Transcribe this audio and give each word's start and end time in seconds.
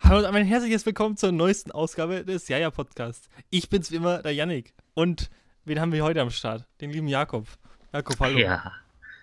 Hallo 0.00 0.18
und 0.18 0.26
ein 0.26 0.46
herzliches 0.46 0.86
Willkommen 0.86 1.16
zur 1.16 1.32
neuesten 1.32 1.72
Ausgabe 1.72 2.24
des 2.24 2.48
Jaja 2.48 2.70
Podcasts. 2.70 3.28
Ich 3.50 3.68
bin's 3.68 3.90
wie 3.90 3.96
immer, 3.96 4.22
der 4.22 4.32
Yannick. 4.32 4.72
Und 4.94 5.30
wen 5.64 5.80
haben 5.80 5.90
wir 5.90 6.04
heute 6.04 6.20
am 6.20 6.30
Start? 6.30 6.64
Den 6.80 6.90
lieben 6.90 7.08
Jakob. 7.08 7.46
Jakob, 7.92 8.20
hallo. 8.20 8.38
Ja, 8.38 8.72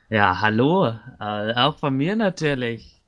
ja 0.09 0.41
hallo. 0.41 0.87
Äh, 1.19 1.53
auch 1.53 1.77
von 1.77 1.95
mir 1.95 2.15
natürlich. 2.15 3.01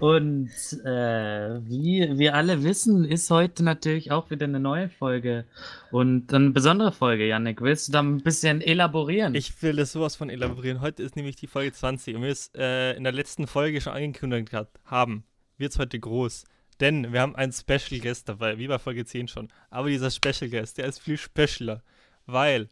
Und 0.00 0.50
äh, 0.84 1.60
wie 1.68 2.18
wir 2.18 2.34
alle 2.34 2.64
wissen, 2.64 3.04
ist 3.04 3.30
heute 3.30 3.62
natürlich 3.62 4.10
auch 4.10 4.30
wieder 4.30 4.44
eine 4.44 4.58
neue 4.58 4.88
Folge. 4.88 5.44
Und 5.92 6.32
eine 6.32 6.50
besondere 6.50 6.90
Folge, 6.90 7.28
Yannick. 7.28 7.60
Willst 7.60 7.88
du 7.88 7.92
da 7.92 8.02
ein 8.02 8.22
bisschen 8.22 8.62
elaborieren? 8.62 9.34
Ich 9.34 9.62
will 9.62 9.76
das 9.76 9.92
sowas 9.92 10.16
von 10.16 10.30
elaborieren. 10.30 10.80
Heute 10.80 11.02
ist 11.02 11.16
nämlich 11.16 11.36
die 11.36 11.46
Folge 11.46 11.72
20 11.72 12.16
und 12.16 12.22
wir 12.22 12.30
es 12.30 12.50
äh, 12.56 12.96
in 12.96 13.04
der 13.04 13.12
letzten 13.12 13.46
Folge 13.46 13.80
schon 13.82 13.92
angekündigt 13.92 14.50
haben. 14.86 15.24
Es 15.58 15.78
heute 15.78 16.00
groß. 16.00 16.44
Denn 16.80 17.12
wir 17.12 17.20
haben 17.20 17.36
einen 17.36 17.52
Special 17.52 18.00
Guest 18.00 18.28
dabei, 18.28 18.58
wie 18.58 18.66
bei 18.66 18.78
Folge 18.78 19.04
10 19.04 19.28
schon. 19.28 19.48
Aber 19.68 19.88
dieser 19.88 20.10
Special 20.10 20.50
Guest, 20.50 20.78
der 20.78 20.86
ist 20.86 20.98
viel 20.98 21.18
specialer. 21.18 21.82
Weil, 22.26 22.70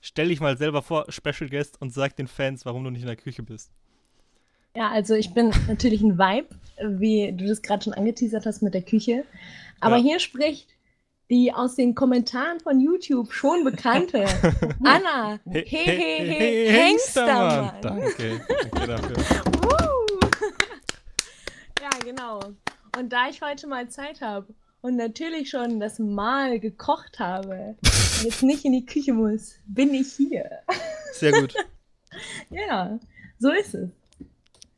stell 0.00 0.28
dich 0.28 0.40
mal 0.40 0.56
selber 0.56 0.82
vor, 0.82 1.06
Special 1.10 1.50
Guest, 1.50 1.80
und 1.80 1.92
sag 1.92 2.16
den 2.16 2.28
Fans, 2.28 2.64
warum 2.64 2.84
du 2.84 2.90
nicht 2.90 3.02
in 3.02 3.08
der 3.08 3.16
Küche 3.16 3.42
bist. 3.42 3.70
Ja, 4.74 4.90
also 4.90 5.14
ich 5.14 5.34
bin 5.34 5.52
natürlich 5.68 6.00
ein 6.00 6.18
Vibe, 6.18 6.48
wie 6.98 7.32
du 7.32 7.46
das 7.46 7.60
gerade 7.62 7.84
schon 7.84 7.92
angeteasert 7.92 8.46
hast 8.46 8.62
mit 8.62 8.74
der 8.74 8.82
Küche. 8.82 9.24
Aber 9.80 9.96
ja. 9.96 10.02
hier 10.02 10.20
spricht 10.20 10.68
die 11.30 11.52
aus 11.52 11.76
den 11.76 11.94
Kommentaren 11.94 12.60
von 12.60 12.78
YouTube 12.80 13.32
schon 13.32 13.64
bekannte 13.64 14.24
Anna 14.84 15.40
He 15.50 15.62
He 15.64 15.78
He 15.78 16.24
He 16.24 16.68
Hengstermann. 16.68 17.80
Danke, 17.80 18.40
danke 18.72 18.86
dafür. 18.86 19.16
ja, 21.80 21.90
genau. 22.04 22.40
Und 22.98 23.10
da 23.10 23.28
ich 23.30 23.40
heute 23.40 23.66
mal 23.66 23.88
Zeit 23.88 24.20
habe 24.20 24.54
und 24.82 24.96
natürlich 24.96 25.48
schon 25.48 25.80
das 25.80 25.98
Mal 25.98 26.60
gekocht 26.60 27.18
habe 27.18 27.76
und 27.80 28.24
jetzt 28.24 28.42
nicht 28.42 28.64
in 28.66 28.72
die 28.72 28.84
Küche 28.84 29.14
muss, 29.14 29.54
bin 29.66 29.94
ich 29.94 30.12
hier. 30.12 30.60
Sehr 31.12 31.32
gut. 31.32 31.54
ja, 32.50 32.98
so 33.38 33.50
ist 33.50 33.74
es. 33.74 33.88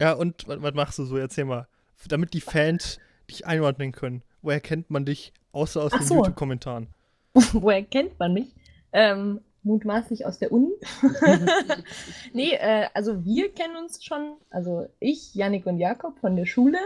Ja, 0.00 0.12
und 0.12 0.46
was 0.46 0.74
machst 0.74 0.98
du 0.98 1.04
so? 1.04 1.16
Erzähl 1.16 1.44
mal. 1.44 1.66
Damit 2.08 2.34
die 2.34 2.40
Fans 2.40 3.00
dich 3.28 3.46
einordnen 3.46 3.92
können. 3.92 4.22
Woher 4.42 4.60
kennt 4.60 4.90
man 4.90 5.04
dich, 5.04 5.32
außer 5.52 5.82
aus 5.82 5.92
Ach 5.92 5.98
den 5.98 6.06
so. 6.06 6.14
YouTube-Kommentaren? 6.16 6.88
Woher 7.52 7.82
kennt 7.82 8.18
man 8.18 8.34
mich? 8.34 8.54
Ähm, 8.92 9.40
mutmaßlich 9.64 10.26
aus 10.26 10.38
der 10.38 10.52
Uni. 10.52 10.70
nee, 12.32 12.52
äh, 12.52 12.86
also 12.94 13.24
wir 13.24 13.52
kennen 13.52 13.76
uns 13.76 14.04
schon, 14.04 14.36
also 14.50 14.86
ich, 15.00 15.34
Yannick 15.34 15.66
und 15.66 15.78
Jakob 15.78 16.18
von 16.20 16.36
der 16.36 16.46
Schule. 16.46 16.78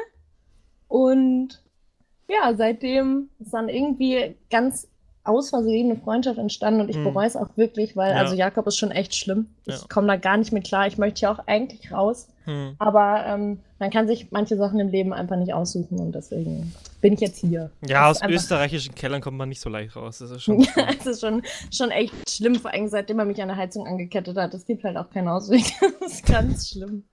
Und 0.89 1.63
ja, 2.29 2.55
seitdem 2.57 3.29
ist 3.39 3.55
dann 3.55 3.69
irgendwie 3.69 4.35
ganz 4.51 4.89
aus 5.29 5.51
Versehen 5.51 5.91
eine 5.91 6.01
Freundschaft 6.01 6.39
entstanden 6.39 6.81
und 6.81 6.89
ich 6.89 6.97
hm. 6.97 7.05
bereue 7.05 7.27
es 7.27 7.37
auch 7.37 7.51
wirklich, 7.57 7.97
weil 7.97 8.13
ja. 8.13 8.17
also 8.17 8.35
Jakob 8.35 8.67
ist 8.67 8.79
schon 8.79 8.91
echt 8.91 9.15
schlimm. 9.15 9.47
Ich 9.67 9.75
ja. 9.75 9.87
komme 9.89 10.07
da 10.07 10.17
gar 10.17 10.39
nicht 10.39 10.53
mehr 10.53 10.63
klar. 10.63 10.87
Ich 10.87 10.97
möchte 10.97 11.23
ja 11.23 11.33
auch 11.33 11.41
eigentlich 11.47 11.93
raus. 11.93 12.29
Hm. 12.45 12.75
Aber 12.79 13.25
ähm, 13.27 13.61
man 13.79 13.91
kann 13.91 14.09
sich 14.09 14.29
manche 14.31 14.57
Sachen 14.57 14.81
im 14.81 14.89
Leben 14.89 15.13
einfach 15.13 15.37
nicht 15.37 15.53
aussuchen 15.53 15.99
und 15.99 16.15
deswegen 16.15 16.73
bin 17.03 17.13
ich 17.13 17.21
jetzt 17.21 17.41
hier. 17.41 17.71
Ja, 17.87 18.09
aus 18.09 18.21
österreichischen 18.23 18.95
Kellern 18.95 19.21
kommt 19.21 19.37
man 19.37 19.51
nicht 19.51 19.61
so 19.61 19.69
leicht 19.69 19.95
raus. 19.97 20.19
Das 20.19 20.31
ist 20.31 20.43
schon. 20.45 20.61
ja, 20.61 20.89
es 20.99 21.07
ist 21.07 21.21
schon, 21.21 21.43
schon 21.71 21.91
echt 21.91 22.15
schlimm, 22.29 22.55
vor 22.55 22.73
allem 22.73 22.89
seitdem 22.89 23.19
er 23.19 23.27
mich 23.27 23.41
an 23.43 23.49
der 23.49 23.59
Heizung 23.59 23.87
angekettet 23.87 24.37
hat. 24.39 24.55
Es 24.55 24.65
gibt 24.65 24.83
halt 24.83 24.97
auch 24.97 25.11
keinen 25.11 25.29
Ausweg. 25.29 25.65
das 26.01 26.15
ist 26.15 26.27
ganz 26.27 26.71
schlimm. 26.71 27.05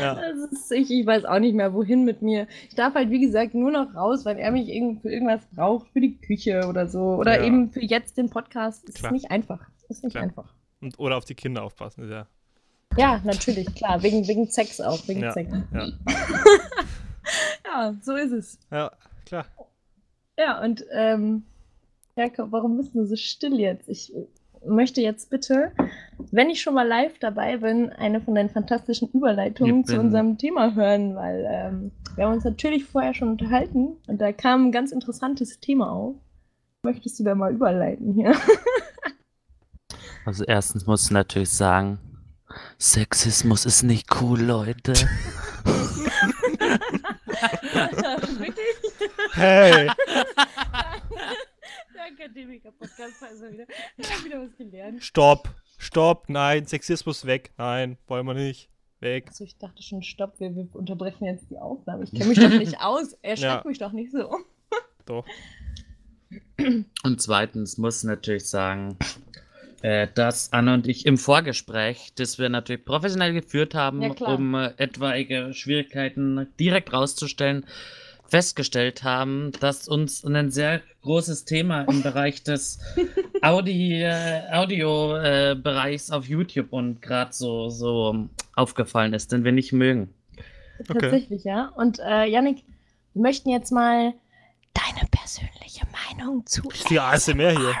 Ja. 0.00 0.12
Ist, 0.52 0.70
ich, 0.72 0.90
ich, 0.90 1.06
weiß 1.06 1.24
auch 1.24 1.38
nicht 1.38 1.54
mehr, 1.54 1.72
wohin 1.72 2.04
mit 2.04 2.22
mir. 2.22 2.46
Ich 2.68 2.74
darf 2.74 2.94
halt, 2.94 3.10
wie 3.10 3.20
gesagt, 3.20 3.54
nur 3.54 3.70
noch 3.70 3.94
raus, 3.94 4.24
weil 4.24 4.38
er 4.38 4.50
mich 4.50 4.68
irgend, 4.68 5.02
für 5.02 5.10
irgendwas 5.10 5.40
braucht, 5.54 5.88
für 5.90 6.00
die 6.00 6.16
Küche 6.18 6.66
oder 6.68 6.86
so. 6.86 7.16
Oder 7.16 7.40
ja. 7.40 7.46
eben 7.46 7.70
für 7.70 7.82
jetzt 7.82 8.18
den 8.18 8.30
Podcast. 8.30 8.88
Ist 8.88 8.98
klar. 8.98 9.12
nicht 9.12 9.30
einfach. 9.30 9.60
Ist 9.88 10.04
nicht 10.04 10.14
klar. 10.14 10.24
einfach. 10.24 10.54
Und, 10.80 10.98
oder 10.98 11.16
auf 11.16 11.24
die 11.24 11.34
Kinder 11.34 11.62
aufpassen, 11.62 12.10
ja. 12.10 12.26
Ja, 12.96 13.20
natürlich, 13.24 13.72
klar. 13.74 14.02
Wegen, 14.02 14.26
wegen 14.26 14.50
Sex 14.50 14.80
auch. 14.80 15.06
Wegen 15.06 15.20
ja, 15.20 15.32
Sex. 15.32 15.52
Ja. 15.72 15.86
ja, 17.66 17.94
so 18.02 18.16
ist 18.16 18.32
es. 18.32 18.58
Ja, 18.70 18.90
klar. 19.24 19.46
Ja, 20.36 20.62
und 20.62 20.84
ähm, 20.92 21.44
Jakob, 22.16 22.50
warum 22.50 22.76
bist 22.76 22.94
du 22.94 23.04
so 23.04 23.16
still 23.16 23.60
jetzt? 23.60 23.88
Ich 23.88 24.12
möchte 24.66 25.00
jetzt 25.00 25.30
bitte, 25.30 25.72
wenn 26.30 26.50
ich 26.50 26.60
schon 26.60 26.74
mal 26.74 26.86
live 26.86 27.18
dabei 27.18 27.56
bin, 27.58 27.90
eine 27.90 28.20
von 28.20 28.34
deinen 28.34 28.50
fantastischen 28.50 29.08
Überleitungen 29.12 29.84
zu 29.84 29.98
unserem 29.98 30.38
Thema 30.38 30.74
hören, 30.74 31.14
weil 31.16 31.46
ähm, 31.50 31.92
wir 32.14 32.26
haben 32.26 32.34
uns 32.34 32.44
natürlich 32.44 32.84
vorher 32.84 33.14
schon 33.14 33.30
unterhalten 33.30 33.96
und 34.06 34.20
da 34.20 34.32
kam 34.32 34.66
ein 34.66 34.72
ganz 34.72 34.92
interessantes 34.92 35.60
Thema 35.60 35.90
auf. 35.90 36.16
Möchtest 36.82 37.20
du 37.20 37.24
da 37.24 37.34
mal 37.34 37.52
überleiten 37.52 38.12
hier? 38.14 38.34
also 40.24 40.44
erstens 40.44 40.86
muss 40.86 41.04
ich 41.04 41.10
natürlich 41.10 41.50
sagen, 41.50 41.98
Sexismus 42.78 43.66
ist 43.66 43.82
nicht 43.82 44.08
cool, 44.20 44.40
Leute. 44.40 44.94
hey! 49.32 49.90
Akademiker-Podcast 52.20 53.22
also 53.22 53.50
wieder. 53.50 53.66
Wieder 54.24 54.40
was 54.42 54.56
gelernt. 54.56 55.02
Stopp, 55.02 55.48
stopp, 55.78 56.28
nein, 56.28 56.66
Sexismus 56.66 57.24
weg, 57.24 57.52
nein, 57.56 57.96
wollen 58.06 58.26
wir 58.26 58.34
nicht. 58.34 58.68
Weg. 59.00 59.28
Achso, 59.28 59.44
ich 59.44 59.56
dachte 59.56 59.82
schon, 59.82 60.02
stopp, 60.02 60.38
wir, 60.40 60.54
wir 60.54 60.68
unterbrechen 60.74 61.24
jetzt 61.24 61.50
die 61.50 61.56
Aufnahme. 61.56 62.04
Ich 62.04 62.12
kenne 62.12 62.26
mich 62.26 62.38
doch 62.38 62.50
nicht 62.50 62.80
aus. 62.82 63.16
Er 63.22 63.38
schreibt 63.38 63.64
ja. 63.64 63.68
mich 63.68 63.78
doch 63.78 63.92
nicht 63.92 64.12
so. 64.12 64.30
Doch. 65.06 65.24
Und 67.02 67.22
zweitens 67.22 67.78
muss 67.78 68.04
natürlich 68.04 68.46
sagen, 68.46 68.98
äh, 69.80 70.06
dass 70.14 70.52
Anna 70.52 70.74
und 70.74 70.86
ich 70.86 71.06
im 71.06 71.16
Vorgespräch, 71.16 72.12
das 72.14 72.38
wir 72.38 72.50
natürlich 72.50 72.84
professionell 72.84 73.32
geführt 73.32 73.74
haben, 73.74 74.02
ja, 74.02 74.10
um 74.26 74.54
äh, 74.54 74.74
etwaige 74.76 75.54
Schwierigkeiten 75.54 76.48
direkt 76.60 76.92
rauszustellen, 76.92 77.64
festgestellt 78.30 79.02
haben, 79.02 79.50
dass 79.60 79.88
uns 79.88 80.24
ein 80.24 80.50
sehr 80.50 80.80
großes 81.02 81.44
Thema 81.44 81.82
im 81.82 82.02
Bereich 82.04 82.42
des 82.42 82.78
Audi, 83.42 84.02
äh, 84.02 84.42
Audio-Bereichs 84.52 86.10
äh, 86.10 86.12
auf 86.12 86.26
YouTube 86.26 86.72
und 86.72 87.02
gerade 87.02 87.32
so, 87.32 87.68
so 87.68 88.28
aufgefallen 88.54 89.12
ist, 89.12 89.32
den 89.32 89.44
wir 89.44 89.52
nicht 89.52 89.72
mögen. 89.72 90.14
Okay. 90.78 90.98
Tatsächlich, 91.00 91.44
ja. 91.44 91.72
Und 91.76 91.98
äh, 91.98 92.24
Yannick, 92.26 92.64
wir 93.14 93.22
möchten 93.22 93.50
jetzt 93.50 93.72
mal 93.72 94.14
deine 94.72 95.08
persönliche 95.10 95.86
Meinung 96.08 96.46
zu. 96.46 96.62
Die 96.88 97.00
ASMR 97.00 97.50
hier. 97.50 97.74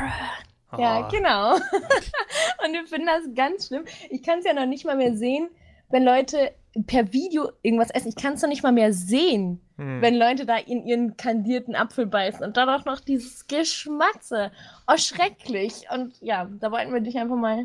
Ja, 0.78 1.04
ah. 1.04 1.08
genau. 1.08 1.54
und 2.64 2.72
wir 2.72 2.86
finden 2.86 3.06
das 3.06 3.34
ganz 3.34 3.68
schlimm. 3.68 3.84
Ich 4.10 4.22
kann 4.22 4.40
es 4.40 4.44
ja 4.44 4.52
noch 4.52 4.66
nicht 4.66 4.84
mal 4.84 4.96
mehr 4.96 5.16
sehen, 5.16 5.48
wenn 5.90 6.04
Leute 6.04 6.52
per 6.86 7.12
Video 7.12 7.50
irgendwas 7.62 7.90
essen. 7.90 8.08
Ich 8.08 8.16
kann 8.16 8.34
es 8.34 8.42
noch 8.42 8.48
nicht 8.48 8.62
mal 8.62 8.72
mehr 8.72 8.92
sehen, 8.92 9.60
hm. 9.80 10.02
wenn 10.02 10.14
Leute 10.14 10.44
da 10.44 10.58
in 10.58 10.86
ihren 10.86 11.16
kandierten 11.16 11.74
Apfel 11.74 12.04
beißen 12.04 12.44
und 12.44 12.58
dann 12.58 12.68
auch 12.68 12.84
noch 12.84 13.00
dieses 13.00 13.46
Geschmatze. 13.46 14.52
Oh, 14.86 14.98
schrecklich. 14.98 15.84
Und 15.90 16.20
ja, 16.20 16.50
da 16.60 16.70
wollten 16.70 16.92
wir 16.92 17.00
dich 17.00 17.16
einfach 17.16 17.36
mal 17.36 17.64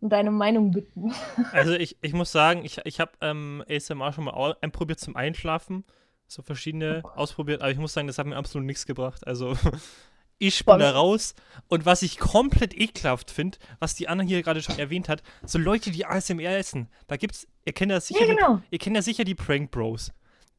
um 0.00 0.08
deine 0.08 0.30
Meinung 0.30 0.70
bitten. 0.70 1.12
Also 1.52 1.72
ich, 1.72 1.96
ich 2.00 2.12
muss 2.12 2.30
sagen, 2.30 2.64
ich, 2.64 2.80
ich 2.84 3.00
habe 3.00 3.10
ähm, 3.20 3.64
ASMR 3.68 4.12
schon 4.12 4.24
mal 4.24 4.56
einprobiert 4.60 5.00
zum 5.00 5.16
Einschlafen. 5.16 5.84
So 6.28 6.42
verschiedene 6.42 7.02
ausprobiert, 7.16 7.62
aber 7.62 7.72
ich 7.72 7.78
muss 7.78 7.94
sagen, 7.94 8.06
das 8.06 8.18
hat 8.18 8.26
mir 8.26 8.36
absolut 8.36 8.66
nichts 8.66 8.86
gebracht. 8.86 9.26
Also 9.26 9.56
ich 10.38 10.64
bin 10.64 10.78
da 10.78 10.92
raus. 10.92 11.34
Und 11.66 11.86
was 11.86 12.02
ich 12.02 12.18
komplett 12.18 12.72
ekelhaft 12.78 13.32
finde, 13.32 13.58
was 13.80 13.96
die 13.96 14.08
Anna 14.08 14.22
hier 14.22 14.42
gerade 14.42 14.62
schon 14.62 14.78
erwähnt 14.78 15.08
hat, 15.08 15.24
so 15.44 15.58
Leute, 15.58 15.90
die 15.90 16.06
ASMR 16.06 16.56
essen. 16.56 16.88
Da 17.08 17.16
gibt's, 17.16 17.48
ihr 17.64 17.72
kennt 17.72 17.90
ja 17.90 18.00
sicher, 18.00 18.26
ja, 18.26 18.34
genau. 18.34 18.56
die, 18.58 18.74
ihr 18.76 18.78
kennt 18.78 18.94
ja 18.94 19.02
sicher 19.02 19.24
die 19.24 19.34
Prank 19.34 19.72
Bros. 19.72 20.12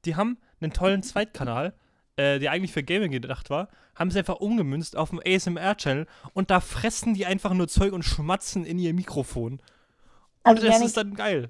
Die 0.03 0.17
haben 0.17 0.37
einen 0.62 0.74
tollen 0.74 1.03
Zweitkanal, 1.03 1.74
äh, 2.16 2.40
der 2.40 2.52
eigentlich 2.52 2.74
für 2.74 2.84
Gaming 2.84 3.12
gedacht 3.12 3.50
war, 3.50 3.70
haben 3.96 4.11
sie 4.11 4.20
einfach 4.20 4.40
umgemünzt 4.40 4.96
auf 4.96 5.09
dem 5.09 5.22
ASMR-Channel 5.26 6.08
und 6.34 6.52
da 6.52 6.59
fressen 6.59 7.14
die 7.14 7.26
einfach 7.26 7.53
nur 7.53 7.67
Zeug 7.67 7.94
und 7.94 8.03
schmatzen 8.03 8.66
in 8.66 8.79
ihr 8.79 8.94
Mikrofon. 8.94 9.61
Also, 10.44 10.61
und 10.61 10.67
das 10.67 10.76
Janik, 10.76 10.88
ist 10.88 10.97
dann 10.97 11.14
geil. 11.16 11.50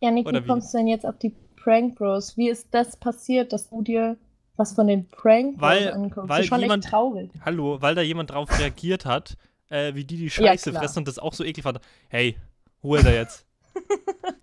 Janik, 0.00 0.26
wie 0.26 0.46
kommst 0.46 0.72
du 0.72 0.78
denn 0.78 0.86
jetzt 0.86 1.06
auf 1.06 1.18
die 1.18 1.34
Prank 1.56 1.96
Bros? 1.96 2.36
Wie 2.36 2.48
ist 2.48 2.68
das 2.70 2.96
passiert, 2.96 3.52
dass 3.52 3.68
du 3.70 3.82
dir 3.82 4.16
was 4.58 4.72
von 4.72 4.86
den 4.88 5.08
Prank 5.08 5.54
weil, 5.60 5.92
anguckst. 5.92 6.28
Weil 6.28 6.44
schon 6.44 6.60
jemand, 6.60 6.84
echt 6.84 6.90
traurig. 6.90 7.30
Hallo, 7.44 7.80
weil 7.80 7.94
da 7.94 8.02
jemand 8.02 8.30
drauf 8.30 8.58
reagiert 8.58 9.06
hat, 9.06 9.36
äh, 9.70 9.94
wie 9.94 10.04
die 10.04 10.16
die 10.16 10.30
Scheiße 10.30 10.72
ja, 10.72 10.78
fressen 10.80 10.98
und 10.98 11.08
das 11.08 11.18
auch 11.18 11.32
so 11.32 11.44
eklig 11.44 11.62
fand. 11.62 11.80
Hey, 12.08 12.36
Ruhe 12.82 13.02
da 13.02 13.10
jetzt. 13.10 13.46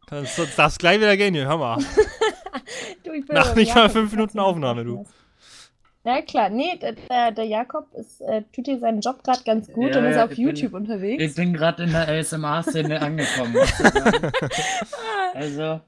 Sonst 0.09 0.57
darfst 0.57 0.79
gleich 0.79 0.99
wieder 0.99 1.17
gehen 1.17 1.33
hier, 1.33 1.47
hör 1.47 1.57
mal. 1.57 1.77
du, 3.03 3.11
Nach 3.33 3.55
nicht 3.55 3.75
mal 3.75 3.89
fünf 3.89 4.11
Minuten 4.11 4.39
Aufnahme, 4.39 4.83
du. 4.83 5.05
Ja, 6.03 6.21
klar. 6.21 6.49
Nee, 6.49 6.79
der, 7.09 7.31
der 7.31 7.45
Jakob 7.45 7.87
ist, 7.95 8.21
äh, 8.21 8.43
tut 8.53 8.65
hier 8.65 8.79
seinen 8.79 9.01
Job 9.01 9.23
gerade 9.23 9.43
ganz 9.43 9.71
gut 9.71 9.95
ja, 9.95 9.99
und 9.99 10.05
ist 10.05 10.19
auf 10.19 10.37
YouTube 10.37 10.73
bin, 10.73 10.81
unterwegs. 10.81 11.23
Ich 11.23 11.35
bin 11.35 11.53
gerade 11.53 11.83
in 11.83 11.91
der 11.91 12.07
ASMR-Szene 12.07 13.01
angekommen. 13.01 13.55
also. 15.33 15.81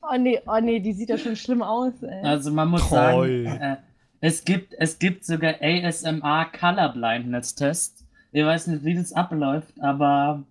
Oh 0.00 0.16
nee, 0.16 0.40
oh 0.46 0.60
nee, 0.60 0.78
die 0.78 0.92
sieht 0.92 1.08
ja 1.08 1.18
schon 1.18 1.34
schlimm 1.34 1.62
aus, 1.62 1.94
ey. 2.02 2.22
Also 2.22 2.52
man 2.52 2.68
muss 2.68 2.88
Toll. 2.88 3.44
sagen, 3.44 3.60
äh, 3.60 3.76
Es 4.20 4.44
gibt, 4.44 4.74
es 4.78 4.98
gibt 4.98 5.24
sogar 5.24 5.54
ASMR 5.60 6.46
Colorblindness 6.58 7.56
Test. 7.56 8.04
Ich 8.30 8.44
weiß 8.44 8.68
nicht, 8.68 8.84
wie 8.84 8.94
das 8.94 9.12
abläuft, 9.12 9.74
aber 9.80 10.44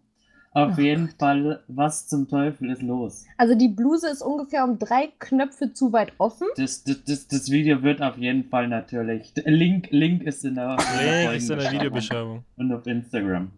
auf 0.53 0.77
jeden 0.77 1.09
Fall, 1.09 1.63
was 1.67 2.07
zum 2.07 2.27
Teufel 2.27 2.69
ist 2.69 2.81
los? 2.81 3.25
Also 3.37 3.55
die 3.55 3.69
Bluse 3.69 4.09
ist 4.09 4.21
ungefähr 4.21 4.63
um 4.63 4.77
drei 4.77 5.11
Knöpfe 5.19 5.73
zu 5.73 5.91
weit 5.93 6.13
offen. 6.19 6.47
Das, 6.55 6.83
das, 6.83 7.03
das, 7.03 7.27
das 7.27 7.49
Video 7.49 7.81
wird 7.81 8.01
auf 8.01 8.17
jeden 8.17 8.43
Fall 8.45 8.67
natürlich. 8.67 9.33
Link, 9.45 9.87
Link 9.89 10.23
ist 10.23 10.45
in 10.45 10.55
der, 10.55 10.77
Link 10.77 11.35
ist 11.37 11.49
in 11.49 11.57
der 11.57 11.71
Videobeschreibung. 11.71 12.43
Und 12.57 12.71
auf 12.71 12.85
Instagram. 12.85 13.51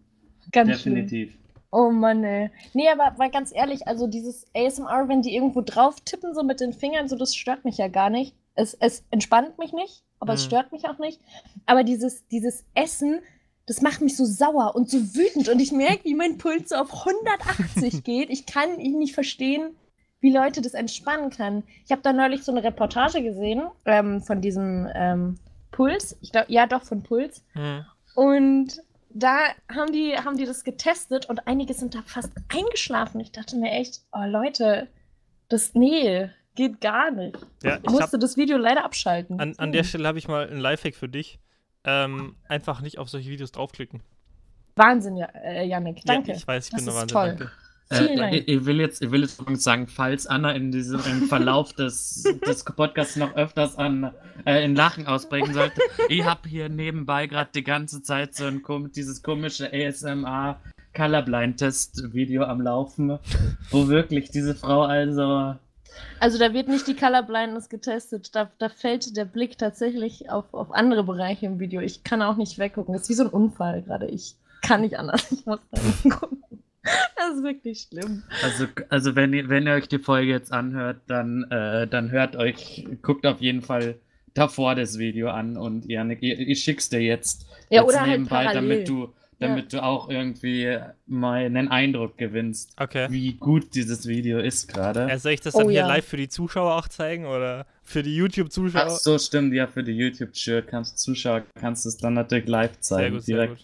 Ganz 0.52 0.70
Definitiv. 0.70 1.30
Schlimm. 1.30 1.42
Oh 1.70 1.90
Mann, 1.90 2.24
ey. 2.24 2.50
Nee, 2.72 2.88
aber, 2.88 3.08
aber 3.08 3.28
ganz 3.28 3.52
ehrlich, 3.54 3.86
also 3.86 4.06
dieses 4.06 4.46
ASMR, 4.54 5.08
wenn 5.08 5.20
die 5.20 5.34
irgendwo 5.34 5.60
drauf 5.60 6.00
tippen, 6.00 6.34
so 6.34 6.42
mit 6.42 6.60
den 6.60 6.72
Fingern, 6.72 7.08
so 7.08 7.16
das 7.16 7.34
stört 7.34 7.64
mich 7.64 7.76
ja 7.76 7.88
gar 7.88 8.08
nicht. 8.08 8.34
Es, 8.54 8.72
es 8.72 9.04
entspannt 9.10 9.58
mich 9.58 9.74
nicht, 9.74 10.02
aber 10.18 10.32
mhm. 10.32 10.36
es 10.36 10.44
stört 10.44 10.72
mich 10.72 10.88
auch 10.88 10.98
nicht. 10.98 11.20
Aber 11.66 11.84
dieses, 11.84 12.26
dieses 12.28 12.64
Essen, 12.74 13.20
das 13.66 13.82
macht 13.82 14.00
mich 14.00 14.16
so 14.16 14.24
sauer 14.24 14.74
und 14.76 14.88
so 14.88 14.98
wütend 15.14 15.48
und 15.48 15.60
ich 15.60 15.72
merke, 15.72 16.04
wie 16.04 16.14
mein 16.14 16.38
Puls 16.38 16.68
so 16.68 16.76
auf 16.76 17.06
180 17.06 18.04
geht. 18.04 18.30
Ich 18.30 18.46
kann 18.46 18.78
ihn 18.78 18.98
nicht 18.98 19.14
verstehen, 19.14 19.76
wie 20.20 20.32
Leute 20.32 20.62
das 20.62 20.74
entspannen 20.74 21.30
können. 21.30 21.64
Ich 21.84 21.90
habe 21.90 22.02
da 22.02 22.12
neulich 22.12 22.44
so 22.44 22.52
eine 22.52 22.62
Reportage 22.62 23.22
gesehen 23.22 23.62
ähm, 23.84 24.22
von 24.22 24.40
diesem 24.40 24.88
ähm, 24.94 25.38
Puls. 25.72 26.16
Ich 26.20 26.30
glaube, 26.30 26.50
ja, 26.52 26.66
doch, 26.66 26.84
von 26.84 27.02
Puls. 27.02 27.44
Mhm. 27.54 27.84
Und 28.14 28.80
da 29.10 29.36
haben 29.72 29.92
die, 29.92 30.16
haben 30.16 30.36
die 30.36 30.46
das 30.46 30.62
getestet 30.62 31.26
und 31.26 31.48
einige 31.48 31.74
sind 31.74 31.94
da 31.94 32.02
fast 32.06 32.32
eingeschlafen. 32.48 33.20
Ich 33.20 33.32
dachte 33.32 33.56
mir 33.56 33.72
echt, 33.72 34.02
oh 34.12 34.24
Leute, 34.26 34.88
das, 35.48 35.74
nee, 35.74 36.30
geht 36.54 36.80
gar 36.80 37.10
nicht. 37.10 37.38
Ja, 37.62 37.78
ich 37.82 37.90
musste 37.90 38.18
das 38.18 38.36
Video 38.36 38.58
leider 38.58 38.84
abschalten. 38.84 39.40
An, 39.40 39.54
an 39.58 39.72
der 39.72 39.84
Stelle 39.84 40.06
habe 40.06 40.18
ich 40.18 40.28
mal 40.28 40.48
ein 40.48 40.58
Lifehack 40.58 40.94
für 40.94 41.08
dich 41.08 41.40
ähm, 41.86 42.36
einfach 42.48 42.80
nicht 42.82 42.98
auf 42.98 43.08
solche 43.08 43.30
Videos 43.30 43.52
draufklicken. 43.52 44.02
Wahnsinn, 44.74 45.16
ja, 45.16 45.26
äh, 45.26 45.66
Janik. 45.66 46.02
Danke. 46.04 46.32
Ja, 46.32 46.36
ich 46.36 46.46
weiß, 46.46 46.66
ich 46.66 46.70
das 46.72 46.80
bin 46.80 46.88
ist 46.88 46.94
Wahnsinn. 46.94 47.08
Toll. 47.08 47.28
Danke. 47.28 47.50
Vielen 47.88 48.16
Dank. 48.16 48.34
Äh, 48.34 48.38
ich, 48.38 48.64
will 48.64 48.80
jetzt, 48.80 49.00
ich 49.00 49.10
will 49.12 49.20
jetzt 49.20 49.62
sagen, 49.62 49.86
falls 49.86 50.26
Anna 50.26 50.52
in 50.52 50.72
diesem 50.72 51.00
im 51.06 51.28
Verlauf 51.28 51.72
des, 51.72 52.24
des 52.46 52.64
Podcasts 52.64 53.14
noch 53.16 53.34
öfters 53.36 53.76
an 53.78 54.12
äh, 54.44 54.64
in 54.64 54.74
Lachen 54.74 55.06
ausbrechen 55.06 55.54
sollte, 55.54 55.80
ich 56.08 56.24
habe 56.24 56.48
hier 56.48 56.68
nebenbei 56.68 57.28
gerade 57.28 57.50
die 57.54 57.62
ganze 57.62 58.02
Zeit 58.02 58.34
so 58.34 58.44
ein 58.44 58.62
dieses 58.94 59.22
komische 59.22 59.72
ASMR 59.72 60.60
Colorblind 60.94 61.58
Test 61.58 62.12
Video 62.12 62.42
am 62.42 62.60
Laufen, 62.60 63.18
wo 63.70 63.86
wirklich 63.86 64.30
diese 64.30 64.56
Frau 64.56 64.82
also 64.82 65.54
also 66.20 66.38
da 66.38 66.52
wird 66.52 66.68
nicht 66.68 66.86
die 66.86 66.94
Colorblindness 66.94 67.68
getestet, 67.68 68.34
da, 68.34 68.50
da 68.58 68.68
fällt 68.68 69.16
der 69.16 69.24
Blick 69.24 69.58
tatsächlich 69.58 70.30
auf, 70.30 70.52
auf 70.52 70.72
andere 70.72 71.04
Bereiche 71.04 71.46
im 71.46 71.58
Video. 71.58 71.80
Ich 71.80 72.04
kann 72.04 72.22
auch 72.22 72.36
nicht 72.36 72.58
weggucken. 72.58 72.94
Das 72.94 73.02
ist 73.02 73.08
wie 73.08 73.14
so 73.14 73.24
ein 73.24 73.30
Unfall 73.30 73.82
gerade. 73.82 74.06
Ich 74.06 74.34
kann 74.62 74.80
nicht 74.80 74.98
anders. 74.98 75.30
Ich 75.32 75.46
muss 75.46 75.60
da 75.70 75.80
hingucken. 75.80 76.42
Das 77.16 77.36
ist 77.36 77.42
wirklich 77.42 77.88
schlimm. 77.88 78.22
Also, 78.42 78.66
also 78.90 79.16
wenn, 79.16 79.32
ihr, 79.32 79.48
wenn 79.48 79.66
ihr 79.66 79.74
euch 79.74 79.88
die 79.88 79.98
Folge 79.98 80.30
jetzt 80.30 80.52
anhört, 80.52 80.98
dann, 81.08 81.44
äh, 81.50 81.88
dann 81.88 82.10
hört 82.12 82.36
euch, 82.36 82.86
guckt 83.02 83.26
auf 83.26 83.40
jeden 83.40 83.62
Fall 83.62 83.96
davor 84.34 84.74
das 84.74 84.98
Video 84.98 85.30
an 85.30 85.56
und 85.56 85.86
Janik, 85.90 86.18
ich, 86.22 86.38
ich 86.38 86.62
schick's 86.62 86.88
dir 86.88 87.00
jetzt, 87.00 87.46
ja, 87.70 87.80
jetzt 87.80 87.88
oder 87.88 88.00
halt 88.02 88.10
nebenbei, 88.10 88.46
halt 88.46 88.56
damit 88.56 88.88
du 88.88 89.12
damit 89.38 89.72
ja. 89.72 89.80
du 89.80 89.84
auch 89.84 90.08
irgendwie 90.08 90.78
mal 91.06 91.44
einen 91.44 91.68
Eindruck 91.68 92.16
gewinnst, 92.16 92.72
okay. 92.78 93.08
wie 93.10 93.34
gut 93.34 93.74
dieses 93.74 94.06
Video 94.06 94.38
ist 94.38 94.68
gerade. 94.68 95.06
Ja, 95.08 95.18
soll 95.18 95.32
ich 95.32 95.40
das 95.40 95.54
dann 95.54 95.66
oh, 95.66 95.70
hier 95.70 95.80
ja. 95.80 95.86
live 95.86 96.06
für 96.06 96.16
die 96.16 96.28
Zuschauer 96.28 96.74
auch 96.74 96.88
zeigen 96.88 97.26
oder 97.26 97.66
für 97.82 98.02
die 98.02 98.16
YouTube-Zuschauer? 98.16 98.84
Ach 98.86 98.90
so, 98.90 99.18
stimmt, 99.18 99.52
ja, 99.52 99.66
für 99.66 99.84
die 99.84 99.92
YouTube-Zuschauer 99.92 101.42
kannst 101.54 101.84
du 101.84 101.88
es 101.88 101.96
dann 101.98 102.14
natürlich 102.14 102.48
live 102.48 102.80
zeigen. 102.80 103.20
Sehr 103.20 103.36
gut, 103.36 103.48
sehr 103.48 103.48
gut. 103.48 103.58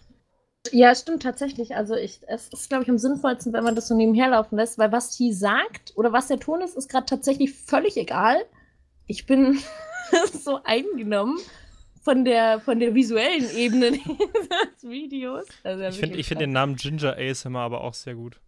Ja, 0.70 0.94
stimmt 0.94 1.22
tatsächlich. 1.22 1.74
Also 1.74 1.96
ich, 1.96 2.20
es 2.28 2.48
ist, 2.48 2.68
glaube 2.68 2.84
ich, 2.84 2.90
am 2.90 2.98
sinnvollsten, 2.98 3.52
wenn 3.52 3.64
man 3.64 3.74
das 3.74 3.88
so 3.88 3.96
nebenher 3.96 4.28
laufen 4.28 4.56
lässt, 4.56 4.78
weil 4.78 4.92
was 4.92 5.16
die 5.16 5.32
sagt 5.32 5.92
oder 5.96 6.12
was 6.12 6.28
der 6.28 6.38
Ton 6.38 6.60
ist, 6.60 6.76
ist 6.76 6.88
gerade 6.88 7.06
tatsächlich 7.06 7.52
völlig 7.52 7.96
egal. 7.96 8.36
Ich 9.06 9.26
bin 9.26 9.58
so 10.32 10.60
eingenommen 10.62 11.38
von 12.02 12.24
der, 12.24 12.60
von 12.60 12.78
der 12.80 12.94
visuellen 12.94 13.48
Ebene 13.56 13.92
des 14.74 14.82
Videos. 14.82 15.46
Also 15.62 15.84
ich 15.84 15.96
finde 15.96 16.22
find 16.22 16.40
den 16.40 16.52
Namen 16.52 16.76
Ginger 16.76 17.16
ASMR 17.16 17.60
aber 17.60 17.82
auch 17.82 17.94
sehr 17.94 18.14
gut. 18.14 18.40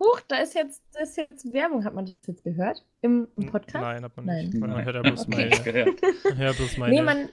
Huch, 0.00 0.20
da 0.28 0.36
ist 0.36 0.54
jetzt, 0.54 0.82
da 0.92 1.00
ist 1.00 1.16
jetzt 1.16 1.52
Werbung. 1.52 1.84
Hat 1.84 1.94
man 1.94 2.06
das 2.06 2.14
jetzt 2.26 2.42
gehört? 2.42 2.84
Im, 3.02 3.28
im 3.36 3.46
Podcast? 3.46 3.84
Nein, 3.84 4.02
hat 4.02 4.16
man 4.16 4.24
nicht. 4.24 4.54
Nein. 4.54 4.60
Man 4.60 4.84
hört 4.84 4.96
ja 4.96 5.02
bloß 5.02 5.26
okay. 5.28 5.50
meine. 5.64 6.42
ja, 6.42 6.52
bloß 6.52 6.76
meine. 6.78 6.94
Nee, 6.94 7.02
man, 7.02 7.28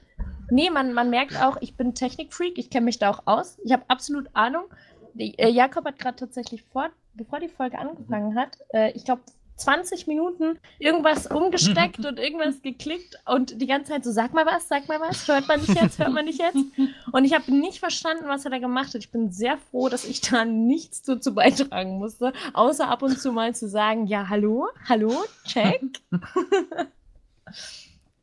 nee 0.51 0.69
man, 0.69 0.94
man 0.94 1.09
merkt 1.09 1.42
auch, 1.42 1.57
ich 1.62 1.75
bin 1.75 1.95
Technikfreak. 1.95 2.57
Ich 2.57 2.69
kenne 2.69 2.86
mich 2.86 3.00
da 3.00 3.10
auch 3.10 3.24
aus. 3.25 3.57
Ich 3.63 3.71
habe 3.71 3.83
absolut 3.88 4.30
Ahnung. 4.33 4.65
Die, 5.13 5.39
äh, 5.39 5.50
Jakob 5.50 5.86
hat 5.86 5.98
gerade 5.98 6.18
tatsächlich 6.18 6.62
vor, 6.62 6.89
bevor 7.13 7.39
die 7.39 7.48
Folge 7.48 7.80
angefangen 7.80 8.38
hat, 8.38 8.57
äh, 8.74 8.92
ich 8.92 9.06
glaube 9.06 9.21
20 9.57 10.07
Minuten 10.07 10.59
irgendwas 10.80 11.27
umgesteckt 11.27 12.00
und 12.06 12.19
irgendwas 12.19 12.62
geklickt 12.62 13.18
und 13.25 13.59
die 13.59 13.68
ganze 13.68 13.92
Zeit 13.92 14.06
so, 14.06 14.12
sag 14.12 14.33
mal 14.33 14.45
was, 14.45 14.68
sag 14.68 14.88
mal 14.88 15.00
was, 15.00 15.27
hört 15.27 15.48
man 15.48 15.59
nicht 15.59 15.75
jetzt, 15.75 16.00
hört 16.00 16.13
man 16.13 16.25
nicht 16.25 16.39
jetzt. 16.39 16.57
Und 17.12 17.25
ich 17.25 17.33
habe 17.33 17.51
nicht 17.51 17.80
verstanden, 17.80 18.25
was 18.27 18.45
er 18.45 18.51
da 18.51 18.59
gemacht 18.59 18.89
hat. 18.89 18.98
Ich 18.98 19.12
bin 19.12 19.31
sehr 19.31 19.57
froh, 19.57 19.89
dass 19.89 20.06
ich 20.06 20.21
da 20.21 20.45
nichts 20.45 21.01
dazu 21.01 21.33
beitragen 21.33 21.98
musste, 21.98 22.33
außer 22.54 22.88
ab 22.88 23.01
und 23.01 23.19
zu 23.19 23.31
mal 23.31 23.56
zu 23.56 23.68
sagen, 23.68 24.07
ja, 24.07 24.27
hallo, 24.30 24.68
hallo, 24.88 25.13
check. 25.45 25.81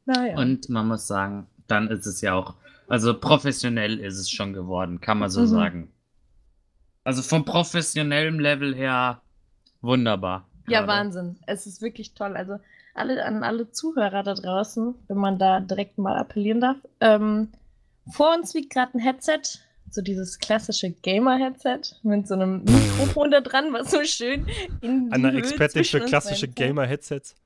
naja. 0.04 0.36
Und 0.36 0.68
man 0.68 0.86
muss 0.86 1.06
sagen, 1.06 1.46
dann 1.66 1.88
ist 1.88 2.06
es 2.06 2.20
ja 2.20 2.34
auch, 2.34 2.54
also 2.88 3.18
professionell 3.18 3.98
ist 3.98 4.18
es 4.18 4.30
schon 4.30 4.52
geworden, 4.52 5.00
kann 5.00 5.18
man 5.18 5.30
so 5.30 5.40
mhm. 5.40 5.46
sagen. 5.46 5.92
Also 7.02 7.22
vom 7.22 7.44
professionellen 7.44 8.38
Level 8.38 8.74
her 8.74 9.20
wunderbar. 9.80 10.46
Ja, 10.66 10.86
Wahnsinn. 10.86 11.36
Es 11.46 11.66
ist 11.66 11.82
wirklich 11.82 12.14
toll. 12.14 12.36
Also 12.36 12.58
alle, 12.94 13.24
an 13.24 13.42
alle 13.42 13.70
Zuhörer 13.70 14.22
da 14.22 14.34
draußen, 14.34 14.94
wenn 15.08 15.16
man 15.16 15.38
da 15.38 15.60
direkt 15.60 15.98
mal 15.98 16.16
appellieren 16.16 16.60
darf. 16.60 16.76
Ähm, 17.00 17.48
vor 18.10 18.34
uns 18.34 18.54
liegt 18.54 18.72
gerade 18.72 18.96
ein 18.96 19.00
Headset, 19.00 19.40
so 19.90 20.02
dieses 20.02 20.38
klassische 20.38 20.90
Gamer-Headset 20.90 21.80
mit 22.02 22.26
so 22.26 22.34
einem 22.34 22.64
Mikrofon 22.64 23.30
da 23.30 23.40
dran, 23.40 23.72
was 23.72 23.90
so 23.90 24.02
schön 24.04 24.46
in 24.80 25.06
die 25.06 25.12
Eine 25.12 25.36
Expertin 25.36 25.84
für 25.84 26.00
klassische 26.00 26.48
Gamer-Headsets. 26.48 27.36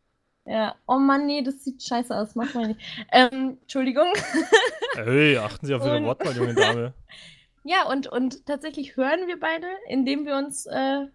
Ja, 0.45 0.75
oh 0.87 0.99
Mann, 0.99 1.27
nee, 1.27 1.43
das 1.43 1.63
sieht 1.63 1.83
scheiße 1.83 2.17
aus, 2.17 2.35
mach 2.35 2.55
mal 2.55 2.69
nicht. 2.69 2.81
Ähm, 3.13 3.59
Entschuldigung. 3.61 4.07
Hey, 4.95 5.37
achten 5.37 5.67
Sie 5.67 5.75
auf 5.75 5.85
Ihre 5.85 6.03
Wortwahl, 6.03 6.37
junge 6.37 6.55
Dame. 6.55 6.95
Ja, 7.65 7.87
und, 7.87 8.07
und 8.07 8.47
tatsächlich 8.47 8.97
hören 8.97 9.27
wir 9.27 9.39
beide, 9.39 9.67
indem 9.89 10.25
wir 10.25 10.37
uns 10.37 10.65
äh, 10.65 11.07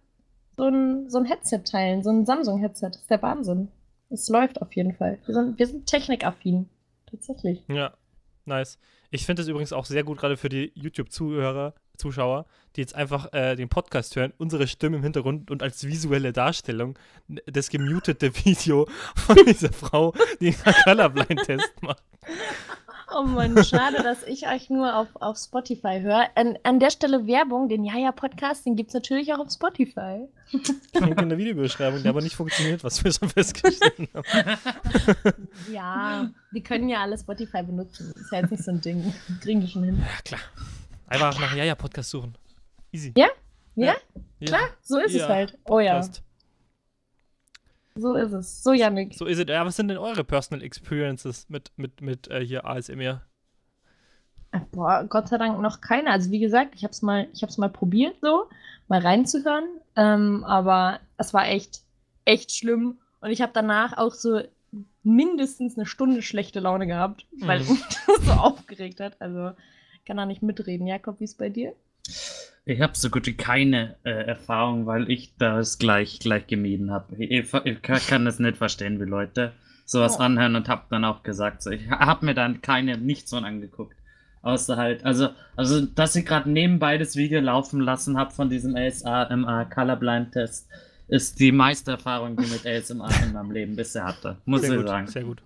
so 0.56 0.64
ein, 0.64 1.08
so 1.08 1.18
ein 1.18 1.24
Headset 1.24 1.60
teilen, 1.64 2.02
so 2.02 2.10
ein 2.10 2.26
Samsung-Headset. 2.26 2.88
Das 2.88 3.00
ist 3.00 3.10
der 3.10 3.22
Wahnsinn. 3.22 3.68
Es 4.10 4.28
läuft 4.28 4.62
auf 4.62 4.74
jeden 4.74 4.94
Fall. 4.94 5.18
Wir 5.26 5.34
sind, 5.34 5.58
wir 5.58 5.66
sind 5.66 5.86
technikaffin. 5.86 6.68
Tatsächlich. 7.06 7.62
Ja, 7.68 7.94
nice. 8.44 8.78
Ich 9.10 9.26
finde 9.26 9.42
es 9.42 9.48
übrigens 9.48 9.72
auch 9.72 9.84
sehr 9.84 10.02
gut, 10.02 10.18
gerade 10.18 10.36
für 10.36 10.48
die 10.48 10.72
YouTube-Zuhörer, 10.74 11.74
Zuschauer, 11.96 12.46
die 12.74 12.80
jetzt 12.80 12.94
einfach 12.94 13.32
äh, 13.32 13.54
den 13.54 13.68
Podcast 13.68 14.16
hören, 14.16 14.32
unsere 14.38 14.66
Stimme 14.66 14.96
im 14.96 15.02
Hintergrund 15.04 15.50
und 15.50 15.62
als 15.62 15.86
visuelle 15.86 16.32
Darstellung 16.32 16.98
das 17.46 17.70
gemutete 17.70 18.34
Video 18.44 18.88
von 19.14 19.36
dieser 19.46 19.72
Frau, 19.72 20.12
die 20.40 20.54
einen 20.64 20.74
Colorblind-Test 20.84 21.82
macht. 21.82 22.02
Oh 23.16 23.22
Mann, 23.22 23.62
schade, 23.64 24.02
dass 24.02 24.24
ich 24.24 24.48
euch 24.48 24.70
nur 24.70 24.96
auf, 24.96 25.08
auf 25.14 25.36
Spotify 25.38 26.00
höre. 26.00 26.28
An, 26.34 26.58
an 26.64 26.80
der 26.80 26.90
Stelle 26.90 27.26
Werbung, 27.26 27.68
den 27.68 27.84
Jaja-Podcast, 27.84 28.66
den 28.66 28.74
gibt 28.74 28.88
es 28.88 28.94
natürlich 28.94 29.32
auch 29.32 29.38
auf 29.38 29.52
Spotify. 29.52 30.26
Link 30.50 31.20
in 31.22 31.28
der 31.28 31.38
Videobeschreibung, 31.38 32.02
der 32.02 32.10
aber 32.10 32.22
nicht 32.22 32.34
funktioniert, 32.34 32.82
was 32.82 33.04
wir 33.04 33.12
schon 33.12 33.28
festgestellt 33.28 34.08
haben. 34.14 34.58
Ja, 35.72 36.30
wir 36.50 36.62
können 36.62 36.88
ja 36.88 37.02
alle 37.02 37.16
Spotify 37.16 37.62
benutzen. 37.62 38.12
Ist 38.16 38.32
ja 38.32 38.40
jetzt 38.40 38.50
nicht 38.50 38.64
so 38.64 38.72
ein 38.72 38.80
Ding. 38.80 39.14
Kriegen 39.40 39.60
die 39.60 39.68
schon 39.68 39.84
hin. 39.84 39.98
Ja, 40.00 40.22
klar. 40.24 40.40
Einfach 41.06 41.38
nach 41.38 41.54
Jaja-Podcast 41.54 42.10
suchen. 42.10 42.34
Easy. 42.90 43.12
Ja? 43.16 43.28
Ja? 43.76 43.94
ja? 44.40 44.46
Klar, 44.46 44.68
so 44.82 44.98
ist 44.98 45.14
es 45.14 45.28
halt. 45.28 45.56
Oh 45.66 45.78
ja. 45.78 45.96
Fast. 45.96 46.22
So 47.96 48.14
ist 48.14 48.32
es. 48.32 48.62
So, 48.62 48.72
Janik. 48.72 49.14
So 49.14 49.26
ist 49.26 49.38
es. 49.38 49.46
Ja, 49.48 49.64
was 49.64 49.76
sind 49.76 49.88
denn 49.88 49.98
eure 49.98 50.24
Personal 50.24 50.64
Experiences 50.64 51.48
mit, 51.48 51.70
mit, 51.76 52.00
mit 52.00 52.28
äh, 52.28 52.44
hier 52.44 52.66
ASMR? 52.66 53.22
Boah, 54.72 55.04
Gott 55.08 55.28
sei 55.28 55.38
Dank 55.38 55.60
noch 55.60 55.80
keine. 55.80 56.10
Also 56.10 56.30
wie 56.30 56.40
gesagt, 56.40 56.74
ich 56.74 56.84
habe 56.84 56.92
es 56.92 57.02
mal, 57.02 57.28
mal 57.56 57.68
probiert, 57.68 58.16
so 58.20 58.48
mal 58.88 59.00
reinzuhören. 59.00 59.64
Ähm, 59.96 60.44
aber 60.44 61.00
es 61.18 61.32
war 61.34 61.48
echt, 61.48 61.82
echt 62.24 62.52
schlimm. 62.52 62.98
Und 63.20 63.30
ich 63.30 63.42
habe 63.42 63.52
danach 63.54 63.96
auch 63.96 64.14
so 64.14 64.42
mindestens 65.02 65.76
eine 65.76 65.86
Stunde 65.86 66.22
schlechte 66.22 66.60
Laune 66.60 66.86
gehabt, 66.86 67.26
weil 67.40 67.60
mhm. 67.60 67.70
mich 67.70 67.84
das 68.06 68.24
so 68.24 68.32
aufgeregt 68.32 69.00
hat. 69.00 69.20
Also 69.20 69.52
kann 70.04 70.16
da 70.16 70.26
nicht 70.26 70.42
mitreden. 70.42 70.86
Jakob, 70.86 71.20
wie 71.20 71.24
ist 71.24 71.38
bei 71.38 71.48
dir? 71.48 71.74
Ich 72.66 72.80
habe 72.80 72.96
so 72.96 73.10
gut 73.10 73.26
wie 73.26 73.36
keine 73.36 73.96
äh, 74.04 74.10
Erfahrung, 74.10 74.86
weil 74.86 75.10
ich 75.10 75.36
das 75.36 75.78
gleich, 75.78 76.18
gleich 76.18 76.46
gemieden 76.46 76.90
habe. 76.90 77.14
Ich, 77.16 77.30
ich, 77.30 77.82
kann 77.82 78.24
das 78.24 78.38
nicht 78.38 78.56
verstehen, 78.56 78.98
wie 79.00 79.04
Leute 79.04 79.52
sowas 79.84 80.16
oh. 80.18 80.22
anhören 80.22 80.56
und 80.56 80.68
habe 80.68 80.84
dann 80.88 81.04
auch 81.04 81.22
gesagt, 81.22 81.62
so, 81.62 81.70
ich 81.70 81.90
habe 81.90 82.24
mir 82.24 82.34
dann 82.34 82.62
keine, 82.62 82.96
nichts 82.96 83.30
von 83.30 83.44
angeguckt. 83.44 83.96
Außer 84.40 84.76
halt, 84.76 85.04
also, 85.04 85.28
also 85.56 85.84
dass 85.84 86.16
ich 86.16 86.24
gerade 86.24 86.50
nebenbei 86.50 86.96
das 86.98 87.16
Video 87.16 87.40
laufen 87.40 87.80
lassen 87.80 88.16
habe 88.16 88.30
von 88.30 88.48
diesem 88.48 88.76
ASMR 88.76 89.66
Colorblind 89.66 90.32
Test, 90.32 90.68
ist 91.08 91.40
die 91.40 91.52
meiste 91.52 91.92
Erfahrung, 91.92 92.36
die 92.36 92.46
mit 92.46 92.66
ASMR 92.66 93.10
in 93.24 93.32
meinem 93.32 93.50
Leben 93.50 93.76
bisher 93.76 94.04
hatte. 94.04 94.38
Muss 94.46 94.62
sehr 94.62 94.72
ich 94.72 94.76
gut, 94.78 94.88
sagen. 94.88 95.06
Sehr 95.06 95.24
gut. 95.24 95.42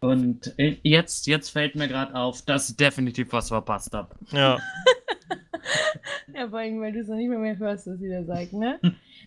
Und 0.00 0.54
jetzt, 0.56 1.26
jetzt 1.26 1.50
fällt 1.50 1.74
mir 1.76 1.86
gerade 1.86 2.14
auf, 2.14 2.42
dass 2.42 2.70
ich 2.70 2.76
definitiv 2.76 3.32
was 3.32 3.48
verpasst 3.48 3.92
habe. 3.94 4.14
Ja. 4.32 4.58
ja, 6.34 6.48
vor 6.48 6.58
allem, 6.58 6.80
weil 6.80 6.92
du 6.92 7.00
es 7.00 7.08
noch 7.08 7.16
nicht 7.16 7.28
mehr, 7.28 7.38
mehr 7.38 7.58
hörst, 7.58 7.86
was 7.86 7.98
sie 7.98 8.08
da 8.08 8.24
sagt, 8.24 8.52
ne? 8.52 8.78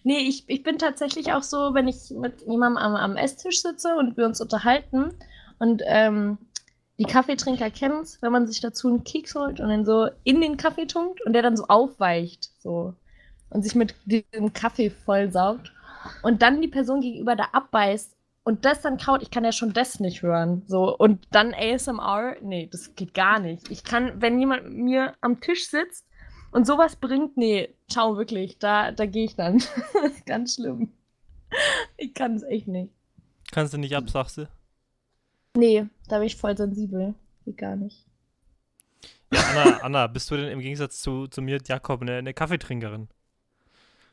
nee, 0.03 0.19
ich, 0.19 0.43
ich 0.47 0.63
bin 0.63 0.77
tatsächlich 0.77 1.33
auch 1.33 1.43
so, 1.43 1.73
wenn 1.73 1.87
ich 1.87 2.11
mit 2.11 2.41
jemandem 2.47 2.77
am, 2.77 2.95
am 2.95 3.17
Esstisch 3.17 3.61
sitze 3.61 3.95
und 3.95 4.17
wir 4.17 4.25
uns 4.25 4.41
unterhalten 4.41 5.11
und 5.59 5.81
ähm, 5.85 6.37
die 6.99 7.05
Kaffeetrinker 7.05 7.69
kennen 7.71 8.01
es, 8.01 8.21
wenn 8.21 8.31
man 8.31 8.47
sich 8.47 8.61
dazu 8.61 8.87
einen 8.87 9.03
Keks 9.03 9.35
holt 9.35 9.59
und 9.59 9.69
dann 9.69 9.85
so 9.85 10.09
in 10.23 10.41
den 10.41 10.57
Kaffee 10.57 10.85
tunkt 10.85 11.21
und 11.25 11.33
der 11.33 11.41
dann 11.41 11.57
so 11.57 11.65
aufweicht, 11.67 12.51
so 12.59 12.93
und 13.49 13.63
sich 13.63 13.75
mit 13.75 13.95
diesem 14.05 14.53
Kaffee 14.53 14.89
vollsaugt 14.89 15.71
und 16.21 16.41
dann 16.41 16.61
die 16.61 16.67
Person 16.67 17.01
gegenüber 17.01 17.35
da 17.35 17.49
abbeißt 17.51 18.15
und 18.43 18.65
das 18.65 18.81
dann 18.81 18.97
kaut, 18.97 19.21
ich 19.21 19.31
kann 19.31 19.45
ja 19.45 19.51
schon 19.51 19.73
das 19.73 19.99
nicht 19.99 20.21
hören. 20.21 20.63
So, 20.67 20.95
und 20.95 21.27
dann 21.31 21.53
ASMR, 21.53 22.35
nee, 22.41 22.67
das 22.71 22.95
geht 22.95 23.13
gar 23.13 23.39
nicht. 23.39 23.71
Ich 23.71 23.83
kann, 23.83 24.21
wenn 24.21 24.39
jemand 24.39 24.71
mir 24.73 25.13
am 25.21 25.39
Tisch 25.39 25.69
sitzt 25.69 26.05
und 26.51 26.67
sowas 26.67 26.97
bringt, 26.97 27.37
nee, 27.37 27.73
ciao, 27.89 28.17
wirklich, 28.17 28.59
da, 28.59 28.91
da 28.91 29.05
gehe 29.05 29.25
ich 29.25 29.35
dann. 29.35 29.63
ganz 30.25 30.55
schlimm. 30.55 30.91
Ich 31.97 32.13
kann 32.13 32.35
es 32.35 32.43
echt 32.43 32.67
nicht. 32.67 32.91
Kannst 33.51 33.73
du 33.73 33.77
nicht 33.77 33.95
ab, 33.95 34.09
sagst 34.09 34.37
du? 34.37 34.49
Nee, 35.55 35.85
da 36.07 36.17
bin 36.17 36.27
ich 36.27 36.35
voll 36.35 36.57
sensibel. 36.57 37.13
Geht 37.45 37.57
gar 37.57 37.75
nicht. 37.75 38.05
Ja, 39.31 39.41
Anna, 39.41 39.77
Anna, 39.77 40.07
bist 40.07 40.29
du 40.31 40.37
denn 40.37 40.49
im 40.49 40.59
Gegensatz 40.59 41.01
zu, 41.01 41.27
zu 41.27 41.41
mir, 41.41 41.59
Jakob, 41.65 42.01
eine, 42.01 42.17
eine 42.17 42.33
Kaffeetrinkerin? 42.33 43.07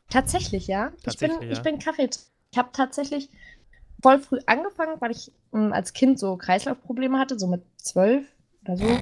Tatsächlich, 0.09 0.67
ja. 0.67 0.93
Tatsächlich, 1.03 1.31
ich 1.33 1.39
bin, 1.39 1.49
ja. 1.49 1.53
ich 1.53 1.63
bin 1.63 1.79
Kaffee. 1.79 2.11
Ich 2.53 2.59
habe 2.59 2.71
tatsächlich 2.73 3.31
voll 4.03 4.19
früh 4.19 4.39
angefangen, 4.47 5.01
weil 5.01 5.11
ich 5.11 5.33
mh, 5.53 5.67
hm, 5.67 5.73
als 5.73 5.93
Kind 5.93 6.19
so 6.19 6.37
Kreislaufprobleme 6.37 7.19
hatte, 7.19 7.39
so 7.39 7.47
mit 7.47 7.63
zwölf 7.77 8.25
oder 8.65 8.77
so. 8.77 9.01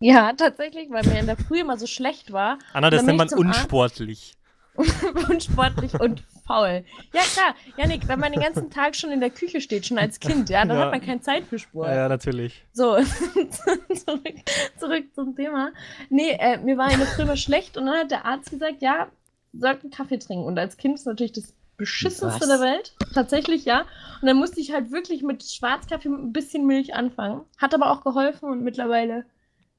Ja, 0.00 0.32
tatsächlich, 0.32 0.90
weil 0.90 1.04
mir 1.04 1.20
in 1.20 1.26
der 1.26 1.36
Früh 1.36 1.60
immer 1.60 1.78
so 1.78 1.86
schlecht 1.86 2.32
war. 2.32 2.58
Anna, 2.72 2.90
das 2.90 3.04
nennt 3.04 3.18
man 3.18 3.28
unsportlich. 3.28 4.34
unsportlich 5.28 6.00
und 6.00 6.24
faul. 6.46 6.84
Ja, 7.12 7.20
klar, 7.20 7.54
Janik, 7.76 8.08
wenn 8.08 8.18
man 8.18 8.32
den 8.32 8.40
ganzen 8.40 8.70
Tag 8.70 8.96
schon 8.96 9.10
in 9.10 9.20
der 9.20 9.30
Küche 9.30 9.60
steht, 9.60 9.86
schon 9.86 9.98
als 9.98 10.18
Kind, 10.18 10.48
ja, 10.48 10.64
dann 10.64 10.76
ja. 10.76 10.84
hat 10.84 10.90
man 10.90 11.00
keine 11.00 11.20
Zeit 11.20 11.44
für 11.44 11.58
Sport. 11.58 11.88
Ja, 11.88 11.94
ja 11.94 12.08
natürlich. 12.08 12.64
So, 12.72 12.96
zurück, 13.94 14.34
zurück, 14.78 15.04
zum 15.14 15.36
Thema. 15.36 15.72
Nee, 16.08 16.36
äh, 16.38 16.58
mir 16.58 16.78
war 16.78 16.90
in 16.90 16.98
der 16.98 17.06
Früh 17.06 17.22
immer 17.22 17.36
schlecht 17.36 17.76
und 17.76 17.86
dann 17.86 17.96
hat 17.96 18.10
der 18.10 18.24
Arzt 18.24 18.50
gesagt, 18.50 18.80
ja, 18.80 19.08
sollten 19.52 19.90
Kaffee 19.90 20.18
trinken. 20.18 20.44
Und 20.44 20.58
als 20.58 20.76
Kind 20.76 20.94
ist 20.94 21.06
natürlich 21.06 21.32
das 21.32 21.54
beschissenste 21.82 22.46
der 22.46 22.60
Welt. 22.60 22.94
Tatsächlich, 23.12 23.64
ja. 23.64 23.80
Und 24.20 24.28
dann 24.28 24.36
musste 24.36 24.60
ich 24.60 24.72
halt 24.72 24.92
wirklich 24.92 25.22
mit 25.22 25.42
Schwarzkaffee 25.42 26.08
mit 26.08 26.20
ein 26.20 26.32
bisschen 26.32 26.64
Milch 26.64 26.94
anfangen. 26.94 27.40
Hat 27.58 27.74
aber 27.74 27.90
auch 27.90 28.04
geholfen 28.04 28.48
und 28.48 28.62
mittlerweile 28.62 29.24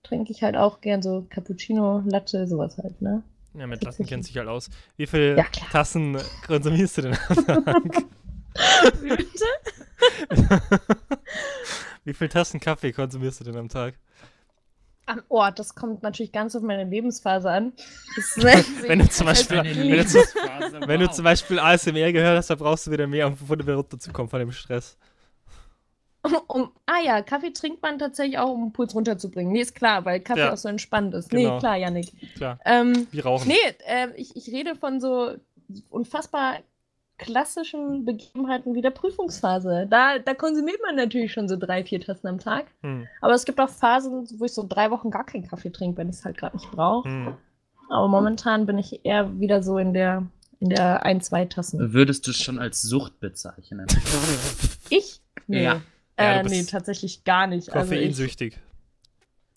trinke 0.03 0.33
ich 0.33 0.43
halt 0.43 0.57
auch 0.57 0.81
gern 0.81 1.01
so 1.01 1.25
Cappuccino, 1.29 2.03
Latte, 2.05 2.45
sowas 2.45 2.77
halt, 2.77 3.01
ne? 3.01 3.23
Ja, 3.53 3.67
mit 3.67 3.83
Latten 3.85 4.05
kennt 4.05 4.25
sich 4.25 4.37
halt 4.37 4.49
aus. 4.49 4.69
Wie 4.97 5.07
viele 5.07 5.37
ja, 5.37 5.45
Tassen 5.71 6.17
konsumierst 6.45 6.97
du 6.97 7.01
denn 7.03 7.17
am 7.29 7.45
Tag? 7.45 7.83
Bitte? 9.01 9.45
Wie 12.03 12.13
viele 12.13 12.29
Tassen 12.29 12.59
Kaffee 12.59 12.91
konsumierst 12.91 13.39
du 13.39 13.43
denn 13.45 13.55
am 13.55 13.69
Tag? 13.69 13.93
Am 15.05 15.21
Ort, 15.27 15.59
das 15.59 15.75
kommt 15.75 16.01
natürlich 16.01 16.31
ganz 16.31 16.55
auf 16.55 16.61
meine 16.61 16.85
Lebensphase 16.85 17.49
an. 17.49 17.73
wenn, 18.35 18.99
du 18.99 19.09
zum 19.09 19.25
Beispiel, 19.25 19.57
wenn, 19.57 19.97
du 19.97 20.87
wenn 20.87 20.99
du 21.01 21.11
zum 21.11 21.23
Beispiel 21.25 21.59
ASMR 21.59 22.13
gehört 22.13 22.37
hast, 22.37 22.49
dann 22.49 22.57
brauchst 22.57 22.87
du 22.87 22.91
wieder 22.91 23.05
mehr, 23.07 23.27
um 23.27 23.35
von 23.35 23.59
der 23.59 23.75
runterzukommen 23.75 24.29
von 24.29 24.39
dem 24.39 24.51
Stress. 24.51 24.97
Um, 26.25 26.35
um, 26.47 26.71
ah 26.85 27.01
ja, 27.03 27.21
Kaffee 27.21 27.51
trinkt 27.51 27.81
man 27.81 27.99
tatsächlich 27.99 28.37
auch, 28.37 28.51
um 28.51 28.67
den 28.67 28.71
Puls 28.73 28.95
runterzubringen. 28.95 29.51
Nee, 29.51 29.59
ist 29.59 29.75
klar, 29.75 30.05
weil 30.05 30.21
Kaffee 30.21 30.39
ja. 30.39 30.53
auch 30.53 30.57
so 30.57 30.69
entspannt 30.69 31.13
ist. 31.13 31.29
Genau. 31.29 31.55
Nee, 31.55 31.59
klar, 31.59 31.75
Janik. 31.75 32.13
Klar. 32.35 32.59
Ähm, 32.63 33.07
Wie 33.11 33.19
rauchen. 33.19 33.49
Nee, 33.49 33.75
äh, 33.85 34.07
ich, 34.15 34.37
ich 34.37 34.47
rede 34.47 34.75
von 34.75 35.01
so 35.01 35.35
unfassbar 35.89 36.59
klassischen 37.23 38.05
Begebenheiten 38.05 38.75
wie 38.75 38.81
der 38.81 38.91
Prüfungsphase. 38.91 39.87
Da, 39.89 40.19
da 40.19 40.33
konsumiert 40.33 40.79
man 40.85 40.95
natürlich 40.95 41.31
schon 41.31 41.47
so 41.47 41.55
drei, 41.55 41.83
vier 41.83 41.99
Tassen 41.99 42.27
am 42.27 42.39
Tag. 42.39 42.65
Hm. 42.81 43.07
Aber 43.21 43.33
es 43.33 43.45
gibt 43.45 43.59
auch 43.59 43.69
Phasen, 43.69 44.27
wo 44.37 44.45
ich 44.45 44.53
so 44.53 44.65
drei 44.67 44.91
Wochen 44.91 45.09
gar 45.09 45.25
keinen 45.25 45.47
Kaffee 45.47 45.71
trinke, 45.71 45.97
wenn 45.97 46.09
ich 46.09 46.17
es 46.17 46.25
halt 46.25 46.37
gerade 46.37 46.57
nicht 46.57 46.69
brauche. 46.71 47.09
Hm. 47.09 47.33
Aber 47.89 48.07
momentan 48.07 48.65
bin 48.65 48.77
ich 48.77 49.05
eher 49.05 49.39
wieder 49.39 49.63
so 49.63 49.77
in 49.77 49.93
der, 49.93 50.25
in 50.59 50.69
der 50.69 51.05
ein, 51.05 51.21
zwei 51.21 51.45
Tassen. 51.45 51.93
Würdest 51.93 52.27
du 52.27 52.31
es 52.31 52.37
schon 52.37 52.59
als 52.59 52.81
Sucht 52.81 53.19
bezeichnen? 53.19 53.87
ich? 54.89 55.21
Nee. 55.47 55.63
Ja. 55.63 55.81
Äh, 56.15 56.37
ja, 56.37 56.43
nee, 56.43 56.63
tatsächlich 56.63 57.23
gar 57.23 57.47
nicht. 57.47 57.71
Koffeinsüchtig. 57.71 58.53
Also 58.53 58.73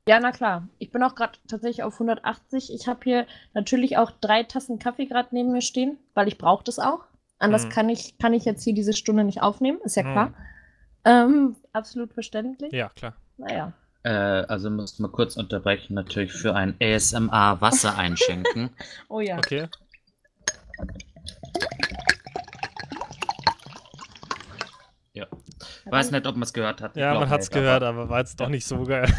ja, 0.09 0.21
na 0.21 0.31
klar. 0.31 0.69
Ich 0.79 0.93
bin 0.93 1.03
auch 1.03 1.17
gerade 1.17 1.37
tatsächlich 1.49 1.83
auf 1.83 1.95
180. 1.95 2.73
Ich 2.73 2.87
habe 2.87 3.01
hier 3.03 3.27
natürlich 3.55 3.97
auch 3.97 4.13
drei 4.13 4.45
Tassen 4.45 4.79
Kaffee 4.79 5.07
gerade 5.07 5.31
neben 5.33 5.51
mir 5.51 5.63
stehen, 5.63 5.99
weil 6.15 6.29
ich 6.29 6.39
brauche 6.39 6.63
das 6.63 6.79
auch. 6.79 7.01
Anders 7.39 7.67
mhm. 7.67 7.69
kann, 7.71 7.89
ich, 7.89 8.19
kann 8.19 8.33
ich 8.33 8.45
jetzt 8.45 8.65
hier 8.65 8.75
diese 8.75 8.93
Stunde 8.93 9.25
nicht 9.25 9.43
aufnehmen, 9.43 9.79
ist 9.85 9.97
ja 9.97 10.05
mhm. 10.05 10.13
klar. 10.13 10.35
Ähm, 11.05 11.57
absolut 11.73 12.13
verständlich. 12.13 12.73
Ja, 12.73 12.89
klar. 12.91 13.15
Naja. 13.37 13.73
Äh, 14.03 14.11
also 14.11 14.71
muss 14.71 14.99
man 14.99 15.13
kurz 15.13 15.37
unterbrechen, 15.37 15.95
natürlich 15.95 16.33
für 16.33 16.55
ein 16.55 16.77
ASMR 16.81 17.61
Wasser 17.61 17.97
einschenken. 17.99 18.71
oh 19.09 19.21
ja. 19.21 19.39
Okay. 19.39 19.69
Ja. 25.13 25.27
Weiß 25.87 26.11
nicht, 26.11 26.27
ob 26.27 26.35
man 26.35 26.43
es 26.43 26.53
gehört 26.53 26.81
hat. 26.81 26.97
Ja, 26.97 27.15
man 27.15 27.29
hat 27.29 27.41
es 27.41 27.51
gehört, 27.51 27.83
aber, 27.83 28.03
aber 28.03 28.11
war 28.11 28.19
jetzt 28.21 28.39
doch 28.41 28.49
nicht 28.49 28.67
so 28.67 28.83
geil. 28.85 29.13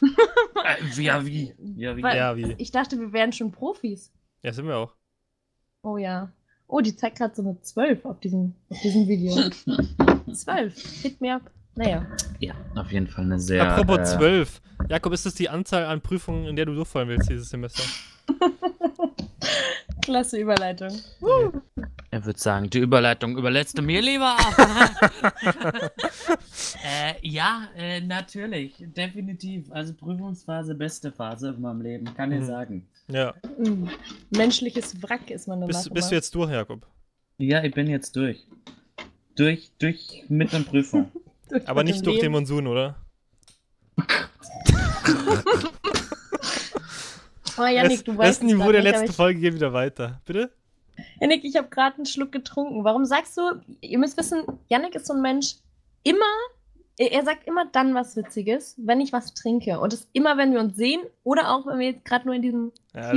äh, 0.02 1.02
ja, 1.02 1.24
wie? 1.24 1.54
Ja, 1.76 1.96
wie? 1.96 2.02
ja, 2.02 2.36
wie? 2.36 2.54
Ich 2.58 2.70
dachte, 2.70 2.98
wir 2.98 3.12
wären 3.12 3.32
schon 3.32 3.52
Profis. 3.52 4.12
Ja, 4.42 4.52
sind 4.52 4.66
wir 4.66 4.76
auch. 4.76 4.94
Oh 5.82 5.96
ja. 5.96 6.32
Oh, 6.76 6.80
die 6.80 6.96
zeigt 6.96 7.18
gerade 7.18 7.32
so 7.32 7.42
eine 7.42 7.56
12 7.60 8.04
auf 8.04 8.18
diesem, 8.18 8.52
auf 8.68 8.80
diesem 8.80 9.06
Video. 9.06 9.32
12. 10.32 11.02
Hit 11.02 11.20
me 11.20 11.32
up. 11.32 11.42
Naja. 11.76 12.04
Ja, 12.40 12.54
auf 12.74 12.90
jeden 12.90 13.06
Fall 13.06 13.26
eine 13.26 13.38
sehr. 13.38 13.62
Apropos 13.62 13.98
äh, 14.12 14.16
12. 14.16 14.60
Jakob, 14.88 15.12
ist 15.12 15.24
das 15.24 15.34
die 15.34 15.48
Anzahl 15.48 15.84
an 15.84 16.00
Prüfungen, 16.00 16.46
in 16.46 16.56
der 16.56 16.66
du 16.66 16.74
durchfallen 16.74 17.08
willst 17.08 17.30
dieses 17.30 17.48
Semester? 17.48 17.84
Klasse 20.02 20.40
Überleitung. 20.40 20.90
Uh. 21.20 21.52
Er 22.14 22.24
würde 22.24 22.38
sagen, 22.38 22.70
die 22.70 22.78
Überleitung 22.78 23.36
überlässt 23.36 23.76
du 23.76 23.82
mir 23.82 24.00
lieber. 24.00 24.36
äh, 26.84 27.14
ja, 27.22 27.66
äh, 27.76 28.00
natürlich, 28.02 28.76
definitiv. 28.78 29.72
Also 29.72 29.94
Prüfungsphase, 29.94 30.76
beste 30.76 31.10
Phase 31.10 31.48
in 31.48 31.60
meinem 31.60 31.80
Leben, 31.80 32.14
kann 32.14 32.30
ich 32.30 32.42
mhm. 32.42 32.46
sagen. 32.46 32.86
Ja. 33.08 33.34
Mhm. 33.58 33.88
Menschliches 34.30 35.02
Wrack 35.02 35.28
ist 35.28 35.48
man 35.48 35.62
danach. 35.62 35.74
Bist, 35.74 35.92
bist 35.92 36.10
du 36.12 36.14
jetzt 36.14 36.32
durch, 36.36 36.52
Jakob? 36.52 36.86
Ja, 37.38 37.64
ich 37.64 37.74
bin 37.74 37.88
jetzt 37.88 38.14
durch. 38.14 38.46
Durch, 39.34 39.72
durch 39.80 40.22
mit 40.28 40.52
der 40.52 40.60
Prüfung. 40.60 41.10
durch 41.48 41.66
Aber 41.68 41.82
nicht 41.82 42.06
durch 42.06 42.18
Leben. 42.18 42.26
den 42.26 42.32
Monsun, 42.32 42.68
oder? 42.68 42.94
oh, 47.58 47.64
Janik, 47.64 48.04
du 48.04 48.16
weißt. 48.16 48.40
Das 48.40 48.46
Niveau 48.46 48.70
der 48.70 48.82
letzten 48.84 49.12
Folge 49.12 49.40
geht 49.40 49.54
wieder 49.54 49.72
weiter. 49.72 50.20
Bitte? 50.24 50.52
Janik, 51.20 51.44
ich 51.44 51.56
habe 51.56 51.68
gerade 51.68 51.96
einen 51.96 52.06
Schluck 52.06 52.32
getrunken. 52.32 52.84
Warum 52.84 53.04
sagst 53.04 53.36
du, 53.36 53.42
ihr 53.80 53.98
müsst 53.98 54.16
wissen, 54.16 54.42
Janik 54.68 54.94
ist 54.94 55.06
so 55.06 55.14
ein 55.14 55.22
Mensch, 55.22 55.56
immer 56.02 56.24
er 56.96 57.24
sagt 57.24 57.46
immer 57.46 57.66
dann 57.66 57.94
was 57.94 58.16
Witziges, 58.16 58.76
wenn 58.78 59.00
ich 59.00 59.12
was 59.12 59.34
trinke. 59.34 59.80
Und 59.80 59.92
das 59.92 60.08
immer, 60.12 60.36
wenn 60.36 60.52
wir 60.52 60.60
uns 60.60 60.76
sehen 60.76 61.00
oder 61.24 61.52
auch 61.52 61.66
wenn 61.66 61.78
wir 61.78 61.88
jetzt 61.88 62.04
gerade 62.04 62.24
nur 62.24 62.34
in 62.34 62.42
diesem 62.42 62.72
ja, 62.94 63.12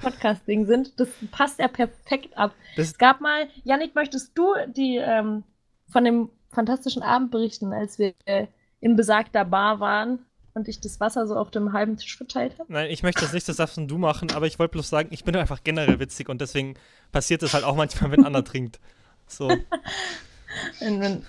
Podcast-Ding 0.00 0.64
sind. 0.64 0.98
Das 0.98 1.08
passt 1.30 1.58
ja 1.58 1.68
perfekt 1.68 2.36
ab. 2.38 2.54
Das 2.76 2.88
es 2.88 2.98
gab 2.98 3.20
mal, 3.20 3.48
Janik, 3.64 3.94
möchtest 3.94 4.36
du 4.36 4.54
die 4.68 4.96
ähm, 4.96 5.44
von 5.88 6.04
dem 6.04 6.30
fantastischen 6.50 7.02
Abend 7.02 7.30
berichten, 7.30 7.72
als 7.72 7.98
wir 7.98 8.14
äh, 8.24 8.46
in 8.80 8.96
besagter 8.96 9.44
Bar 9.44 9.80
waren 9.80 10.20
und 10.54 10.68
ich 10.68 10.80
das 10.80 11.00
Wasser 11.00 11.26
so 11.26 11.36
auf 11.36 11.50
dem 11.50 11.72
halben 11.72 11.96
Tisch 11.96 12.16
verteilt 12.16 12.58
habe? 12.58 12.72
Nein, 12.72 12.90
ich 12.90 13.02
möchte 13.02 13.22
das 13.22 13.32
nicht, 13.32 13.48
das 13.48 13.56
darfst 13.56 13.76
du 13.78 13.98
machen, 13.98 14.30
aber 14.32 14.46
ich 14.46 14.58
wollte 14.58 14.72
bloß 14.72 14.88
sagen, 14.88 15.08
ich 15.12 15.24
bin 15.24 15.36
einfach 15.36 15.62
generell 15.62 16.00
witzig 16.00 16.28
und 16.28 16.40
deswegen 16.40 16.74
passiert 17.12 17.42
es 17.42 17.54
halt 17.54 17.64
auch 17.64 17.76
manchmal, 17.76 18.10
wenn 18.12 18.24
Anna 18.24 18.42
trinkt. 18.42 18.80
So. 19.26 19.48
wenn, 20.80 21.00
wenn, 21.00 21.22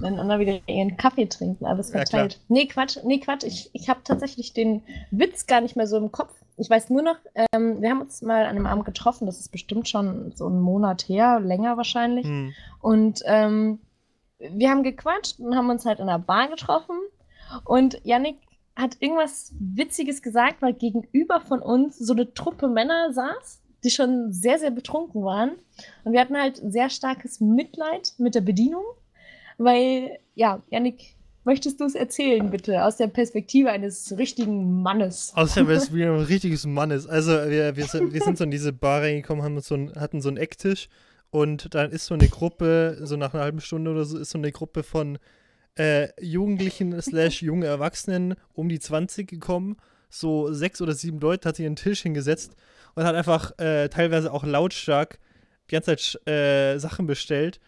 wenn 0.00 0.18
Anna 0.18 0.38
wieder 0.38 0.60
ihren 0.66 0.96
Kaffee 0.96 1.26
trinkt, 1.26 1.62
alles 1.64 1.90
verteilt. 1.90 2.34
Ja, 2.34 2.38
nee, 2.48 2.66
Quatsch, 2.66 2.98
nee, 3.04 3.18
Quatsch. 3.18 3.44
Ich, 3.44 3.70
ich 3.72 3.88
habe 3.88 4.00
tatsächlich 4.04 4.52
den 4.52 4.82
Witz 5.10 5.46
gar 5.46 5.60
nicht 5.60 5.76
mehr 5.76 5.86
so 5.86 5.96
im 5.96 6.12
Kopf. 6.12 6.32
Ich 6.56 6.70
weiß 6.70 6.90
nur 6.90 7.02
noch, 7.02 7.16
ähm, 7.52 7.80
wir 7.80 7.90
haben 7.90 8.02
uns 8.02 8.22
mal 8.22 8.44
an 8.44 8.56
einem 8.56 8.66
Abend 8.66 8.84
getroffen, 8.84 9.26
das 9.26 9.40
ist 9.40 9.50
bestimmt 9.50 9.88
schon 9.88 10.32
so 10.34 10.46
einen 10.46 10.60
Monat 10.60 11.08
her, 11.08 11.40
länger 11.40 11.76
wahrscheinlich. 11.76 12.26
Hm. 12.26 12.52
Und 12.80 13.22
ähm, 13.24 13.80
wir 14.38 14.70
haben 14.70 14.82
gequatscht 14.82 15.38
und 15.40 15.56
haben 15.56 15.70
uns 15.70 15.86
halt 15.86 16.00
in 16.00 16.06
der 16.06 16.18
Bar 16.18 16.48
getroffen. 16.48 16.96
Und 17.64 18.00
Yannick 18.04 18.38
hat 18.76 18.96
irgendwas 19.00 19.52
Witziges 19.58 20.22
gesagt, 20.22 20.62
weil 20.62 20.74
gegenüber 20.74 21.40
von 21.40 21.60
uns 21.60 21.98
so 21.98 22.12
eine 22.12 22.32
Truppe 22.32 22.68
Männer 22.68 23.12
saß, 23.12 23.60
die 23.84 23.90
schon 23.90 24.32
sehr, 24.32 24.58
sehr 24.58 24.70
betrunken 24.70 25.22
waren. 25.24 25.52
Und 26.04 26.12
wir 26.12 26.20
hatten 26.20 26.36
halt 26.36 26.56
sehr 26.56 26.88
starkes 26.88 27.40
Mitleid 27.40 28.14
mit 28.18 28.34
der 28.34 28.40
Bedienung, 28.40 28.84
weil, 29.58 30.18
ja, 30.34 30.62
Yannick, 30.70 31.16
möchtest 31.44 31.80
du 31.80 31.84
es 31.84 31.94
erzählen, 31.94 32.50
bitte, 32.50 32.84
aus 32.84 32.96
der 32.96 33.08
Perspektive 33.08 33.70
eines 33.70 34.16
richtigen 34.16 34.82
Mannes? 34.82 35.32
Aus 35.34 35.54
der 35.54 35.64
Perspektive 35.66 36.12
eines 36.12 36.28
richtigen 36.28 36.72
Mannes. 36.72 37.06
Also, 37.06 37.32
wir, 37.32 37.76
wir, 37.76 37.84
sind, 37.86 38.12
wir 38.12 38.20
sind 38.20 38.38
so 38.38 38.44
in 38.44 38.50
diese 38.50 38.72
Bar 38.72 39.02
reingekommen, 39.02 39.44
haben 39.44 39.60
so 39.60 39.74
ein, 39.74 39.92
hatten 39.96 40.20
so 40.20 40.28
einen 40.28 40.38
Ecktisch 40.38 40.88
und 41.30 41.74
dann 41.74 41.90
ist 41.90 42.06
so 42.06 42.14
eine 42.14 42.28
Gruppe, 42.28 42.98
so 43.02 43.16
nach 43.16 43.34
einer 43.34 43.42
halben 43.42 43.60
Stunde 43.60 43.90
oder 43.90 44.04
so, 44.04 44.18
ist 44.18 44.30
so 44.30 44.38
eine 44.38 44.52
Gruppe 44.52 44.82
von 44.82 45.18
äh, 45.76 46.08
Jugendlichen 46.20 47.00
slash 47.02 47.42
junge 47.42 47.66
Erwachsenen 47.66 48.34
um 48.52 48.68
die 48.68 48.80
20 48.80 49.28
gekommen. 49.28 49.76
So 50.08 50.52
sechs 50.52 50.82
oder 50.82 50.94
sieben 50.94 51.20
Leute 51.20 51.48
hat 51.48 51.56
sich 51.56 51.66
einen 51.66 51.76
Tisch 51.76 52.02
hingesetzt 52.02 52.54
und 52.94 53.04
hat 53.04 53.14
einfach 53.14 53.58
äh, 53.58 53.88
teilweise 53.88 54.32
auch 54.32 54.44
lautstark 54.44 55.18
die 55.70 55.74
ganze 55.74 55.96
Zeit 55.96 56.28
äh, 56.28 56.78
Sachen 56.78 57.06
bestellt. 57.06 57.60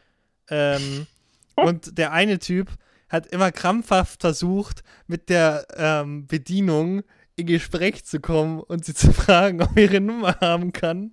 Ähm, 0.51 1.07
und 1.57 1.97
der 1.97 2.13
eine 2.13 2.39
Typ 2.39 2.71
hat 3.09 3.27
immer 3.29 3.53
krampfhaft 3.53 4.21
versucht, 4.21 4.83
mit 5.07 5.29
der 5.29 5.67
ähm, 5.77 6.27
Bedienung 6.27 7.03
in 7.37 7.47
Gespräch 7.47 8.05
zu 8.05 8.21
kommen 8.21 8.61
und 8.61 8.85
sie 8.85 8.95
zu 8.95 9.13
fragen, 9.13 9.63
ob 9.63 9.77
er 9.77 9.85
ihre 9.85 10.01
Nummer 10.01 10.39
haben 10.41 10.73
kann. 10.73 11.13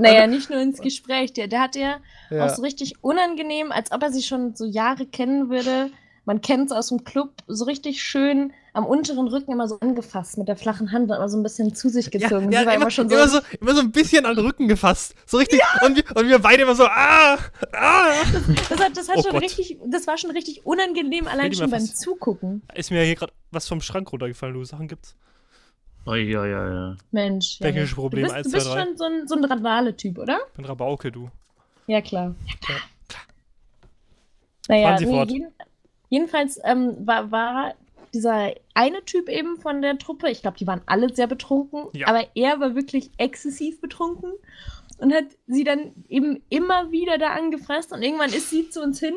Naja, 0.00 0.26
nicht 0.26 0.50
nur 0.50 0.60
ins 0.60 0.80
Gespräch. 0.80 1.32
Der, 1.32 1.46
der 1.46 1.60
hat 1.60 1.76
ja, 1.76 2.00
ja, 2.30 2.44
auch 2.44 2.50
so 2.50 2.62
richtig 2.62 3.04
unangenehm, 3.04 3.70
als 3.70 3.92
ob 3.92 4.02
er 4.02 4.10
sie 4.10 4.22
schon 4.22 4.56
so 4.56 4.64
Jahre 4.64 5.06
kennen 5.06 5.48
würde, 5.48 5.90
man 6.30 6.40
kennt 6.40 6.70
es 6.70 6.76
aus 6.76 6.90
dem 6.90 7.02
Club, 7.02 7.32
so 7.48 7.64
richtig 7.64 8.04
schön 8.04 8.52
am 8.72 8.86
unteren 8.86 9.26
Rücken 9.26 9.50
immer 9.50 9.66
so 9.66 9.80
angefasst 9.80 10.38
mit 10.38 10.46
der 10.46 10.54
flachen 10.54 10.92
Hand, 10.92 11.10
aber 11.10 11.28
so 11.28 11.36
ein 11.36 11.42
bisschen 11.42 11.74
zu 11.74 11.88
sich 11.88 12.08
gezogen. 12.08 12.52
Ja, 12.52 12.62
ja 12.62 12.70
immer, 12.70 12.74
immer, 12.74 12.90
schon 12.92 13.08
so 13.08 13.16
immer, 13.16 13.26
so, 13.26 13.40
immer 13.60 13.74
so 13.74 13.80
ein 13.80 13.90
bisschen 13.90 14.24
an 14.24 14.36
den 14.36 14.46
Rücken 14.46 14.68
gefasst. 14.68 15.16
So 15.26 15.38
richtig. 15.38 15.58
Ja. 15.58 15.84
Und, 15.84 15.96
wir, 15.96 16.04
und 16.14 16.28
wir 16.28 16.38
beide 16.38 16.62
immer 16.62 16.76
so, 16.76 16.84
ah, 16.84 17.36
ah. 17.72 18.12
Das, 18.32 18.68
das, 18.68 18.78
hat, 18.78 18.96
das, 18.96 19.08
hat 19.08 19.16
oh 19.16 19.22
schon 19.22 19.36
richtig, 19.38 19.76
das 19.84 20.06
war 20.06 20.18
schon 20.18 20.30
richtig 20.30 20.64
unangenehm, 20.64 21.26
allein 21.26 21.52
schon 21.52 21.68
beim 21.68 21.84
Zugucken. 21.84 22.62
Ist 22.76 22.92
mir 22.92 23.02
hier 23.02 23.16
gerade 23.16 23.32
was 23.50 23.66
vom 23.66 23.80
Schrank 23.80 24.12
runtergefallen, 24.12 24.54
du 24.54 24.62
Sachen 24.62 24.86
gibt's. 24.86 25.16
Oh, 26.06 26.14
ja, 26.14 26.46
ja, 26.46 26.72
ja. 26.72 26.96
Mensch. 27.10 27.58
Technische 27.58 27.96
ja. 27.96 28.00
Probleme, 28.00 28.28
du 28.28 28.34
bist, 28.34 28.46
1, 28.46 28.46
du 28.46 28.52
bist 28.52 28.66
2, 28.68 28.84
schon 28.84 28.96
so 28.96 29.04
ein, 29.04 29.26
so 29.26 29.34
ein 29.34 29.44
Radale-Typ, 29.44 30.16
oder? 30.16 30.38
Ich 30.46 30.54
bin 30.54 30.64
Rabauke, 30.64 31.10
du. 31.10 31.28
Ja, 31.88 32.00
klar. 32.00 32.36
Ja, 32.46 32.54
klar. 32.64 32.78
Naja, 34.68 34.86
Fahren 34.86 34.98
Sie 34.98 35.06
nee, 35.06 35.10
fort. 35.10 35.30
Jeden, 35.32 35.52
Jedenfalls 36.10 36.60
ähm, 36.64 36.96
war, 37.06 37.30
war 37.30 37.74
dieser 38.12 38.52
eine 38.74 39.04
Typ 39.04 39.28
eben 39.28 39.56
von 39.56 39.80
der 39.80 39.96
Truppe, 39.96 40.30
ich 40.30 40.42
glaube, 40.42 40.58
die 40.58 40.66
waren 40.66 40.82
alle 40.86 41.14
sehr 41.14 41.26
betrunken, 41.26 41.86
ja. 41.92 42.08
aber 42.08 42.26
er 42.34 42.60
war 42.60 42.74
wirklich 42.74 43.10
exzessiv 43.16 43.80
betrunken 43.80 44.32
und 44.98 45.14
hat 45.14 45.24
sie 45.46 45.64
dann 45.64 45.92
eben 46.08 46.42
immer 46.48 46.90
wieder 46.90 47.16
da 47.16 47.30
angefasst 47.30 47.92
und 47.92 48.02
irgendwann 48.02 48.30
ist 48.30 48.50
sie 48.50 48.68
zu 48.68 48.82
uns 48.82 49.00
hin 49.00 49.14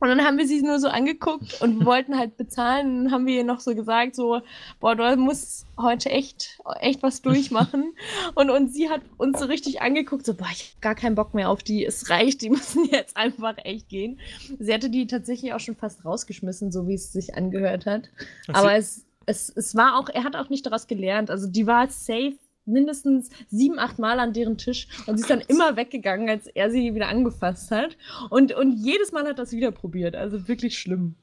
und 0.00 0.08
dann 0.08 0.24
haben 0.24 0.38
wir 0.38 0.46
sie 0.46 0.62
nur 0.62 0.78
so 0.78 0.88
angeguckt 0.88 1.60
und 1.60 1.84
wollten 1.84 2.18
halt 2.18 2.38
bezahlen. 2.38 3.04
Dann 3.04 3.12
haben 3.12 3.26
wir 3.26 3.36
ihr 3.36 3.44
noch 3.44 3.60
so 3.60 3.74
gesagt, 3.74 4.16
so, 4.16 4.40
boah, 4.80 4.96
du 4.96 5.16
musst 5.16 5.66
heute 5.78 6.08
echt, 6.08 6.58
echt 6.80 7.02
was 7.02 7.20
durchmachen. 7.20 7.92
Und, 8.34 8.50
und 8.50 8.72
sie 8.72 8.88
hat 8.88 9.02
uns 9.18 9.38
so 9.38 9.46
richtig 9.46 9.82
angeguckt, 9.82 10.24
so, 10.24 10.34
boah, 10.34 10.48
ich 10.52 10.72
hab 10.74 10.82
gar 10.82 10.94
keinen 10.94 11.14
Bock 11.14 11.34
mehr 11.34 11.48
auf 11.48 11.62
die. 11.62 11.84
Es 11.84 12.08
reicht, 12.10 12.42
die 12.42 12.50
müssen 12.50 12.84
jetzt 12.84 13.16
einfach 13.16 13.54
echt 13.64 13.88
gehen. 13.88 14.20
Sie 14.58 14.72
hatte 14.72 14.88
die 14.88 15.06
tatsächlich 15.06 15.52
auch 15.52 15.60
schon 15.60 15.76
fast 15.76 16.04
rausgeschmissen, 16.04 16.70
so 16.72 16.86
wie 16.86 16.94
es 16.94 17.12
sich 17.12 17.34
angehört 17.34 17.86
hat. 17.86 18.10
Aber 18.48 18.74
es, 18.74 19.04
es, 19.26 19.50
es 19.54 19.74
war 19.74 19.98
auch, 19.98 20.08
er 20.08 20.24
hat 20.24 20.36
auch 20.36 20.48
nicht 20.48 20.64
daraus 20.66 20.86
gelernt. 20.86 21.30
Also 21.30 21.46
die 21.46 21.66
war 21.66 21.88
safe 21.88 22.36
mindestens 22.70 23.30
sieben, 23.48 23.78
acht 23.78 23.98
Mal 23.98 24.20
an 24.20 24.32
deren 24.32 24.58
Tisch 24.58 24.88
und 25.06 25.16
sie 25.16 25.22
ist 25.22 25.30
dann 25.30 25.40
immer 25.40 25.76
weggegangen, 25.76 26.28
als 26.28 26.46
er 26.46 26.70
sie 26.70 26.94
wieder 26.94 27.08
angefasst 27.08 27.70
hat. 27.70 27.96
Und, 28.30 28.52
und 28.52 28.72
jedes 28.72 29.12
Mal 29.12 29.26
hat 29.26 29.38
das 29.38 29.52
wieder 29.52 29.70
probiert. 29.70 30.16
Also 30.16 30.48
wirklich 30.48 30.78
schlimm. 30.78 31.14